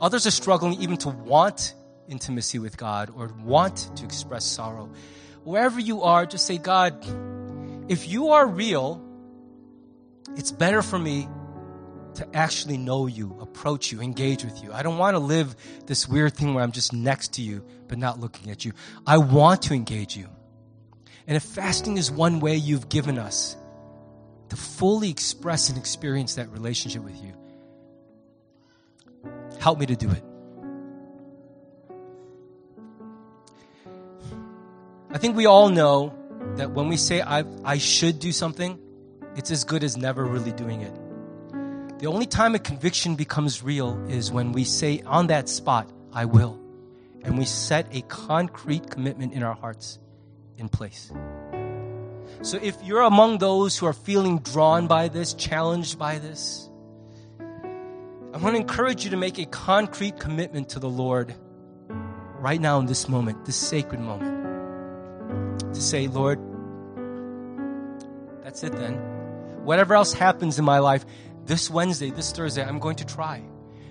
Others 0.00 0.26
are 0.26 0.30
struggling 0.32 0.80
even 0.80 0.96
to 0.98 1.10
want 1.10 1.74
intimacy 2.08 2.58
with 2.58 2.76
God 2.76 3.10
or 3.14 3.28
want 3.44 3.94
to 3.96 4.04
express 4.04 4.44
sorrow. 4.44 4.90
Wherever 5.44 5.78
you 5.78 6.02
are, 6.02 6.26
just 6.26 6.46
say, 6.46 6.58
God, 6.58 7.04
if 7.88 8.08
you 8.08 8.30
are 8.30 8.46
real, 8.46 9.02
it's 10.36 10.52
better 10.52 10.82
for 10.82 10.98
me 10.98 11.28
to 12.14 12.36
actually 12.36 12.76
know 12.76 13.06
you, 13.06 13.36
approach 13.40 13.90
you, 13.90 14.00
engage 14.00 14.44
with 14.44 14.62
you. 14.62 14.72
I 14.72 14.82
don't 14.82 14.98
want 14.98 15.14
to 15.14 15.18
live 15.18 15.56
this 15.86 16.08
weird 16.08 16.34
thing 16.34 16.54
where 16.54 16.62
I'm 16.62 16.72
just 16.72 16.92
next 16.92 17.34
to 17.34 17.42
you, 17.42 17.64
but 17.88 17.98
not 17.98 18.20
looking 18.20 18.50
at 18.50 18.64
you. 18.64 18.72
I 19.06 19.18
want 19.18 19.62
to 19.62 19.74
engage 19.74 20.16
you. 20.16 20.28
And 21.26 21.36
if 21.36 21.42
fasting 21.42 21.96
is 21.96 22.10
one 22.10 22.40
way 22.40 22.56
you've 22.56 22.88
given 22.88 23.18
us, 23.18 23.56
to 24.52 24.56
fully 24.56 25.08
express 25.08 25.70
and 25.70 25.78
experience 25.78 26.34
that 26.34 26.50
relationship 26.50 27.02
with 27.02 27.16
you. 27.24 27.32
Help 29.58 29.78
me 29.78 29.86
to 29.86 29.96
do 29.96 30.10
it. 30.10 30.22
I 35.10 35.16
think 35.16 35.38
we 35.38 35.46
all 35.46 35.70
know 35.70 36.14
that 36.56 36.72
when 36.72 36.88
we 36.88 36.98
say 36.98 37.22
I, 37.22 37.44
I 37.64 37.78
should 37.78 38.18
do 38.18 38.30
something, 38.30 38.78
it's 39.36 39.50
as 39.50 39.64
good 39.64 39.82
as 39.82 39.96
never 39.96 40.24
really 40.24 40.52
doing 40.52 40.82
it. 40.82 40.94
The 41.98 42.06
only 42.08 42.26
time 42.26 42.54
a 42.54 42.58
conviction 42.58 43.14
becomes 43.14 43.62
real 43.62 43.96
is 44.08 44.32
when 44.32 44.52
we 44.52 44.64
say 44.64 45.02
on 45.06 45.28
that 45.28 45.48
spot, 45.48 45.88
I 46.12 46.24
will. 46.24 46.58
And 47.22 47.38
we 47.38 47.44
set 47.44 47.86
a 47.92 48.02
concrete 48.02 48.90
commitment 48.90 49.32
in 49.32 49.42
our 49.42 49.54
hearts 49.54 50.00
in 50.58 50.68
place. 50.68 51.12
So 52.42 52.58
if 52.60 52.76
you're 52.82 53.02
among 53.02 53.38
those 53.38 53.78
who 53.78 53.86
are 53.86 53.92
feeling 53.92 54.40
drawn 54.40 54.88
by 54.88 55.08
this, 55.08 55.32
challenged 55.32 55.98
by 55.98 56.18
this, 56.18 56.68
I 58.34 58.38
want 58.38 58.56
to 58.56 58.60
encourage 58.60 59.04
you 59.04 59.10
to 59.10 59.16
make 59.16 59.38
a 59.38 59.46
concrete 59.46 60.18
commitment 60.18 60.70
to 60.70 60.80
the 60.80 60.88
Lord 60.88 61.34
right 62.38 62.60
now 62.60 62.80
in 62.80 62.86
this 62.86 63.08
moment, 63.08 63.44
this 63.44 63.56
sacred 63.56 64.00
moment. 64.00 65.74
To 65.74 65.80
say, 65.80 66.08
Lord, 66.08 66.40
that's 68.42 68.64
it 68.64 68.72
then. 68.72 69.11
Whatever 69.64 69.94
else 69.94 70.12
happens 70.12 70.58
in 70.58 70.64
my 70.64 70.78
life, 70.80 71.04
this 71.46 71.70
Wednesday, 71.70 72.10
this 72.10 72.32
Thursday, 72.32 72.64
I'm 72.64 72.78
going 72.78 72.96
to 72.96 73.06
try. 73.06 73.42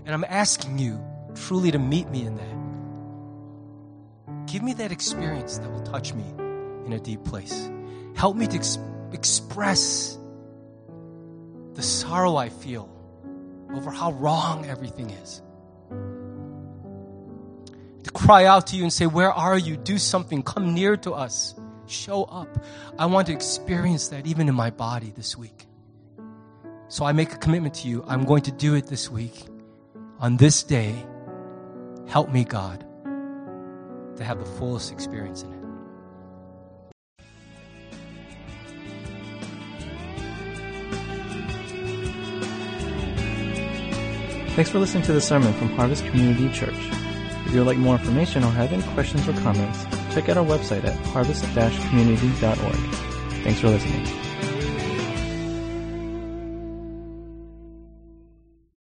And 0.06 0.14
I'm 0.14 0.26
asking 0.26 0.80
you 0.80 1.04
truly 1.36 1.72
to 1.72 1.80
meet 1.80 2.10
me 2.10 2.26
in 2.26 2.36
that. 2.36 2.62
Give 4.52 4.64
me 4.64 4.74
that 4.74 4.92
experience 4.92 5.58
that 5.60 5.72
will 5.72 5.82
touch 5.82 6.14
me 6.14 6.26
in 6.86 6.94
a 6.94 7.00
deep 7.00 7.24
place. 7.24 7.70
Help 8.16 8.36
me 8.36 8.48
to 8.48 8.56
ex- 8.56 8.80
express 9.14 10.18
the 11.74 11.82
sorrow 11.82 12.36
I 12.36 12.50
feel 12.50 12.90
over 13.74 13.92
how 13.92 14.12
wrong 14.14 14.66
everything 14.66 15.10
is. 15.10 15.42
To 18.04 18.12
cry 18.12 18.46
out 18.46 18.68
to 18.68 18.76
you 18.76 18.84
and 18.84 18.92
say, 18.92 19.06
Where 19.06 19.32
are 19.32 19.58
you? 19.58 19.78
Do 19.78 19.98
something. 19.98 20.44
Come 20.44 20.74
near 20.74 20.98
to 20.98 21.14
us. 21.14 21.56
Show 21.88 22.24
up. 22.26 22.64
I 22.98 23.06
want 23.06 23.28
to 23.28 23.34
experience 23.34 24.10
that 24.10 24.26
even 24.26 24.48
in 24.48 24.56
my 24.56 24.70
body 24.70 25.14
this 25.16 25.38
week. 25.38 25.68
So 26.88 27.06
I 27.06 27.12
make 27.12 27.32
a 27.34 27.38
commitment 27.38 27.74
to 27.76 27.88
you. 27.88 28.04
I'm 28.08 28.26
going 28.26 28.44
to 28.44 28.52
do 28.52 28.76
it 28.76 28.88
this 28.88 29.10
week. 29.10 29.46
On 30.20 30.38
this 30.38 30.62
day, 30.64 30.94
help 32.08 32.30
me, 32.30 32.44
God, 32.44 32.86
to 34.18 34.24
have 34.24 34.40
the 34.40 34.46
fullest 34.46 34.92
experience 34.92 35.44
in 35.44 35.54
it. 35.54 35.62
Thanks 44.52 44.70
for 44.70 44.80
listening 44.80 45.04
to 45.04 45.14
the 45.14 45.22
sermon 45.22 45.54
from 45.54 45.70
Harvest 45.70 46.06
Community 46.06 46.50
Church. 46.50 46.76
If 47.46 47.54
you 47.54 47.60
would 47.60 47.68
like 47.68 47.78
more 47.78 47.96
information 47.96 48.44
or 48.44 48.52
have 48.52 48.74
any 48.74 48.84
questions 48.94 49.26
or 49.28 49.34
comments, 49.42 49.86
check 50.14 50.30
out 50.30 50.38
our 50.38 50.46
website 50.46 50.84
at 50.84 50.96
harvest-community.org. 51.08 52.76
Thanks 53.44 53.60
for 53.60 53.70
listening. 53.70 54.31